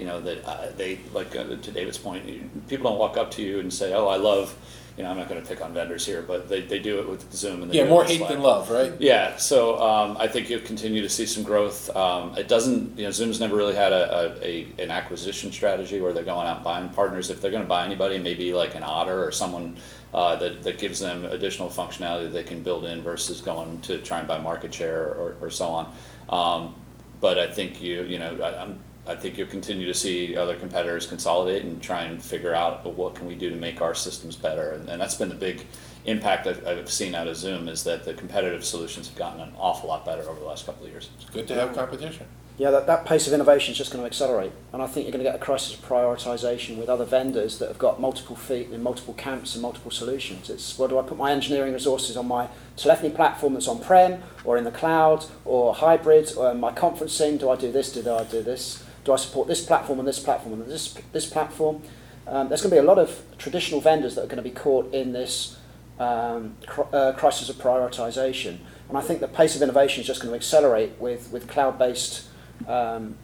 You 0.00 0.06
know 0.06 0.18
that 0.22 0.38
uh, 0.48 0.68
they 0.78 0.98
like 1.12 1.36
uh, 1.36 1.44
to 1.44 1.70
David's 1.70 1.98
point. 1.98 2.26
you- 2.26 2.48
People 2.68 2.90
don't 2.90 2.98
walk 2.98 3.18
up 3.18 3.30
to 3.32 3.42
you 3.42 3.60
and 3.60 3.70
say, 3.70 3.92
"Oh, 3.92 4.06
I 4.08 4.16
love." 4.16 4.56
You 4.96 5.04
know, 5.04 5.10
I'm 5.12 5.18
not 5.18 5.28
going 5.30 5.40
to 5.40 5.48
pick 5.48 5.62
on 5.64 5.72
vendors 5.72 6.04
here, 6.04 6.20
but 6.20 6.48
they, 6.48 6.60
they 6.62 6.78
do 6.78 6.98
it 6.98 7.08
with 7.08 7.32
Zoom 7.32 7.62
and 7.62 7.70
they 7.70 7.78
yeah, 7.78 7.88
more 7.88 8.04
hate 8.04 8.26
than 8.28 8.42
love, 8.42 8.70
right? 8.70 8.92
Yeah, 8.98 9.36
so 9.36 9.80
um, 9.80 10.16
I 10.18 10.26
think 10.26 10.50
you'll 10.50 10.60
continue 10.60 11.00
to 11.00 11.08
see 11.08 11.24
some 11.26 11.42
growth. 11.42 11.94
Um, 11.96 12.36
it 12.36 12.48
doesn't, 12.48 12.98
you 12.98 13.04
know, 13.04 13.10
Zoom's 13.10 13.40
never 13.40 13.56
really 13.56 13.74
had 13.74 13.92
a, 13.92 14.36
a, 14.42 14.46
a 14.46 14.82
an 14.82 14.90
acquisition 14.90 15.52
strategy 15.52 16.00
where 16.02 16.12
they're 16.12 16.24
going 16.24 16.46
out 16.46 16.56
and 16.56 16.64
buying 16.64 16.88
partners. 16.90 17.30
If 17.30 17.40
they're 17.40 17.52
going 17.52 17.62
to 17.62 17.68
buy 17.68 17.86
anybody, 17.86 18.18
maybe 18.18 18.52
like 18.52 18.74
an 18.74 18.82
Otter 18.82 19.24
or 19.24 19.32
someone 19.32 19.76
uh, 20.12 20.36
that, 20.36 20.62
that 20.64 20.78
gives 20.78 20.98
them 21.00 21.24
additional 21.24 21.68
functionality 21.70 22.24
that 22.24 22.32
they 22.34 22.42
can 22.44 22.62
build 22.62 22.84
in 22.84 23.00
versus 23.00 23.40
going 23.40 23.80
to 23.82 23.98
try 23.98 24.18
and 24.18 24.28
buy 24.28 24.38
market 24.38 24.74
share 24.74 25.14
or, 25.14 25.36
or 25.40 25.50
so 25.50 25.68
on. 25.68 25.84
Um, 26.28 26.74
but 27.20 27.38
I 27.38 27.46
think 27.50 27.80
you, 27.80 28.02
you 28.02 28.18
know, 28.18 28.36
I, 28.42 28.62
I'm, 28.62 28.80
I 29.10 29.16
think 29.16 29.36
you'll 29.36 29.48
continue 29.48 29.86
to 29.86 29.94
see 29.94 30.36
other 30.36 30.54
competitors 30.54 31.04
consolidate 31.04 31.64
and 31.64 31.82
try 31.82 32.02
and 32.02 32.22
figure 32.22 32.54
out 32.54 32.86
what 32.94 33.16
can 33.16 33.26
we 33.26 33.34
do 33.34 33.50
to 33.50 33.56
make 33.56 33.80
our 33.80 33.94
systems 33.94 34.36
better. 34.36 34.70
And, 34.70 34.88
and 34.88 35.00
that's 35.00 35.16
been 35.16 35.28
the 35.28 35.34
big 35.34 35.66
impact 36.04 36.46
I've, 36.46 36.64
I've 36.64 36.90
seen 36.90 37.16
out 37.16 37.26
of 37.26 37.36
Zoom 37.36 37.68
is 37.68 37.82
that 37.84 38.04
the 38.04 38.14
competitive 38.14 38.64
solutions 38.64 39.08
have 39.08 39.18
gotten 39.18 39.40
an 39.40 39.52
awful 39.58 39.88
lot 39.88 40.04
better 40.04 40.22
over 40.22 40.38
the 40.38 40.46
last 40.46 40.64
couple 40.64 40.86
of 40.86 40.92
years. 40.92 41.10
It's 41.16 41.28
good 41.28 41.48
to 41.48 41.54
have 41.54 41.74
competition. 41.74 42.26
Yeah, 42.56 42.70
that, 42.72 42.86
that 42.86 43.06
pace 43.06 43.26
of 43.26 43.32
innovation 43.32 43.72
is 43.72 43.78
just 43.78 43.90
going 43.90 44.02
to 44.02 44.06
accelerate. 44.06 44.52
And 44.72 44.82
I 44.82 44.86
think 44.86 45.06
you're 45.06 45.12
going 45.12 45.24
to 45.24 45.30
get 45.30 45.34
a 45.34 45.42
crisis 45.42 45.74
of 45.74 45.84
prioritization 45.84 46.76
with 46.76 46.88
other 46.88 47.06
vendors 47.06 47.58
that 47.58 47.68
have 47.68 47.78
got 47.78 48.00
multiple 48.00 48.36
feet 48.36 48.70
in 48.70 48.82
multiple 48.82 49.14
camps 49.14 49.54
and 49.54 49.62
multiple 49.62 49.90
solutions. 49.90 50.50
It's 50.50 50.78
where 50.78 50.88
do 50.88 50.98
I 50.98 51.02
put 51.02 51.16
my 51.16 51.32
engineering 51.32 51.72
resources 51.72 52.16
on 52.16 52.28
my 52.28 52.48
telephony 52.76 53.10
platform 53.10 53.54
that's 53.54 53.66
on 53.66 53.80
prem 53.80 54.22
or 54.44 54.56
in 54.58 54.64
the 54.64 54.70
cloud 54.70 55.24
or 55.44 55.74
hybrid 55.74 56.32
or 56.36 56.54
my 56.54 56.70
conferencing? 56.70 57.40
Do 57.40 57.48
I 57.48 57.56
do 57.56 57.72
this? 57.72 57.92
Do 57.92 58.08
I 58.12 58.24
do 58.24 58.42
this? 58.42 58.84
Do 59.04 59.12
I 59.12 59.16
support 59.16 59.48
this 59.48 59.64
platform 59.64 59.98
and 59.98 60.06
this 60.06 60.18
platform 60.18 60.60
and 60.60 60.70
this, 60.70 60.94
this 61.12 61.26
platform? 61.26 61.82
Um, 62.26 62.48
there's 62.48 62.62
going 62.62 62.70
to 62.70 62.76
be 62.76 62.78
a 62.78 62.88
lot 62.88 62.98
of 62.98 63.22
traditional 63.38 63.80
vendors 63.80 64.14
that 64.14 64.22
are 64.22 64.26
going 64.26 64.36
to 64.36 64.42
be 64.42 64.50
caught 64.50 64.92
in 64.92 65.12
this 65.12 65.58
um, 65.98 66.56
cr- 66.66 66.82
uh, 66.92 67.12
crisis 67.12 67.48
of 67.48 67.56
prioritization. 67.56 68.58
And 68.88 68.98
I 68.98 69.00
think 69.00 69.20
the 69.20 69.28
pace 69.28 69.56
of 69.56 69.62
innovation 69.62 70.00
is 70.00 70.06
just 70.06 70.20
going 70.20 70.30
to 70.30 70.36
accelerate 70.36 70.92
with, 70.98 71.30
with 71.32 71.48
cloud 71.48 71.78
based 71.78 72.26
um, 72.66 73.16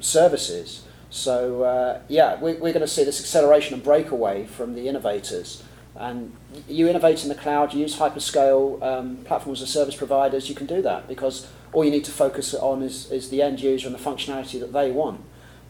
services. 0.00 0.86
So, 1.10 1.62
uh, 1.62 2.00
yeah, 2.08 2.40
we, 2.40 2.52
we're 2.54 2.72
going 2.72 2.80
to 2.80 2.88
see 2.88 3.04
this 3.04 3.20
acceleration 3.20 3.74
and 3.74 3.82
breakaway 3.82 4.46
from 4.46 4.74
the 4.74 4.88
innovators. 4.88 5.62
And 5.94 6.36
you 6.68 6.88
innovate 6.88 7.22
in 7.22 7.28
the 7.30 7.34
cloud, 7.34 7.72
you 7.72 7.80
use 7.80 7.96
hyperscale 7.96 8.82
um, 8.82 9.16
platforms 9.24 9.62
as 9.62 9.70
service 9.70 9.96
providers, 9.96 10.48
you 10.48 10.54
can 10.54 10.66
do 10.66 10.82
that 10.82 11.08
because 11.08 11.46
all 11.76 11.84
you 11.84 11.90
need 11.90 12.06
to 12.06 12.10
focus 12.10 12.54
on 12.54 12.82
is, 12.82 13.12
is 13.12 13.28
the 13.28 13.42
end 13.42 13.60
user 13.60 13.86
and 13.86 13.94
the 13.94 14.00
functionality 14.02 14.58
that 14.58 14.72
they 14.72 14.90
want. 14.90 15.20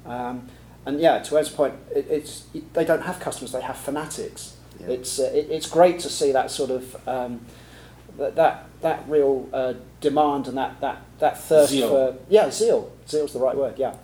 Um, 0.06 0.48
and 0.86 1.00
yeah, 1.00 1.18
to 1.18 1.36
Ed's 1.36 1.48
point, 1.48 1.74
it, 1.92 2.06
it's, 2.08 2.46
they 2.74 2.84
don't 2.84 3.02
have 3.02 3.18
customers, 3.18 3.50
they 3.50 3.60
have 3.60 3.76
fanatics. 3.76 4.56
Yeah. 4.78 4.86
It's, 4.86 5.18
uh, 5.18 5.32
it, 5.34 5.48
it's 5.50 5.68
great 5.68 5.98
to 6.00 6.08
see 6.08 6.30
that 6.30 6.52
sort 6.52 6.70
of 6.70 7.08
um, 7.08 7.40
that, 8.18 8.36
that 8.36 8.66
that 8.82 9.02
real 9.08 9.48
uh, 9.52 9.74
demand 10.00 10.46
and 10.46 10.56
that, 10.56 10.80
that, 10.80 11.02
that 11.18 11.40
thirst 11.40 11.72
Zeal. 11.72 11.88
for 11.88 12.16
yeah 12.28 12.50
zeal 12.50 12.92
zeal's 13.08 13.32
the 13.32 13.38
right 13.38 13.56
word 13.56 13.74
yeah 13.78 13.94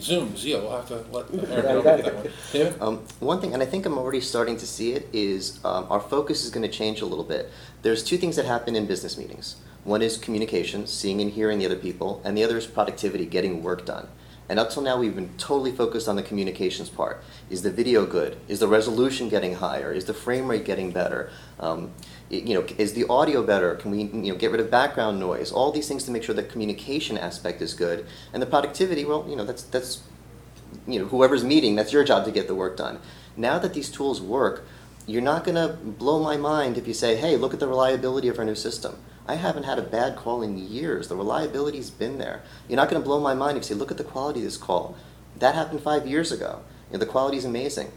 Zoom, 0.00 0.36
Zeal. 0.36 0.60
We'll 0.60 0.76
have 0.76 0.88
to 0.88 0.96
let 1.10 1.28
There 1.32 1.66
Eric 1.66 1.84
go. 1.84 1.96
that 1.96 2.14
one. 2.14 2.28
David? 2.52 2.82
Um, 2.82 2.98
one 3.20 3.40
thing, 3.40 3.54
and 3.54 3.62
I 3.62 3.66
think 3.66 3.86
I'm 3.86 3.96
already 3.96 4.20
starting 4.20 4.56
to 4.58 4.66
see 4.66 4.92
it, 4.92 5.08
is 5.14 5.60
um, 5.64 5.86
our 5.88 6.00
focus 6.00 6.44
is 6.44 6.50
going 6.50 6.68
to 6.68 6.68
change 6.68 7.00
a 7.00 7.06
little 7.06 7.24
bit. 7.24 7.50
There's 7.80 8.02
two 8.02 8.18
things 8.18 8.36
that 8.36 8.44
happen 8.44 8.76
in 8.76 8.84
business 8.86 9.16
meetings. 9.16 9.56
One 9.88 10.02
is 10.02 10.18
communication, 10.18 10.86
seeing 10.86 11.22
and 11.22 11.30
hearing 11.30 11.58
the 11.58 11.64
other 11.64 11.74
people, 11.74 12.20
and 12.22 12.36
the 12.36 12.44
other 12.44 12.58
is 12.58 12.66
productivity, 12.66 13.24
getting 13.24 13.62
work 13.62 13.86
done. 13.86 14.06
And 14.46 14.58
up 14.58 14.68
till 14.68 14.82
now, 14.82 14.98
we've 14.98 15.14
been 15.14 15.34
totally 15.38 15.72
focused 15.72 16.08
on 16.08 16.14
the 16.16 16.22
communications 16.22 16.90
part. 16.90 17.22
Is 17.48 17.62
the 17.62 17.70
video 17.70 18.04
good? 18.04 18.36
Is 18.48 18.60
the 18.60 18.68
resolution 18.68 19.30
getting 19.30 19.54
higher? 19.54 19.90
Is 19.90 20.04
the 20.04 20.12
frame 20.12 20.46
rate 20.46 20.66
getting 20.66 20.90
better? 20.90 21.30
Um, 21.58 21.92
you 22.28 22.52
know, 22.52 22.66
is 22.76 22.92
the 22.92 23.06
audio 23.08 23.42
better? 23.42 23.76
Can 23.76 23.90
we, 23.90 24.02
you 24.02 24.30
know, 24.30 24.36
get 24.36 24.50
rid 24.50 24.60
of 24.60 24.70
background 24.70 25.20
noise? 25.20 25.50
All 25.50 25.72
these 25.72 25.88
things 25.88 26.04
to 26.04 26.10
make 26.10 26.22
sure 26.22 26.34
the 26.34 26.42
communication 26.42 27.16
aspect 27.16 27.62
is 27.62 27.72
good. 27.72 28.04
And 28.34 28.42
the 28.42 28.46
productivity, 28.46 29.06
well, 29.06 29.24
you 29.26 29.36
know, 29.36 29.44
that's 29.46 29.62
that's 29.62 30.02
you 30.86 30.98
know, 30.98 31.06
whoever's 31.06 31.44
meeting, 31.44 31.76
that's 31.76 31.94
your 31.94 32.04
job 32.04 32.26
to 32.26 32.30
get 32.30 32.46
the 32.46 32.54
work 32.54 32.76
done. 32.76 33.00
Now 33.38 33.58
that 33.58 33.72
these 33.72 33.90
tools 33.90 34.20
work, 34.20 34.66
you're 35.06 35.22
not 35.22 35.44
going 35.44 35.54
to 35.54 35.74
blow 35.74 36.22
my 36.22 36.36
mind 36.36 36.76
if 36.76 36.86
you 36.86 36.92
say, 36.92 37.16
hey, 37.16 37.38
look 37.38 37.54
at 37.54 37.60
the 37.60 37.66
reliability 37.66 38.28
of 38.28 38.38
our 38.38 38.44
new 38.44 38.54
system. 38.54 38.98
I 39.28 39.34
haven't 39.34 39.64
had 39.64 39.78
a 39.78 39.82
bad 39.82 40.16
call 40.16 40.42
in 40.42 40.56
years. 40.56 41.08
The 41.08 41.16
reliability's 41.16 41.90
been 41.90 42.16
there. 42.16 42.42
You're 42.66 42.76
not 42.76 42.88
going 42.88 43.00
to 43.00 43.06
blow 43.06 43.20
my 43.20 43.34
mind 43.34 43.58
if 43.58 43.64
you 43.64 43.68
say, 43.68 43.74
look 43.74 43.90
at 43.90 43.98
the 43.98 44.04
quality 44.04 44.40
of 44.40 44.44
this 44.44 44.56
call. 44.56 44.96
That 45.36 45.54
happened 45.54 45.82
five 45.82 46.06
years 46.06 46.32
ago. 46.32 46.62
You 46.88 46.94
know, 46.94 47.00
the 47.00 47.06
quality's 47.06 47.44
amazing. 47.44 47.92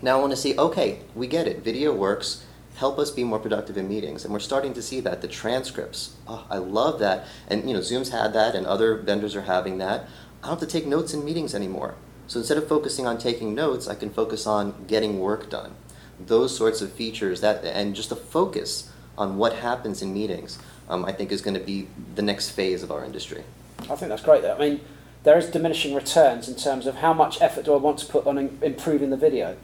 Now 0.00 0.16
I 0.16 0.20
want 0.20 0.30
to 0.30 0.36
see, 0.36 0.56
okay, 0.56 1.00
we 1.16 1.26
get 1.26 1.48
it. 1.48 1.64
Video 1.64 1.92
works. 1.92 2.46
Help 2.76 3.00
us 3.00 3.10
be 3.10 3.24
more 3.24 3.40
productive 3.40 3.76
in 3.76 3.88
meetings. 3.88 4.24
And 4.24 4.32
we're 4.32 4.38
starting 4.38 4.72
to 4.74 4.82
see 4.82 5.00
that. 5.00 5.20
The 5.20 5.26
transcripts. 5.26 6.14
Oh, 6.28 6.46
I 6.48 6.58
love 6.58 7.00
that. 7.00 7.26
And 7.48 7.66
you 7.68 7.74
know, 7.74 7.82
Zoom's 7.82 8.10
had 8.10 8.32
that 8.34 8.54
and 8.54 8.64
other 8.64 8.94
vendors 8.94 9.34
are 9.34 9.42
having 9.42 9.78
that. 9.78 10.08
I 10.44 10.46
don't 10.46 10.60
have 10.60 10.68
to 10.68 10.72
take 10.72 10.86
notes 10.86 11.12
in 11.12 11.24
meetings 11.24 11.56
anymore. 11.56 11.96
So 12.28 12.38
instead 12.38 12.58
of 12.58 12.68
focusing 12.68 13.04
on 13.04 13.18
taking 13.18 13.52
notes, 13.52 13.88
I 13.88 13.96
can 13.96 14.10
focus 14.10 14.46
on 14.46 14.84
getting 14.86 15.18
work 15.18 15.50
done. 15.50 15.74
Those 16.20 16.56
sorts 16.56 16.80
of 16.80 16.92
features 16.92 17.40
that 17.40 17.64
and 17.64 17.96
just 17.96 18.12
a 18.12 18.16
focus 18.16 18.92
on 19.18 19.36
what 19.36 19.52
happens 19.54 20.00
in 20.00 20.14
meetings, 20.14 20.58
um, 20.88 21.04
I 21.04 21.12
think 21.12 21.32
is 21.32 21.42
going 21.42 21.58
to 21.58 21.60
be 21.60 21.88
the 22.14 22.22
next 22.22 22.50
phase 22.50 22.82
of 22.82 22.90
our 22.90 23.04
industry. 23.04 23.42
I 23.82 23.96
think 23.96 24.08
that's 24.08 24.22
great. 24.22 24.44
I 24.44 24.56
mean, 24.56 24.80
there 25.24 25.36
is 25.36 25.46
diminishing 25.50 25.94
returns 25.94 26.48
in 26.48 26.54
terms 26.54 26.86
of 26.86 26.96
how 26.96 27.12
much 27.12 27.42
effort 27.42 27.64
do 27.64 27.74
I 27.74 27.76
want 27.76 27.98
to 27.98 28.06
put 28.06 28.26
on 28.26 28.38
im- 28.38 28.58
improving 28.62 29.10
the 29.10 29.16
video, 29.16 29.56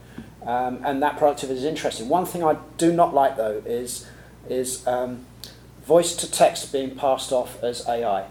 um, 0.43 0.81
and 0.85 1.03
that 1.03 1.17
productivity 1.17 1.59
is 1.59 1.65
interesting. 1.65 2.09
One 2.09 2.27
thing 2.27 2.45
I 2.45 2.57
do 2.77 2.93
not 2.93 3.15
like 3.15 3.37
though 3.37 3.63
is 3.65 4.07
is 4.49 4.87
um, 4.87 5.25
voice 5.87 6.15
to 6.17 6.31
text 6.31 6.73
being 6.73 6.95
passed 6.97 7.33
off 7.33 7.63
as 7.63 7.89
AI. 7.89 8.27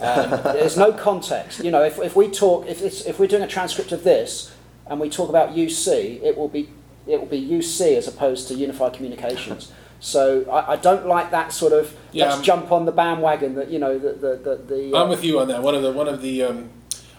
Um, 0.00 0.30
there's 0.44 0.76
no 0.76 0.92
context. 0.92 1.62
You 1.62 1.70
know, 1.70 1.82
if, 1.82 1.98
if 1.98 2.16
we 2.16 2.30
talk, 2.30 2.66
if, 2.66 2.80
it's, 2.80 3.04
if 3.04 3.18
we're 3.18 3.26
doing 3.26 3.42
a 3.42 3.48
transcript 3.48 3.92
of 3.92 4.02
this 4.02 4.54
and 4.86 4.98
we 4.98 5.10
talk 5.10 5.28
about 5.28 5.50
UC, 5.50 6.22
it 6.22 6.38
will 6.38 6.48
be 6.48 6.70
it 7.06 7.18
will 7.18 7.26
be 7.26 7.40
UC 7.40 7.96
as 7.96 8.06
opposed 8.06 8.46
to 8.48 8.54
unified 8.54 8.92
communications. 8.94 9.72
So 10.04 10.44
I, 10.50 10.72
I 10.72 10.76
don't 10.76 11.06
like 11.06 11.30
that 11.30 11.52
sort 11.52 11.72
of 11.72 11.94
Yeah, 12.10 12.24
let's 12.24 12.34
I'm- 12.38 12.42
jump 12.44 12.72
on 12.72 12.86
the 12.86 12.92
bandwagon 12.92 13.54
that 13.54 13.70
you 13.70 13.78
know 13.78 13.98
the 13.98 14.12
the 14.12 14.32
the. 14.36 14.56
the 14.56 14.96
uh, 14.96 15.02
I'm 15.04 15.08
with 15.08 15.22
you 15.24 15.38
on 15.38 15.46
that. 15.48 15.62
One 15.62 15.76
of 15.76 15.82
the 15.82 15.92
one 15.92 16.08
of 16.08 16.20
the 16.20 16.42
um, 16.42 16.70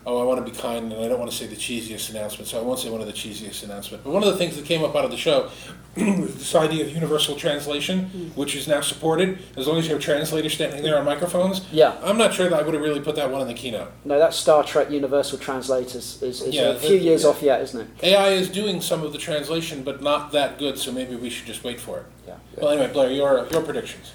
oh, 0.05 0.21
I 0.21 0.23
want 0.25 0.45
to 0.45 0.51
be 0.51 0.57
kind, 0.57 0.91
and 0.91 1.03
I 1.03 1.07
don't 1.07 1.19
want 1.19 1.31
to 1.31 1.37
say 1.37 1.47
the 1.47 1.55
cheesiest 1.55 2.09
announcement, 2.09 2.47
so 2.47 2.59
I 2.59 2.61
won't 2.61 2.79
say 2.79 2.89
one 2.89 3.01
of 3.01 3.07
the 3.07 3.13
cheesiest 3.13 3.63
announcements. 3.63 4.03
But 4.03 4.11
one 4.11 4.23
of 4.23 4.29
the 4.29 4.37
things 4.37 4.55
that 4.55 4.65
came 4.65 4.83
up 4.83 4.95
out 4.95 5.05
of 5.05 5.11
the 5.11 5.17
show 5.17 5.49
was 5.97 6.35
this 6.35 6.55
idea 6.55 6.85
of 6.85 6.91
universal 6.91 7.35
translation, 7.35 8.05
hmm. 8.05 8.27
which 8.39 8.55
is 8.55 8.67
now 8.67 8.81
supported 8.81 9.39
as 9.55 9.67
long 9.67 9.77
as 9.77 9.87
you 9.87 9.93
have 9.93 10.01
translators 10.01 10.53
standing 10.53 10.83
there 10.83 10.97
on 10.97 11.05
microphones. 11.05 11.65
Yeah. 11.71 11.95
I'm 12.03 12.17
not 12.17 12.33
sure 12.33 12.49
that 12.49 12.59
I 12.59 12.63
would 12.63 12.73
have 12.73 12.83
really 12.83 12.99
put 12.99 13.15
that 13.15 13.29
one 13.29 13.41
in 13.41 13.47
the 13.47 13.53
keynote. 13.53 13.91
No, 14.03 14.19
that 14.19 14.33
Star 14.33 14.63
Trek 14.63 14.89
Universal 14.89 15.39
Translators 15.39 16.21
is, 16.21 16.41
is 16.41 16.53
Yeah, 16.55 16.69
a 16.69 16.75
few 16.79 16.95
it- 16.95 17.01
years 17.01 17.23
yeah. 17.23 17.29
off 17.29 17.41
yet, 17.41 17.61
isn't 17.61 17.81
it? 17.81 17.87
AI 18.03 18.29
is 18.29 18.49
doing 18.49 18.81
some 18.81 19.03
of 19.03 19.13
the 19.13 19.19
translation, 19.19 19.83
but 19.83 20.01
not 20.01 20.31
that 20.31 20.57
good. 20.57 20.77
So 20.77 20.91
maybe 20.91 21.15
we 21.15 21.29
should 21.29 21.45
just 21.45 21.63
wait 21.63 21.79
for 21.79 21.99
it. 21.99 22.05
Yeah. 22.27 22.35
Well, 22.57 22.71
anyway, 22.71 22.91
Blair, 22.91 23.11
your 23.11 23.47
your 23.51 23.61
predictions. 23.61 24.11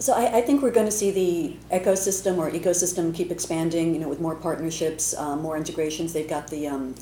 So 0.00 0.12
I, 0.12 0.38
I 0.38 0.40
think 0.42 0.62
we're 0.62 0.70
going 0.70 0.86
to 0.86 0.92
see 0.92 1.10
the 1.10 1.56
ecosystem 1.76 2.38
or 2.38 2.50
ecosystem 2.50 3.14
keep 3.14 3.32
expanding. 3.32 3.94
You 3.94 4.00
know, 4.00 4.08
with 4.08 4.20
more 4.20 4.36
partnerships, 4.36 5.14
uh, 5.16 5.36
more 5.36 5.56
integrations. 5.56 6.12
They've 6.12 6.28
got 6.28 6.48
the 6.48 6.68
um, 6.68 6.94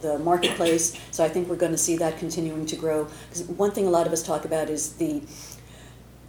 the 0.00 0.18
marketplace. 0.18 0.98
So 1.10 1.24
I 1.24 1.28
think 1.28 1.48
we're 1.48 1.56
going 1.56 1.72
to 1.72 1.78
see 1.78 1.96
that 1.96 2.18
continuing 2.18 2.66
to 2.66 2.76
grow. 2.76 3.08
Because 3.28 3.42
one 3.44 3.70
thing 3.70 3.86
a 3.86 3.90
lot 3.90 4.06
of 4.06 4.12
us 4.12 4.22
talk 4.22 4.44
about 4.44 4.68
is 4.68 4.94
the 4.94 5.22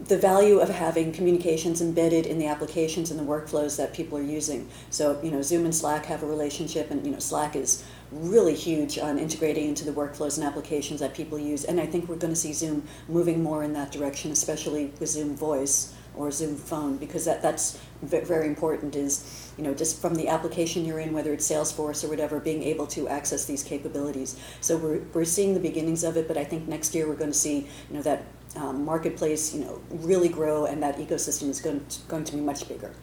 the 0.07 0.17
value 0.17 0.59
of 0.59 0.69
having 0.69 1.13
communications 1.13 1.81
embedded 1.81 2.25
in 2.25 2.37
the 2.37 2.47
applications 2.47 3.11
and 3.11 3.19
the 3.19 3.23
workflows 3.23 3.77
that 3.77 3.93
people 3.93 4.17
are 4.17 4.23
using. 4.23 4.67
So, 4.89 5.19
you 5.23 5.31
know, 5.31 5.41
Zoom 5.41 5.65
and 5.65 5.73
Slack 5.73 6.05
have 6.07 6.23
a 6.23 6.25
relationship, 6.25 6.91
and, 6.91 7.05
you 7.05 7.11
know, 7.11 7.19
Slack 7.19 7.55
is 7.55 7.85
really 8.11 8.55
huge 8.55 8.97
on 8.97 9.17
integrating 9.17 9.69
into 9.69 9.85
the 9.85 9.91
workflows 9.91 10.37
and 10.37 10.45
applications 10.45 10.99
that 10.99 11.13
people 11.13 11.39
use. 11.39 11.63
And 11.63 11.79
I 11.79 11.85
think 11.85 12.09
we're 12.09 12.17
going 12.17 12.33
to 12.33 12.39
see 12.39 12.53
Zoom 12.53 12.83
moving 13.07 13.41
more 13.41 13.63
in 13.63 13.71
that 13.73 13.91
direction, 13.91 14.31
especially 14.31 14.91
with 14.99 15.09
Zoom 15.09 15.35
Voice. 15.35 15.93
Or 16.15 16.31
Zoom 16.31 16.55
Phone 16.55 16.97
because 16.97 17.25
that, 17.25 17.41
that's 17.41 17.79
very 18.03 18.47
important. 18.47 18.95
Is 18.95 19.51
you 19.57 19.63
know 19.63 19.73
just 19.73 20.01
from 20.01 20.15
the 20.15 20.27
application 20.27 20.85
you're 20.85 20.99
in, 20.99 21.13
whether 21.13 21.33
it's 21.33 21.49
Salesforce 21.49 22.03
or 22.03 22.07
whatever, 22.09 22.39
being 22.39 22.63
able 22.63 22.87
to 22.87 23.07
access 23.07 23.45
these 23.45 23.63
capabilities. 23.63 24.39
So 24.61 24.77
we're 24.77 24.99
we're 25.13 25.25
seeing 25.25 25.53
the 25.53 25.59
beginnings 25.59 26.03
of 26.03 26.17
it, 26.17 26.27
but 26.27 26.37
I 26.37 26.43
think 26.43 26.67
next 26.67 26.93
year 26.93 27.07
we're 27.07 27.15
going 27.15 27.31
to 27.31 27.37
see 27.37 27.67
you 27.89 27.95
know 27.95 28.01
that 28.03 28.23
um, 28.55 28.85
marketplace 28.85 29.53
you 29.55 29.61
know 29.61 29.81
really 29.89 30.29
grow 30.29 30.65
and 30.65 30.83
that 30.83 30.97
ecosystem 30.97 31.49
is 31.49 31.61
going 31.61 31.85
to, 31.85 31.99
going 32.07 32.23
to 32.25 32.33
be 32.33 32.41
much 32.41 32.67
bigger. 32.67 32.93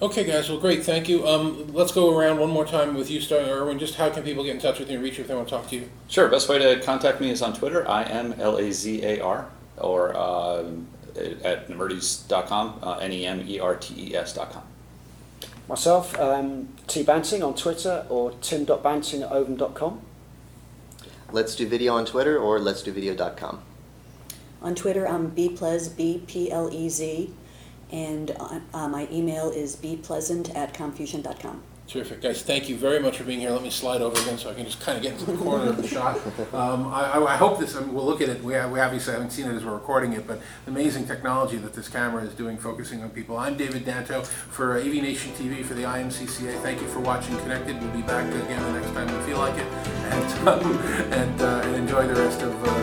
Okay, 0.00 0.24
guys. 0.24 0.50
Well, 0.50 0.58
great. 0.58 0.84
Thank 0.84 1.08
you. 1.08 1.26
Um, 1.26 1.72
let's 1.72 1.90
go 1.90 2.14
around 2.14 2.38
one 2.38 2.50
more 2.50 2.66
time 2.66 2.94
with 2.94 3.10
you, 3.10 3.18
starting 3.18 3.48
Irwin. 3.48 3.78
Just 3.78 3.94
how 3.94 4.10
can 4.10 4.22
people 4.22 4.44
get 4.44 4.54
in 4.54 4.60
touch 4.60 4.78
with 4.78 4.90
you 4.90 4.96
and 4.96 5.02
reach 5.02 5.16
you 5.16 5.22
if 5.22 5.28
they 5.28 5.34
want 5.34 5.48
to 5.48 5.54
talk 5.54 5.70
to 5.70 5.76
you? 5.76 5.88
Sure. 6.06 6.28
Best 6.28 6.50
way 6.50 6.58
to 6.58 6.82
contact 6.82 7.18
me 7.18 7.30
is 7.30 7.40
on 7.40 7.54
Twitter. 7.54 7.88
I 7.88 8.02
am 8.02 8.34
L 8.38 8.58
A 8.58 8.70
Z 8.72 9.02
A 9.02 9.20
R 9.20 9.48
or 9.78 10.14
uh, 10.14 10.64
at 11.16 11.68
nemertes.com, 11.68 12.78
uh, 12.82 12.98
N 12.98 13.12
E 13.12 13.26
M 13.26 13.44
E 13.46 13.58
R 13.58 13.76
T 13.76 14.12
E 14.12 14.16
S.com. 14.16 14.62
Myself, 15.68 16.18
um, 16.20 16.68
T 16.86 17.02
Banting 17.02 17.42
on 17.42 17.54
Twitter 17.54 18.06
or 18.08 18.32
tim.banting 18.40 19.22
at 19.22 19.32
ovum.com. 19.32 20.00
Let's 21.32 21.56
do 21.56 21.66
video 21.66 21.94
on 21.94 22.06
Twitter 22.06 22.38
or 22.38 22.60
let's 22.60 22.82
do 22.82 22.92
video.com. 22.92 23.62
On 24.62 24.74
Twitter, 24.74 25.06
I'm 25.06 25.32
bplez, 25.32 25.94
B 25.96 26.22
P 26.26 26.50
L 26.50 26.70
E 26.72 26.88
Z, 26.88 27.34
and 27.90 28.30
uh, 28.38 28.60
uh, 28.72 28.88
my 28.88 29.08
email 29.10 29.50
is 29.50 29.76
bpleasant 29.76 30.54
at 30.56 30.72
commfusion.com. 30.72 31.62
Terrific, 31.88 32.20
guys. 32.20 32.42
Thank 32.42 32.68
you 32.68 32.76
very 32.76 32.98
much 32.98 33.18
for 33.18 33.22
being 33.22 33.38
here. 33.38 33.50
Let 33.50 33.62
me 33.62 33.70
slide 33.70 34.02
over 34.02 34.20
again 34.20 34.38
so 34.38 34.50
I 34.50 34.54
can 34.54 34.64
just 34.64 34.80
kind 34.80 34.96
of 34.96 35.04
get 35.04 35.12
into 35.12 35.26
the 35.26 35.36
corner 35.36 35.70
of 35.70 35.76
the 35.76 35.86
shot. 35.86 36.16
Um, 36.52 36.88
I, 36.88 37.16
I, 37.16 37.36
hope 37.36 37.60
this, 37.60 37.76
I 37.76 37.80
mean, 37.80 37.94
we'll 37.94 38.04
look 38.04 38.20
at 38.20 38.28
it. 38.28 38.42
We, 38.42 38.54
we 38.54 38.80
obviously 38.80 39.12
haven't 39.12 39.30
seen 39.30 39.46
it 39.46 39.54
as 39.54 39.64
we're 39.64 39.74
recording 39.74 40.12
it, 40.14 40.26
but 40.26 40.40
amazing 40.66 41.06
technology 41.06 41.58
that 41.58 41.74
this 41.74 41.88
camera 41.88 42.24
is 42.24 42.34
doing, 42.34 42.56
focusing 42.56 43.04
on 43.04 43.10
people. 43.10 43.36
I'm 43.36 43.56
David 43.56 43.84
Danto 43.84 44.26
for 44.26 44.76
AV 44.76 44.94
Nation 44.94 45.32
TV 45.34 45.64
for 45.64 45.74
the 45.74 45.84
IMCCA. 45.84 46.60
Thank 46.60 46.80
you 46.80 46.88
for 46.88 46.98
watching 46.98 47.36
Connected. 47.38 47.80
We'll 47.80 47.92
be 47.92 48.02
back 48.02 48.26
again 48.34 48.62
the 48.62 48.80
next 48.80 48.92
time 48.92 49.06
we 49.06 49.24
feel 49.24 49.38
like 49.38 49.56
it. 49.56 49.66
And, 49.66 50.48
um, 50.48 50.78
and, 51.12 51.40
uh, 51.40 51.60
and 51.64 51.76
enjoy 51.76 52.08
the 52.08 52.20
rest 52.20 52.42
of 52.42 52.52
uh, 52.64 52.76